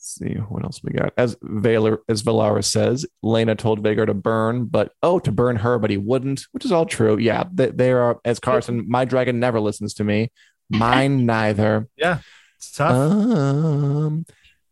Let's 0.05 0.17
see 0.17 0.35
what 0.35 0.63
else 0.65 0.83
we 0.83 0.93
got. 0.93 1.15
As 1.17 1.35
Valor, 1.41 2.03
as 2.11 2.23
Valara 2.23 2.63
says, 2.63 3.07
Laena 3.25 3.57
told 3.57 3.83
Vhagar 3.83 4.05
to 4.05 4.13
burn, 4.13 4.67
but 4.67 4.93
oh, 5.03 5.19
to 5.21 5.33
burn 5.33 5.57
her, 5.57 5.79
but 5.79 5.89
he 5.89 5.97
wouldn't, 5.97 6.43
which 6.53 6.67
is 6.67 6.73
all 6.73 6.85
true. 6.85 7.17
Yeah, 7.17 7.45
they, 7.51 7.71
they 7.71 7.91
are. 7.91 8.21
As 8.23 8.39
Carson, 8.39 8.85
my 8.87 9.07
dragon 9.07 9.41
never 9.41 9.61
listens 9.61 9.95
to 9.95 10.05
me. 10.05 10.31
Mine 10.69 11.25
neither. 11.27 11.89
Yeah, 11.97 12.19
it's 12.57 12.73
tough. 12.73 12.93
Um, 12.93 14.27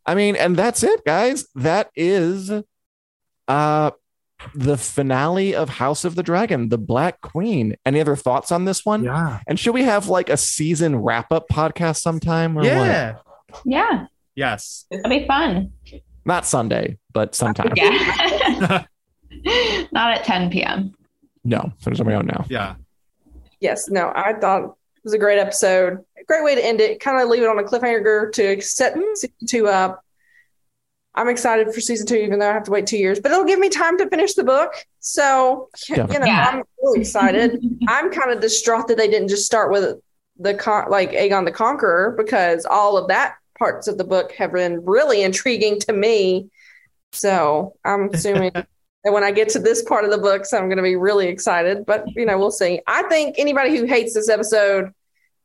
I 0.04 0.14
mean, 0.14 0.36
and 0.36 0.54
that's 0.54 0.82
it, 0.82 1.02
guys. 1.06 1.46
That 1.54 1.90
is 1.96 2.52
uh 3.48 3.90
the 4.54 4.76
finale 4.76 5.54
of 5.54 5.70
House 5.70 6.04
of 6.04 6.14
the 6.14 6.22
Dragon, 6.22 6.68
the 6.68 6.76
Black 6.76 7.22
Queen. 7.22 7.76
Any 7.86 8.02
other 8.02 8.16
thoughts 8.16 8.52
on 8.52 8.66
this 8.66 8.84
one? 8.84 9.04
yeah, 9.04 9.40
And 9.46 9.58
should 9.58 9.72
we 9.72 9.84
have 9.84 10.08
like 10.08 10.28
a 10.28 10.36
season 10.36 10.96
wrap 10.96 11.32
up 11.32 11.48
podcast 11.48 12.02
sometime? 12.02 12.58
Or 12.58 12.60
what? 12.60 12.66
yeah, 12.66 13.14
Yeah, 13.64 14.06
yes. 14.34 14.86
It'll 14.90 15.08
be 15.10 15.26
fun. 15.26 15.72
Not 16.24 16.46
Sunday, 16.46 16.98
but 17.12 17.34
sometime. 17.34 17.72
Yeah. 17.76 18.84
Not 19.92 20.12
at 20.18 20.24
10 20.24 20.50
p.m. 20.50 20.94
No, 21.44 21.72
so 21.78 21.90
there's 21.90 21.98
somebody 21.98 22.16
out 22.16 22.26
now. 22.26 22.44
Yeah. 22.48 22.74
Yes, 23.60 23.88
no, 23.88 24.12
I 24.14 24.34
thought 24.34 24.62
it 24.64 24.70
was 25.04 25.12
a 25.14 25.18
great 25.18 25.38
episode. 25.38 25.98
A 26.18 26.24
great 26.24 26.44
way 26.44 26.54
to 26.54 26.64
end 26.64 26.80
it. 26.80 27.00
Kind 27.00 27.20
of 27.20 27.28
leave 27.28 27.42
it 27.42 27.48
on 27.48 27.58
a 27.58 27.62
cliffhanger 27.64 28.32
to 28.32 28.60
set 28.60 28.94
season 29.14 29.30
two 29.48 29.66
up. 29.68 30.04
I'm 31.14 31.28
excited 31.28 31.72
for 31.74 31.80
season 31.80 32.06
two, 32.06 32.16
even 32.16 32.38
though 32.38 32.48
I 32.48 32.54
have 32.54 32.62
to 32.64 32.70
wait 32.70 32.86
two 32.86 32.96
years, 32.96 33.20
but 33.20 33.30
it'll 33.32 33.44
give 33.44 33.58
me 33.58 33.68
time 33.68 33.98
to 33.98 34.08
finish 34.08 34.32
the 34.34 34.44
book. 34.44 34.72
So, 35.00 35.68
you 35.88 35.96
know, 35.96 36.06
Yeah. 36.10 36.50
I'm 36.52 36.62
really 36.82 37.00
excited. 37.00 37.62
I'm 37.88 38.10
kind 38.10 38.30
of 38.30 38.40
distraught 38.40 38.88
that 38.88 38.96
they 38.96 39.08
didn't 39.08 39.28
just 39.28 39.44
start 39.44 39.70
with 39.72 40.00
the 40.38 40.54
con- 40.54 40.90
like 40.90 41.10
Aegon 41.12 41.44
the 41.44 41.52
Conqueror 41.52 42.14
because 42.16 42.64
all 42.64 42.96
of 42.96 43.08
that 43.08 43.34
parts 43.62 43.86
of 43.86 43.96
the 43.96 44.02
book 44.02 44.32
have 44.32 44.52
been 44.52 44.84
really 44.84 45.22
intriguing 45.22 45.78
to 45.78 45.92
me. 45.92 46.50
So 47.12 47.76
I'm 47.84 48.10
assuming 48.12 48.50
that 48.54 48.66
when 49.04 49.22
I 49.22 49.30
get 49.30 49.50
to 49.50 49.60
this 49.60 49.84
part 49.84 50.04
of 50.04 50.10
the 50.10 50.18
books, 50.18 50.52
I'm 50.52 50.66
going 50.66 50.78
to 50.78 50.82
be 50.82 50.96
really 50.96 51.28
excited. 51.28 51.86
But 51.86 52.04
you 52.16 52.26
know, 52.26 52.36
we'll 52.38 52.50
see. 52.50 52.80
I 52.88 53.04
think 53.04 53.36
anybody 53.38 53.76
who 53.76 53.84
hates 53.84 54.14
this 54.14 54.28
episode 54.28 54.92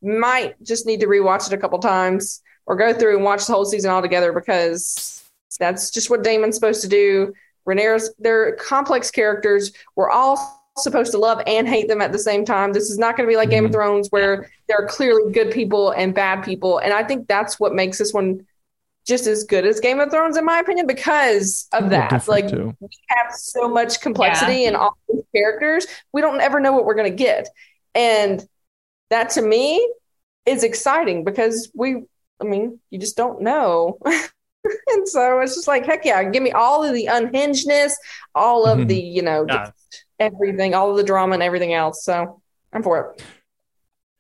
might 0.01 0.55
just 0.63 0.87
need 0.87 1.01
to 1.01 1.05
rewatch 1.05 1.45
it 1.45 1.53
a 1.53 1.59
couple 1.59 1.77
times 1.77 2.41
or 2.65 2.75
go 2.75 2.91
through 2.91 3.17
and 3.17 3.23
watch 3.23 3.45
the 3.45 3.53
whole 3.53 3.65
season 3.65 3.91
all 3.91 4.01
together 4.01 4.33
because 4.33 5.23
that's 5.59 5.91
just 5.91 6.09
what 6.09 6.23
Daemon's 6.23 6.55
supposed 6.55 6.81
to 6.81 6.87
do. 6.87 7.33
Rhaenyra's 7.67 8.15
they're 8.17 8.55
complex 8.55 9.11
characters. 9.11 9.73
We're 9.95 10.09
all 10.09 10.66
supposed 10.79 11.11
to 11.11 11.17
love 11.17 11.41
and 11.47 11.67
hate 11.67 11.87
them 11.87 12.01
at 12.01 12.11
the 12.11 12.19
same 12.19 12.45
time. 12.45 12.73
This 12.73 12.89
is 12.89 12.97
not 12.97 13.15
going 13.17 13.27
to 13.27 13.31
be 13.31 13.37
like 13.37 13.49
Game 13.49 13.65
of 13.65 13.71
Thrones 13.71 14.07
where 14.09 14.49
there 14.67 14.77
are 14.77 14.87
clearly 14.87 15.31
good 15.31 15.51
people 15.51 15.91
and 15.91 16.13
bad 16.13 16.43
people. 16.43 16.79
And 16.79 16.93
I 16.93 17.03
think 17.03 17.27
that's 17.27 17.59
what 17.59 17.73
makes 17.73 17.97
this 17.97 18.13
one 18.13 18.45
just 19.05 19.25
as 19.25 19.43
good 19.45 19.65
as 19.65 19.79
Game 19.79 19.99
of 19.99 20.11
Thrones, 20.11 20.35
in 20.37 20.43
my 20.45 20.59
opinion, 20.59 20.85
because 20.85 21.67
of 21.71 21.89
that. 21.91 22.09
different, 22.09 22.27
Like 22.27 22.49
too. 22.51 22.75
we 22.79 22.89
have 23.09 23.31
so 23.33 23.67
much 23.69 24.01
complexity 24.01 24.65
in 24.65 24.75
all 24.75 24.97
these 25.09 25.23
characters, 25.35 25.87
we 26.11 26.21
don't 26.21 26.41
ever 26.41 26.59
know 26.59 26.73
what 26.73 26.85
we're 26.85 26.95
going 26.95 27.09
to 27.09 27.15
get. 27.23 27.47
And 27.95 28.45
that 29.09 29.29
to 29.31 29.41
me 29.41 29.89
is 30.45 30.63
exciting 30.63 31.23
because 31.23 31.71
we, 31.73 32.03
I 32.41 32.43
mean, 32.43 32.79
you 32.89 32.99
just 32.99 33.15
don't 33.15 33.41
know. 33.41 33.97
and 34.05 35.07
so 35.07 35.39
it's 35.39 35.55
just 35.55 35.67
like, 35.69 35.85
heck 35.85 36.03
yeah, 36.03 36.21
give 36.25 36.43
me 36.43 36.51
all 36.51 36.83
of 36.83 36.93
the 36.93 37.05
unhingedness, 37.09 37.93
all 38.35 38.65
of 38.65 38.79
Mhm. 38.79 38.87
the, 38.89 38.99
you 38.99 39.21
know, 39.21 39.45
Yeah. 39.47 39.65
just 39.67 40.05
everything, 40.19 40.73
all 40.73 40.91
of 40.91 40.97
the 40.97 41.03
drama 41.03 41.33
and 41.33 41.43
everything 41.43 41.73
else. 41.73 42.03
So 42.03 42.41
I'm 42.73 42.83
for 42.83 43.13
it. 43.15 43.23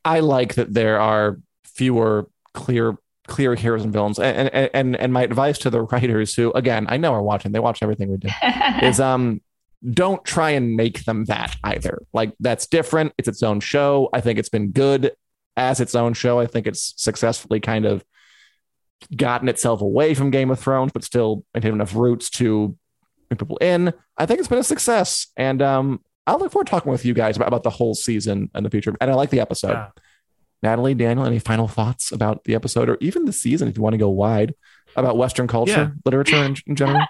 I 0.05 0.21
like 0.21 0.55
that 0.55 0.73
there 0.73 0.99
are 0.99 1.39
fewer 1.65 2.29
clear 2.53 2.97
clear 3.27 3.55
heroes 3.55 3.83
and 3.83 3.93
villains. 3.93 4.19
And 4.19 4.49
and 4.53 4.69
and, 4.73 4.95
and 4.95 5.13
my 5.13 5.23
advice 5.23 5.57
to 5.59 5.69
the 5.69 5.81
writers 5.91 6.33
who 6.33 6.51
again 6.53 6.87
I 6.89 6.97
know 6.97 7.13
are 7.13 7.21
watching, 7.21 7.51
they 7.51 7.59
watch 7.59 7.83
everything 7.83 8.09
we 8.09 8.17
do, 8.17 8.29
is 8.81 8.99
um 8.99 9.41
don't 9.87 10.23
try 10.25 10.51
and 10.51 10.75
make 10.75 11.05
them 11.05 11.25
that 11.25 11.55
either. 11.63 12.01
Like 12.13 12.33
that's 12.39 12.67
different. 12.67 13.13
It's 13.17 13.27
its 13.27 13.43
own 13.43 13.59
show. 13.59 14.09
I 14.13 14.21
think 14.21 14.39
it's 14.39 14.49
been 14.49 14.71
good 14.71 15.11
as 15.55 15.79
its 15.79 15.93
own 15.95 16.13
show. 16.13 16.39
I 16.39 16.47
think 16.47 16.67
it's 16.67 16.93
successfully 16.97 17.59
kind 17.59 17.85
of 17.85 18.03
gotten 19.15 19.47
itself 19.47 19.81
away 19.81 20.13
from 20.13 20.31
Game 20.31 20.49
of 20.49 20.59
Thrones, 20.59 20.91
but 20.91 21.03
still 21.03 21.43
maintained 21.53 21.75
enough 21.75 21.95
roots 21.95 22.29
to 22.31 22.75
bring 23.29 23.37
people 23.37 23.57
in. 23.57 23.93
I 24.17 24.25
think 24.25 24.39
it's 24.39 24.47
been 24.49 24.57
a 24.59 24.63
success. 24.63 25.27
And 25.37 25.61
um 25.61 26.01
I 26.25 26.35
look 26.35 26.51
forward 26.51 26.65
to 26.67 26.71
talking 26.71 26.91
with 26.91 27.05
you 27.05 27.13
guys 27.13 27.37
about, 27.37 27.47
about 27.47 27.63
the 27.63 27.69
whole 27.69 27.95
season 27.95 28.49
and 28.53 28.65
the 28.65 28.69
future. 28.69 28.93
And 28.99 29.09
I 29.09 29.13
like 29.13 29.29
the 29.29 29.39
episode. 29.39 29.71
Yeah. 29.71 29.89
Natalie, 30.61 30.93
Daniel, 30.95 31.25
any 31.25 31.39
final 31.39 31.67
thoughts 31.67 32.11
about 32.11 32.43
the 32.43 32.55
episode 32.55 32.89
or 32.89 32.97
even 32.99 33.25
the 33.25 33.31
season 33.31 33.67
if 33.69 33.77
you 33.77 33.83
want 33.83 33.93
to 33.93 33.97
go 33.97 34.09
wide 34.09 34.53
about 34.95 35.15
Western 35.17 35.47
culture, 35.47 35.71
Yeah. 35.71 35.89
literature 36.03 36.43
in, 36.43 36.57
in 36.65 36.75
general? 36.75 37.05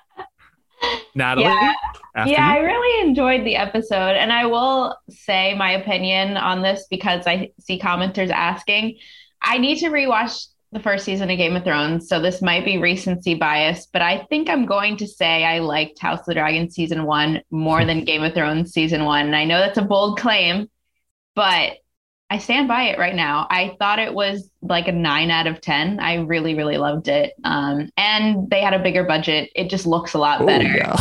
Natalie, 1.15 1.45
Yeah. 1.45 1.73
after 2.15 2.31
yeah, 2.33 2.47
I 2.47 2.57
really 2.59 3.07
enjoyed 3.09 3.43
the 3.45 3.55
episode. 3.55 4.15
And 4.17 4.31
I 4.31 4.45
will 4.45 4.95
say 5.09 5.55
my 5.55 5.71
opinion 5.71 6.37
on 6.37 6.61
this 6.61 6.85
because 6.89 7.25
I 7.25 7.51
see 7.59 7.79
commenters 7.79 8.29
asking. 8.29 8.97
I 9.41 9.57
need 9.57 9.79
to 9.79 9.87
rewatch 9.87 10.47
the 10.71 10.79
first 10.79 11.05
season 11.05 11.29
of 11.29 11.37
Game 11.37 11.55
of 11.55 11.63
Thrones. 11.63 12.09
So 12.09 12.19
this 12.21 12.41
might 12.41 12.65
be 12.65 12.77
recency 12.77 13.35
bias, 13.35 13.87
but 13.91 14.01
I 14.01 14.25
think 14.29 14.49
I'm 14.49 14.65
going 14.65 14.97
to 14.97 15.07
say 15.07 15.43
I 15.45 15.59
liked 15.59 15.99
House 15.99 16.19
of 16.19 16.25
the 16.25 16.33
Dragon 16.35 16.69
season 16.69 17.05
one 17.05 17.41
more 17.51 17.85
than 17.85 18.03
Game 18.03 18.23
of 18.23 18.33
Thrones 18.33 18.73
season 18.73 19.05
one. 19.05 19.25
And 19.27 19.35
I 19.35 19.45
know 19.45 19.59
that's 19.59 19.77
a 19.77 19.81
bold 19.83 20.19
claim, 20.19 20.69
but 21.35 21.73
I 22.29 22.39
stand 22.39 22.67
by 22.67 22.89
it 22.89 22.99
right 22.99 23.15
now. 23.15 23.47
I 23.49 23.77
thought 23.79 23.99
it 23.99 24.13
was 24.13 24.51
like 24.61 24.89
a 24.89 24.91
nine 24.91 25.31
out 25.31 25.47
of 25.47 25.61
10. 25.61 26.01
I 26.01 26.15
really, 26.15 26.55
really 26.55 26.77
loved 26.77 27.07
it. 27.07 27.33
Um, 27.45 27.89
and 27.95 28.49
they 28.49 28.59
had 28.61 28.73
a 28.73 28.83
bigger 28.83 29.05
budget. 29.05 29.49
It 29.55 29.69
just 29.69 29.85
looks 29.85 30.13
a 30.13 30.19
lot 30.19 30.41
Oh, 30.41 30.45
better. 30.45 30.65
yeah. 30.65 30.99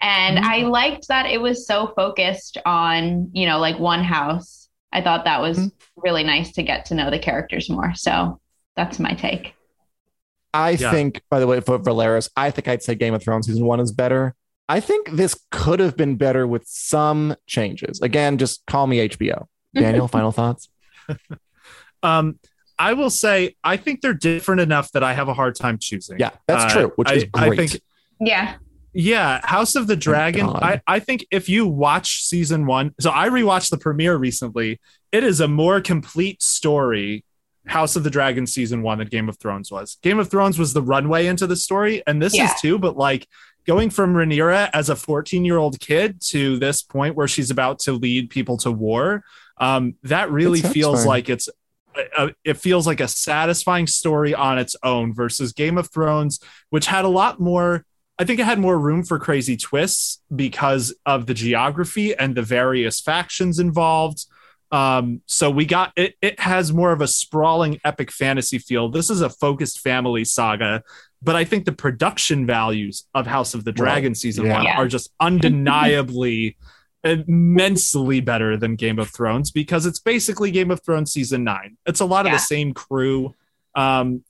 And 0.00 0.38
Mm-hmm. 0.38 0.46
I 0.48 0.56
liked 0.62 1.08
that 1.08 1.26
it 1.26 1.40
was 1.40 1.66
so 1.66 1.92
focused 1.94 2.56
on, 2.64 3.30
you 3.34 3.46
know, 3.46 3.58
like 3.58 3.78
one 3.78 4.02
house. 4.02 4.68
I 4.92 5.02
thought 5.02 5.26
that 5.26 5.42
was 5.42 5.58
Mm-hmm. 5.58 5.68
really 5.96 6.24
nice 6.24 6.52
to 6.52 6.62
get 6.62 6.86
to 6.86 6.94
know 6.94 7.10
the 7.10 7.18
characters 7.18 7.68
more. 7.68 7.94
So 7.94 8.40
that's 8.76 8.98
my 8.98 9.12
take. 9.12 9.54
I 10.54 10.70
Yeah. 10.70 10.90
think, 10.90 11.22
by 11.30 11.40
the 11.40 11.46
way, 11.46 11.60
for 11.60 11.78
Valeris, 11.78 12.28
I 12.36 12.50
think 12.50 12.68
I'd 12.68 12.82
say 12.82 12.94
Game 12.94 13.14
of 13.14 13.22
Thrones 13.22 13.46
season 13.46 13.64
one 13.64 13.80
is 13.80 13.92
better. 13.92 14.34
I 14.68 14.80
think 14.80 15.10
this 15.10 15.38
could 15.50 15.80
have 15.80 15.96
been 15.96 16.16
better 16.16 16.46
with 16.46 16.64
some 16.66 17.36
changes. 17.46 18.00
Again, 18.00 18.38
just 18.38 18.64
call 18.66 18.86
me 18.86 18.98
HBO. 19.08 19.46
Daniel, 19.74 20.08
final 20.08 20.32
thoughts? 20.32 20.68
Um, 22.02 22.38
I 22.78 22.94
will 22.94 23.10
say 23.10 23.54
I 23.62 23.76
think 23.76 24.00
they're 24.00 24.12
different 24.12 24.60
enough 24.60 24.90
that 24.92 25.04
I 25.04 25.12
have 25.14 25.28
a 25.28 25.34
hard 25.34 25.54
time 25.54 25.78
choosing. 25.78 26.18
Yeah, 26.18 26.30
that's 26.48 26.64
Uh, 26.74 26.76
true, 26.80 26.92
which 26.96 27.08
I, 27.08 27.12
is 27.14 27.24
I 27.34 27.54
think 27.54 27.80
Yeah. 28.20 28.54
Yeah, 28.92 29.40
House 29.46 29.74
of 29.76 29.86
the 29.86 29.94
Dragon. 29.96 30.46
God. 30.46 30.62
I, 30.62 30.80
I 30.86 30.98
think 30.98 31.24
if 31.30 31.48
you 31.48 31.66
watch 31.66 32.24
season 32.24 32.66
one, 32.66 32.92
so 33.00 33.10
I 33.14 33.28
rewatched 33.28 33.70
the 33.70 33.78
premiere 33.78 34.16
recently. 34.16 34.80
It 35.12 35.22
is 35.24 35.40
a 35.40 35.46
more 35.48 35.80
complete 35.80 36.42
story, 36.42 37.24
House 37.66 37.96
of 37.96 38.04
the 38.04 38.10
Dragon 38.10 38.46
season 38.46 38.82
one, 38.82 38.98
than 38.98 39.08
Game 39.08 39.28
of 39.28 39.38
Thrones 39.38 39.70
was. 39.70 39.96
Game 40.02 40.18
of 40.18 40.30
Thrones 40.30 40.58
was 40.58 40.72
the 40.72 40.82
runway 40.82 41.26
into 41.26 41.46
the 41.46 41.56
story, 41.56 42.02
and 42.06 42.20
this 42.20 42.34
Yeah. 42.34 42.52
is 42.52 42.60
too, 42.60 42.78
but 42.78 42.96
like 42.96 43.26
going 43.66 43.90
from 43.90 44.14
Rhaenyra 44.14 44.70
as 44.72 44.88
a 44.88 44.96
14 44.96 45.44
year 45.44 45.56
old 45.58 45.78
kid 45.78 46.20
to 46.28 46.58
this 46.58 46.82
point 46.82 47.14
where 47.14 47.28
she's 47.28 47.50
about 47.50 47.78
to 47.80 47.92
lead 47.92 48.30
people 48.30 48.56
to 48.58 48.72
war, 48.72 49.22
um, 49.58 49.94
that 50.02 50.30
really 50.30 50.60
feels 50.60 51.00
satisfying. 51.02 51.08
like 51.08 51.28
it's. 51.28 51.48
uh 52.16 52.30
it 52.42 52.54
feels 52.56 52.86
like 52.86 53.00
a 53.00 53.06
satisfying 53.08 53.86
story 53.86 54.34
on 54.34 54.58
its 54.58 54.74
own 54.82 55.12
versus 55.14 55.52
Game 55.52 55.76
of 55.78 55.90
Thrones, 55.92 56.40
which 56.70 56.86
had 56.86 57.04
a 57.04 57.08
lot 57.08 57.38
more 57.38 57.84
I 58.18 58.24
think 58.24 58.38
it 58.40 58.44
had 58.44 58.58
more 58.58 58.78
room 58.78 59.04
for 59.04 59.18
crazy 59.18 59.56
twists 59.56 60.20
because 60.34 60.94
of 61.06 61.26
the 61.26 61.34
geography 61.34 62.14
and 62.14 62.34
the 62.34 62.42
various 62.42 63.00
factions 63.00 63.58
involved. 63.58 64.26
Um, 64.72 65.20
so 65.26 65.50
we 65.50 65.66
got 65.66 65.92
it, 65.96 66.14
it 66.22 66.40
has 66.40 66.72
more 66.72 66.92
of 66.92 67.00
a 67.02 67.06
sprawling 67.06 67.78
epic 67.84 68.10
fantasy 68.10 68.58
feel. 68.58 68.88
This 68.88 69.10
is 69.10 69.20
a 69.20 69.28
focused 69.28 69.80
family 69.80 70.24
saga, 70.24 70.82
but 71.20 71.36
I 71.36 71.44
think 71.44 71.66
the 71.66 71.72
production 71.72 72.46
values 72.46 73.04
of 73.14 73.26
House 73.26 73.52
of 73.54 73.64
the 73.64 73.72
Dragon 73.72 74.14
season 74.14 74.46
yeah. 74.46 74.54
one 74.54 74.66
are 74.66 74.88
just 74.88 75.10
undeniably 75.20 76.56
immensely 77.04 78.20
better 78.20 78.56
than 78.56 78.76
Game 78.76 78.98
of 78.98 79.10
Thrones 79.10 79.50
because 79.50 79.86
it's 79.86 79.98
basically 79.98 80.50
Game 80.50 80.70
of 80.70 80.82
Thrones 80.82 81.12
season 81.12 81.44
nine. 81.44 81.76
It's 81.86 82.00
a 82.00 82.04
lot 82.06 82.26
of 82.26 82.32
Yeah. 82.32 82.36
the 82.38 82.42
same 82.42 82.72
crew. 82.72 83.34
Um, 83.74 84.24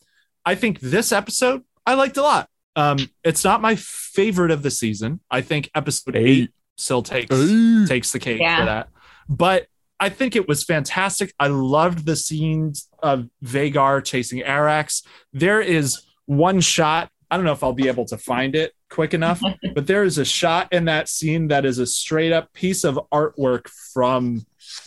I 0.44 0.54
think 0.54 0.80
this 0.80 1.12
episode 1.12 1.62
I 1.86 1.94
liked 1.94 2.16
a 2.16 2.22
lot. 2.22 2.48
Um, 2.76 2.98
it's 3.22 3.44
not 3.44 3.60
my 3.60 3.74
favorite 3.76 4.50
of 4.50 4.62
the 4.62 4.70
season. 4.70 5.20
I 5.30 5.40
think 5.42 5.70
episode 5.74 6.16
eight, 6.16 6.26
Eight. 6.44 6.50
still 6.76 7.02
takes 7.02 7.34
Eight. 7.34 7.86
takes 7.88 8.12
the 8.12 8.18
cake 8.18 8.40
Yeah. 8.40 8.58
for 8.60 8.64
that. 8.66 8.88
But 9.28 9.66
I 10.02 10.08
think 10.08 10.34
it 10.36 10.48
was 10.48 10.64
fantastic. 10.64 11.32
I 11.38 11.46
loved 11.46 12.04
the 12.06 12.16
scenes 12.16 12.88
of 13.02 13.28
Vhagar 13.44 14.04
chasing 14.04 14.40
Arrax. 14.42 15.06
There 15.32 15.60
is 15.60 16.02
one 16.26 16.60
shot. 16.60 17.10
I 17.30 17.36
don't 17.36 17.46
know 17.46 17.52
if 17.52 17.62
I'll 17.62 17.72
be 17.72 17.88
able 17.88 18.04
to 18.06 18.18
find 18.18 18.54
it 18.56 18.72
quick 18.90 19.14
enough, 19.14 19.40
but 19.74 19.86
there 19.86 20.02
is 20.04 20.18
a 20.18 20.24
shot 20.24 20.72
in 20.72 20.86
that 20.86 21.08
scene 21.08 21.48
that 21.48 21.64
is 21.64 21.78
a 21.78 21.86
straight 21.86 22.32
up 22.32 22.52
piece 22.52 22.82
of 22.84 22.98
artwork 23.12 23.68
from 23.94 24.44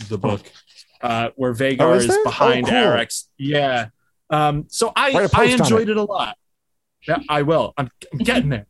the 0.09 0.18
book. 0.18 0.41
uh, 1.01 1.30
where 1.38 1.53
Vhagar 1.53 1.82
Oh, 1.82 1.93
is 1.93 2.05
is, 2.09 2.18
behind 2.24 2.68
Oh, 2.68 2.70
cool. 2.72 2.78
Arrax's. 2.80 3.30
Yeah. 3.38 3.88
Um, 4.30 4.66
so 4.70 4.91
I 4.95 5.30
I 5.34 5.43
enjoyed 5.45 5.88
it. 5.89 5.91
it. 5.91 5.97
a 5.97 6.03
lot. 6.03 6.36
Yeah, 7.07 7.20
I 7.30 7.43
will. 7.43 7.74
I'm, 7.78 7.89
I'm 8.11 8.20
getting 8.20 8.49
there. 8.49 8.68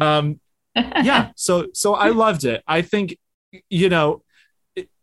Um, 0.00 0.40
yeah. 0.76 1.30
So 1.36 1.68
so 1.72 1.94
I 1.94 2.08
loved 2.08 2.44
it. 2.44 2.62
I 2.66 2.82
think 2.82 3.16
you 3.70 3.88
know, 3.88 4.23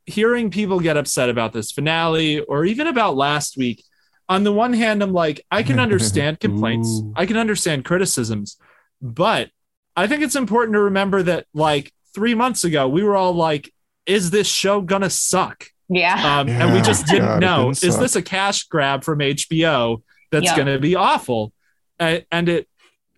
hearing 0.06 0.50
people 0.50 0.80
get 0.80 0.98
upset 0.98 1.30
about 1.30 1.54
this 1.54 1.72
finale 1.72 2.40
or 2.40 2.66
even 2.66 2.88
about 2.88 3.16
last 3.16 3.58
week. 3.58 3.84
On 4.30 4.44
the 4.44 4.52
one 4.54 4.74
hand, 4.74 5.04
I'm 5.04 5.14
like, 5.14 5.46
I 5.52 5.64
can 5.64 5.80
understand 5.80 6.40
complaints, 6.42 7.02
I 7.16 7.26
can 7.26 7.38
understand 7.38 7.86
criticisms, 7.86 8.58
but 9.02 9.50
I 9.96 10.08
think 10.08 10.24
it's 10.24 10.36
important 10.36 10.74
to 10.76 10.82
remember 10.82 11.22
that 11.24 11.46
like 11.54 11.92
three 12.14 12.34
months 12.34 12.64
ago, 12.64 12.88
we 12.88 13.04
were 13.04 13.16
all 13.16 13.34
like, 13.34 13.74
is 14.06 14.32
this 14.32 14.48
show 14.48 14.82
gonna 14.82 15.10
suck? 15.10 15.66
yeah. 15.90 16.40
Um, 16.40 16.48
and 16.48 16.74
we 16.74 16.82
just 16.82 17.06
didn't 17.08 17.26
God, 17.26 17.42
know. 17.42 17.64
didn't 17.74 17.84
Is 17.84 17.94
suck. 17.96 18.02
this 18.02 18.16
a 18.16 18.22
cash 18.22 18.64
grab 18.68 19.04
from 19.04 19.20
HBO 19.20 20.02
that's 20.32 20.46
Yeah. 20.46 20.56
going 20.56 20.68
to 20.68 20.80
be 20.80 20.96
awful? 20.96 21.52
Uh, 22.00 22.20
and 22.32 22.48
it, 22.48 22.70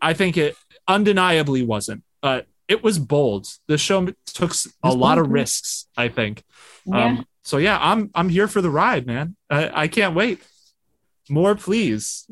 I 0.01 0.13
think 0.13 0.37
it 0.37 0.55
undeniably 0.87 1.63
wasn't. 1.63 2.03
Uh, 2.23 2.41
it 2.67 2.83
was 2.83 2.99
bold. 2.99 3.47
The 3.67 3.77
show 3.77 4.07
took 4.25 4.53
a 4.83 4.91
lot 4.93 5.17
of 5.17 5.29
risks. 5.29 5.87
I 5.97 6.07
think. 6.09 6.43
yeah. 6.85 7.05
Um, 7.05 7.25
so 7.43 7.57
yeah, 7.57 7.77
I'm 7.81 8.09
I'm 8.15 8.29
here 8.29 8.47
for 8.47 8.61
the 8.61 8.69
ride, 8.69 9.05
man. 9.05 9.35
I, 9.49 9.83
I 9.83 9.87
can't 9.87 10.15
wait. 10.15 10.41
More, 11.29 11.55
please. 11.55 12.27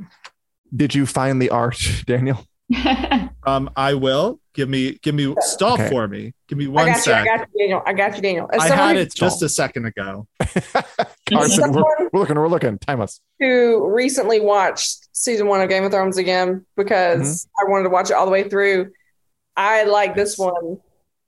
Did 0.76 0.96
you 0.96 1.06
find 1.06 1.42
the 1.42 1.50
art, 1.50 1.78
Daniel? 2.06 2.46
Um, 3.44 3.72
I 3.76 3.96
will. 3.96 4.40
Give 4.54 4.70
me, 4.70 5.00
give 5.02 5.16
me, 5.16 5.34
stall 5.40 5.74
Okay. 5.74 5.90
for 5.90 6.08
me. 6.08 6.36
Give 6.48 6.60
me 6.60 6.66
I 6.66 6.70
one 6.70 6.86
got 6.86 7.08
you. 7.08 7.14
I 7.14 7.26
got 7.26 7.40
you, 7.40 7.60
Daniel. 7.60 7.82
I 7.88 7.94
got 7.94 8.16
you, 8.16 8.22
Daniel. 8.22 8.50
As 8.54 8.62
I 8.62 8.76
had 8.76 8.98
it 8.98 9.12
just 9.16 9.42
a 9.42 9.50
second 9.50 9.86
ago. 9.88 10.28
Carson, 11.28 11.72
we're, 11.72 11.82
we're 12.14 12.20
looking, 12.20 12.36
we're 12.36 12.48
looking. 12.48 12.78
Time 12.78 13.02
us. 13.02 13.20
who 13.40 13.90
recently 13.90 14.40
watched 14.40 15.08
season 15.12 15.48
one 15.48 15.60
of 15.62 15.70
Game 15.70 15.84
of 15.84 15.92
Thrones 15.92 16.18
again 16.18 16.64
because 16.78 17.46
Mm-hmm. 17.46 17.66
I 17.68 17.72
wanted 17.72 17.84
to 17.86 17.90
watch 17.90 18.12
it 18.12 18.14
all 18.14 18.26
the 18.26 18.32
way 18.32 18.48
through. 18.48 18.92
I 19.56 19.84
like 19.84 20.16
this 20.16 20.38
one 20.38 20.80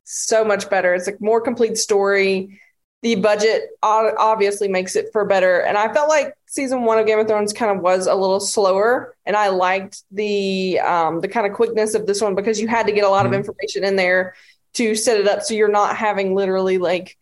so 0.04 0.44
much 0.44 0.70
better. 0.70 0.94
It's 0.94 1.08
a 1.08 1.14
more 1.20 1.42
complete 1.42 1.78
story. 1.78 2.60
The 3.02 3.16
budget 3.16 3.64
obviously 3.82 4.70
makes 4.70 4.96
it 4.96 5.10
for 5.12 5.26
better. 5.26 5.60
And 5.60 5.78
I 5.78 5.94
felt 5.94 6.08
like 6.08 6.34
season 6.46 6.84
one 6.84 7.00
of 7.00 7.06
Game 7.06 7.20
of 7.20 7.28
Thrones 7.28 7.52
kind 7.52 7.76
of 7.76 7.84
was 7.84 8.08
a 8.08 8.16
little 8.16 8.40
slower. 8.40 9.16
And 9.26 9.36
I 9.36 9.50
liked 9.50 10.04
the 10.12 10.80
um, 10.80 11.20
the 11.20 11.28
kind 11.28 11.46
of 11.46 11.54
quickness 11.54 11.96
of 11.96 12.06
this 12.08 12.22
one 12.22 12.34
because 12.36 12.62
you 12.62 12.68
had 12.68 12.88
to 12.88 12.94
get 12.94 13.04
a 13.04 13.10
lot 13.10 13.26
Mhm. 13.26 13.30
of 13.30 13.34
information 13.34 13.84
in 13.84 13.98
there 13.98 14.36
to 14.76 14.96
set 14.96 15.20
it 15.20 15.28
up 15.28 15.44
so 15.44 15.54
you're 15.54 15.68
not 15.68 15.96
having 15.98 16.34
literally 16.34 16.78
like 16.78 17.18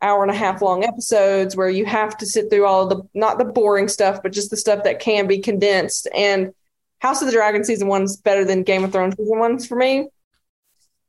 hour 0.00 0.22
and 0.22 0.30
a 0.30 0.34
half 0.34 0.62
long 0.62 0.84
episodes 0.84 1.56
where 1.56 1.68
you 1.68 1.84
have 1.84 2.16
to 2.18 2.26
sit 2.26 2.48
through 2.50 2.64
all 2.66 2.82
of 2.84 2.88
the 2.90 3.02
not 3.14 3.38
the 3.38 3.44
boring 3.44 3.88
stuff 3.88 4.22
but 4.22 4.32
just 4.32 4.50
the 4.50 4.56
stuff 4.56 4.84
that 4.84 5.00
can 5.00 5.26
be 5.26 5.38
condensed 5.38 6.06
and 6.14 6.52
house 7.00 7.20
of 7.22 7.26
the 7.26 7.32
dragon 7.32 7.64
season 7.64 7.88
one's 7.88 8.16
better 8.16 8.44
than 8.44 8.62
game 8.62 8.84
of 8.84 8.92
thrones 8.92 9.14
season 9.16 9.38
one's 9.38 9.66
for 9.66 9.76
me 9.76 10.08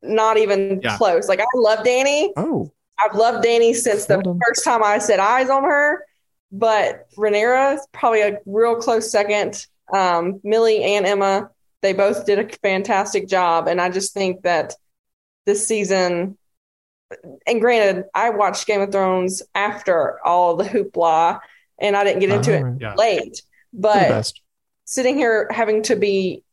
not 0.08 0.38
even 0.38 0.80
Yeah. 0.84 0.98
close 0.98 1.28
like 1.28 1.40
i 1.40 1.46
love 1.56 1.80
Dany 1.80 2.30
Oh, 2.38 2.72
i've 3.00 3.16
loved 3.16 3.46
Dany 3.46 3.74
since 3.76 4.06
the 4.06 4.16
Well 4.16 4.22
done. 4.24 4.40
first 4.46 4.64
time 4.64 4.84
i 4.84 4.98
set 5.00 5.20
eyes 5.20 5.50
on 5.50 5.64
her 5.64 6.06
but 6.52 7.08
Rhaenyra 7.18 7.76
is 7.76 7.88
probably 7.92 8.22
a 8.22 8.40
real 8.46 8.76
close 8.76 9.12
second 9.12 9.66
um, 9.94 10.40
Milly 10.44 10.84
and 10.84 11.06
emma 11.06 11.50
they 11.82 11.94
both 11.94 12.26
did 12.26 12.40
a 12.40 12.58
fantastic 12.58 13.28
job 13.28 13.68
and 13.68 13.80
i 13.82 13.90
just 13.90 14.14
think 14.14 14.42
that 14.44 14.74
this 15.46 15.66
season 15.68 16.38
and 17.46 17.62
granted, 17.62 18.06
I 18.16 18.32
watched 18.32 18.66
Game 18.66 18.82
of 18.82 18.92
Thrones 18.92 19.44
after 19.54 20.20
all 20.26 20.56
the 20.56 20.64
hoopla, 20.64 21.40
and 21.80 21.96
I 21.96 22.04
didn't 22.04 22.20
get 22.22 22.32
into 22.32 22.52
it 22.52 22.82
Yeah. 22.82 22.96
late. 22.96 23.44
But 23.72 24.34
sitting 24.86 25.16
here 25.16 25.48
having 25.52 25.84
to 25.84 25.96
be 25.96 26.44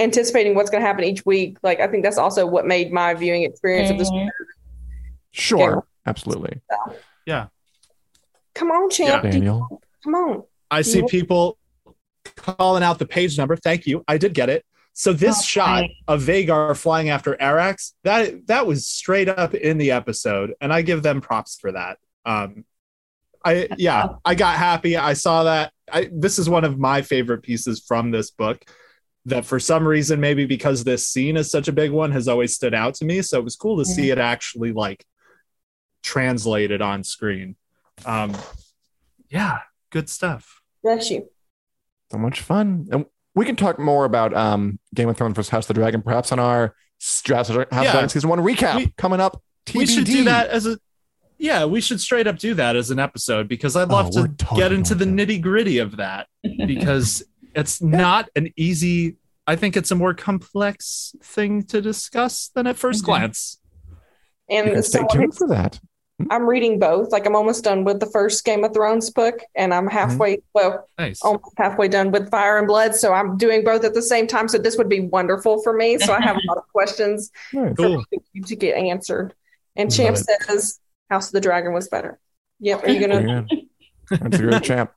anticipating 0.00 0.54
what's 0.54 0.70
going 0.70 0.80
to 0.82 0.86
happen 0.86 1.04
each 1.04 1.24
week, 1.26 1.58
like 1.62 1.78
I 1.80 1.86
think 1.86 2.02
that's 2.02 2.18
also 2.18 2.46
what 2.46 2.66
made 2.66 2.92
my 2.92 3.14
viewing 3.14 3.42
experience 3.44 3.90
of 3.90 3.98
this. 3.98 4.10
Mhm. 4.10 4.28
Sure, 5.32 5.86
absolutely, 6.06 6.60
Yeah. 7.26 7.46
Come 8.54 8.70
on, 8.72 8.90
champ, 8.90 9.22
Daniel. 9.22 9.80
come 10.02 10.14
on. 10.14 10.42
I 10.70 10.82
see 10.82 11.00
Yeah. 11.00 11.06
people 11.08 11.56
calling 12.36 12.82
out 12.82 12.98
the 12.98 13.06
page 13.06 13.38
number. 13.38 13.56
Thank 13.56 13.86
you. 13.86 14.02
I 14.08 14.18
did 14.18 14.34
get 14.34 14.48
it. 14.50 14.64
So 14.92 15.12
this 15.12 15.38
Oh, 15.38 15.42
shot 15.42 15.80
right. 15.82 15.90
of 16.08 16.22
Vhagar 16.22 16.76
flying 16.76 17.08
after 17.10 17.36
Arrax, 17.36 17.92
that 18.02 18.46
that 18.48 18.66
was 18.66 18.86
straight 18.88 19.28
up 19.28 19.54
in 19.54 19.78
the 19.78 19.92
episode, 19.92 20.54
and 20.60 20.72
I 20.72 20.82
give 20.82 21.02
them 21.02 21.20
props 21.20 21.56
for 21.60 21.70
that. 21.72 21.98
Um, 22.26 22.64
I 23.44 23.68
yeah, 23.78 24.08
I 24.24 24.34
got 24.34 24.56
happy. 24.58 24.96
I 24.96 25.12
saw 25.14 25.44
that. 25.44 25.72
I 25.90 26.10
this 26.12 26.38
is 26.38 26.50
one 26.50 26.64
of 26.64 26.78
my 26.78 27.02
favorite 27.02 27.42
pieces 27.42 27.82
from 27.86 28.10
this 28.10 28.30
book. 28.32 28.64
That 29.26 29.44
for 29.44 29.60
some 29.60 29.86
reason, 29.86 30.18
maybe 30.20 30.46
because 30.46 30.82
this 30.84 31.06
scene 31.06 31.36
is 31.36 31.50
such 31.50 31.68
a 31.68 31.72
big 31.72 31.90
one, 31.90 32.10
has 32.12 32.26
always 32.26 32.54
stood 32.54 32.72
out 32.74 32.94
to 32.94 33.04
me. 33.04 33.20
So 33.22 33.38
it 33.38 33.44
was 33.44 33.54
cool 33.54 33.76
to 33.78 33.84
see 33.84 34.10
it 34.10 34.16
actually 34.18 34.72
like 34.72 35.04
translated 36.02 36.80
on 36.82 37.04
screen. 37.04 37.56
Um, 38.06 38.34
yeah, 39.28 39.58
good 39.90 40.08
stuff. 40.08 40.62
Bless 40.82 41.10
you. 41.10 41.28
So 42.10 42.18
much 42.18 42.40
fun. 42.40 42.88
And 42.90 43.06
we 43.34 43.44
can 43.44 43.56
talk 43.56 43.78
more 43.78 44.04
about 44.04 44.34
um, 44.34 44.78
Game 44.94 45.08
of 45.08 45.16
Thrones 45.16 45.36
versus 45.36 45.50
House 45.50 45.64
of 45.64 45.68
the 45.68 45.80
Dragon, 45.80 46.02
perhaps 46.02 46.32
on 46.32 46.38
our 46.38 46.74
House 46.98 47.50
of 47.50 47.56
the 47.56 47.66
Yeah. 47.70 47.92
Dragon 47.92 48.08
season 48.08 48.30
one 48.30 48.40
recap 48.40 48.76
We- 48.76 48.92
coming 48.96 49.20
up. 49.20 49.42
TBD. 49.66 49.78
we 49.78 49.86
should 49.86 50.04
do 50.06 50.24
that 50.24 50.48
as 50.48 50.66
a 50.66 50.78
yeah 51.38 51.66
we 51.66 51.80
should 51.82 52.00
straight 52.00 52.26
up 52.26 52.38
do 52.38 52.54
that 52.54 52.76
as 52.76 52.90
an 52.90 52.98
episode 52.98 53.46
because 53.46 53.76
i'd 53.76 53.88
Oh, 53.90 53.94
love 53.94 54.10
we're 54.14 54.26
to 54.26 54.46
get 54.56 54.72
into 54.72 54.94
the 54.94 55.04
nitty 55.04 55.40
gritty 55.40 55.78
of 55.78 55.98
that 55.98 56.26
because 56.66 57.22
it's 57.54 57.80
not 57.82 58.28
an 58.36 58.48
easy 58.56 59.16
i 59.46 59.56
think 59.56 59.76
it's 59.76 59.90
a 59.90 59.94
more 59.94 60.14
complex 60.14 61.14
thing 61.22 61.62
to 61.64 61.80
discuss 61.80 62.48
than 62.54 62.66
at 62.66 62.76
1st 62.76 63.02
Mhm. 63.02 63.04
glance 63.06 63.58
And 64.48 64.66
can 64.72 64.82
stay 64.82 64.98
someone 64.98 65.16
tuned 65.16 65.36
for 65.36 65.48
that. 65.48 65.78
I'm 66.30 66.44
reading 66.46 66.78
both. 66.78 67.12
Like 67.12 67.24
I'm 67.24 67.34
almost 67.34 67.64
done 67.64 67.82
with 67.84 67.98
the 67.98 68.04
first 68.06 68.44
Game 68.44 68.62
of 68.64 68.74
Thrones 68.74 69.08
book, 69.08 69.40
and 69.54 69.72
I'm 69.72 69.86
halfway. 69.86 70.42
Well, 70.52 70.86
nice 70.98 71.22
almost 71.22 71.54
halfway 71.56 71.88
done 71.88 72.10
with 72.10 72.30
Fire 72.30 72.58
and 72.58 72.66
Blood. 72.66 72.94
So 72.94 73.14
I'm 73.14 73.38
doing 73.38 73.64
both 73.64 73.84
at 73.84 73.94
the 73.94 74.02
same 74.02 74.26
time. 74.26 74.46
So 74.48 74.58
this 74.58 74.76
would 74.76 74.88
be 74.90 75.00
wonderful 75.00 75.62
for 75.62 75.72
me. 75.72 75.98
So 75.98 76.12
I 76.12 76.20
have 76.20 76.36
a 76.36 76.40
lot 76.48 76.58
of 76.58 76.64
questions 76.72 77.30
Nice. 77.54 77.74
cool 77.74 78.04
you 78.34 78.42
to 78.42 78.56
get 78.56 78.76
answered. 78.76 79.32
And 79.76 79.90
Champ 79.90 80.16
says 80.18 80.78
House 81.08 81.28
of 81.28 81.32
the 81.32 81.40
Dragon 81.40 81.72
was 81.72 81.88
better. 81.88 82.18
Yep. 82.58 82.84
Are 82.84 82.90
you 82.90 83.00
gonna? 83.00 83.46
Yeah. 83.50 84.18
That's 84.18 84.36
a 84.40 84.42
good 84.42 84.62
champ. 84.62 84.90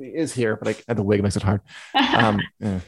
He 0.00 0.08
is 0.08 0.32
here, 0.32 0.56
but 0.56 0.82
I, 0.88 0.94
the 0.94 1.02
wig 1.02 1.22
makes 1.22 1.36
it 1.36 1.42
hard. 1.42 1.60
Um, 1.94 2.40
yeah. 2.60 2.80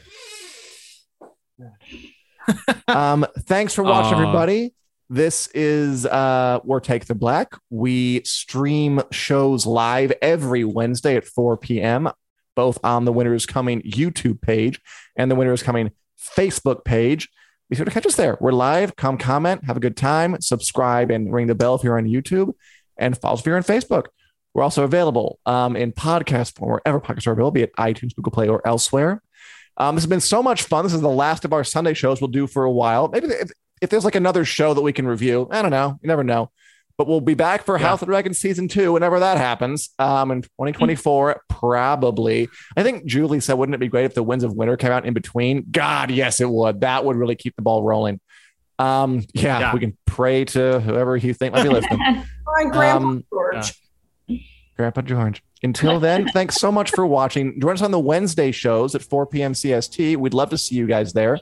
um, 2.87 3.25
thanks 3.41 3.73
for 3.73 3.83
watching, 3.83 4.15
Aw. 4.15 4.21
everybody. 4.21 4.73
This 5.09 5.47
is 5.53 6.07
uh, 6.07 6.59
War 6.63 6.81
Take 6.81 7.05
the 7.05 7.13
Black. 7.13 7.53
We 7.69 8.23
stream 8.23 9.01
shows 9.11 9.67
live 9.67 10.11
every 10.23 10.63
Wednesday 10.63 11.15
at 11.15 11.25
4 11.25 11.57
p.m., 11.57 12.09
both 12.55 12.79
on 12.83 13.05
the 13.05 13.13
Winners 13.13 13.45
Coming 13.45 13.81
YouTube 13.83 14.41
page 14.41 14.81
and 15.15 15.29
the 15.29 15.35
Winners 15.35 15.61
Coming 15.61 15.91
Facebook 16.19 16.83
page. 16.83 17.29
Be 17.69 17.75
sure 17.75 17.85
to 17.85 17.91
catch 17.91 18.07
us 18.07 18.15
there. 18.15 18.39
We're 18.41 18.53
live. 18.53 18.95
Come 18.95 19.19
comment, 19.19 19.65
have 19.65 19.77
a 19.77 19.79
good 19.79 19.97
time, 19.97 20.41
subscribe, 20.41 21.11
and 21.11 21.31
ring 21.31 21.45
the 21.45 21.55
bell 21.55 21.75
if 21.75 21.83
you're 21.83 21.97
on 21.97 22.05
YouTube, 22.05 22.53
and 22.97 23.15
follow 23.15 23.35
us 23.35 23.41
if 23.41 23.45
you're 23.45 23.57
on 23.57 23.63
Facebook. 23.63 24.07
We're 24.53 24.63
also 24.63 24.83
available 24.83 25.39
um, 25.45 25.75
in 25.75 25.91
podcast 25.91 26.55
form 26.57 26.71
wherever 26.71 26.99
podcasts 26.99 27.27
are 27.27 27.31
available, 27.31 27.51
be 27.51 27.63
it 27.63 27.75
iTunes, 27.77 28.15
Google 28.15 28.31
Play, 28.31 28.47
or 28.47 28.65
elsewhere. 28.67 29.21
Um, 29.77 29.95
this 29.95 30.03
has 30.03 30.09
been 30.09 30.19
so 30.21 30.43
much 30.43 30.63
fun. 30.63 30.85
This 30.85 30.93
is 30.93 31.01
the 31.01 31.09
last 31.09 31.43
of 31.45 31.53
our 31.53 31.63
Sunday 31.63 31.93
shows 31.95 32.21
we'll 32.21 32.27
do 32.29 32.45
for 32.45 32.63
a 32.63 32.71
while. 32.71 33.07
Maybe 33.07 33.27
if, 33.27 33.49
if 33.81 33.89
there's 33.89 34.05
like 34.05 34.13
another 34.15 34.45
show 34.45 34.73
that 34.75 34.81
we 34.81 34.93
can 34.93 35.07
review, 35.07 35.47
I 35.49 35.61
don't 35.63 35.71
know. 35.71 35.97
You 36.01 36.07
never 36.07 36.23
know. 36.23 36.51
But 36.95 37.07
we'll 37.07 37.21
be 37.21 37.33
back 37.33 37.65
for 37.65 37.75
Yeah. 37.79 37.87
House 37.87 37.95
of 38.03 38.05
the 38.07 38.11
Dragon 38.11 38.35
season 38.35 38.67
two 38.67 38.93
whenever 38.93 39.19
that 39.19 39.37
happens. 39.39 39.89
Um, 39.97 40.29
in 40.29 40.43
2024, 40.43 41.41
probably. 41.49 42.49
I 42.77 42.83
think 42.83 43.05
Julie 43.07 43.39
said, 43.39 43.53
wouldn't 43.53 43.73
it 43.73 43.79
be 43.79 43.87
great 43.87 44.05
if 44.05 44.13
the 44.13 44.21
Winds 44.21 44.43
of 44.43 44.53
Winter 44.53 44.77
came 44.77 44.91
out 44.91 45.03
in 45.03 45.15
between? 45.15 45.65
God, 45.71 46.11
yes, 46.11 46.39
it 46.39 46.47
would. 46.47 46.81
That 46.81 47.03
would 47.03 47.15
really 47.15 47.35
keep 47.35 47.55
the 47.55 47.63
ball 47.63 47.81
rolling. 47.81 48.19
Um, 48.77 49.23
yeah, 49.33 49.59
Yeah. 49.59 49.73
we 49.73 49.79
can 49.79 49.97
pray 50.05 50.45
to 50.45 50.79
whoever 50.81 51.17
you 51.17 51.33
think 51.33 51.55
might 51.55 51.63
be 51.63 51.69
listening. 51.69 51.97
Fine, 52.45 52.69
Grandpa 52.69 52.97
Um, 53.07 53.23
George. 53.31 53.73
Grandpa 54.77 55.01
George. 55.01 55.43
Until 55.61 55.99
then, 55.99 56.27
thanks 56.29 56.55
so 56.55 56.71
much 56.71 56.91
for 56.91 57.05
watching. 57.05 57.59
Join 57.59 57.73
us 57.73 57.81
on 57.81 57.91
the 57.91 57.99
Wednesday 57.99 58.51
shows 58.51 58.95
at 58.95 59.01
4 59.01 59.25
p.m. 59.27 59.53
CST. 59.53 60.17
We'd 60.17 60.33
love 60.33 60.49
to 60.49 60.57
see 60.57 60.75
you 60.75 60.87
guys 60.87 61.13
there. 61.13 61.39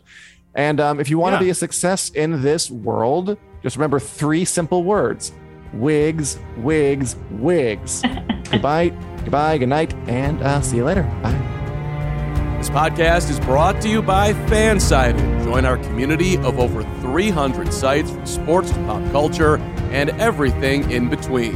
And 0.54 0.80
um, 0.80 1.00
if 1.00 1.10
you 1.10 1.18
want 1.18 1.34
to 1.34 1.38
Yeah. 1.38 1.48
be 1.48 1.50
a 1.52 1.56
success 1.56 2.10
in 2.10 2.42
this 2.42 2.70
world, 2.70 3.38
just 3.64 3.78
remember 3.78 4.00
three 4.00 4.46
simple 4.46 4.84
words 4.84 5.32
wigs, 5.74 6.38
wigs, 6.58 7.16
wigs. 7.32 8.02
goodbye, 8.52 8.90
goodbye, 9.24 9.58
good 9.58 9.70
night, 9.70 9.94
and 10.08 10.42
uh, 10.44 10.60
see 10.62 10.76
you 10.78 10.84
later. 10.84 11.04
Bye. 11.24 11.38
This 12.58 12.70
podcast 12.70 13.30
is 13.32 13.40
brought 13.40 13.82
to 13.82 13.90
you 13.90 14.02
by 14.04 14.34
Fansided. 14.34 15.44
Join 15.46 15.66
our 15.66 15.78
community 15.78 16.38
of 16.38 16.60
over 16.60 16.84
300 17.02 17.74
sites 17.74 18.12
from 18.12 18.26
sports 18.28 18.70
to 18.72 18.76
pop 18.86 19.02
culture 19.12 19.58
and 19.90 20.10
everything 20.22 20.92
in 20.92 21.10
between. 21.10 21.56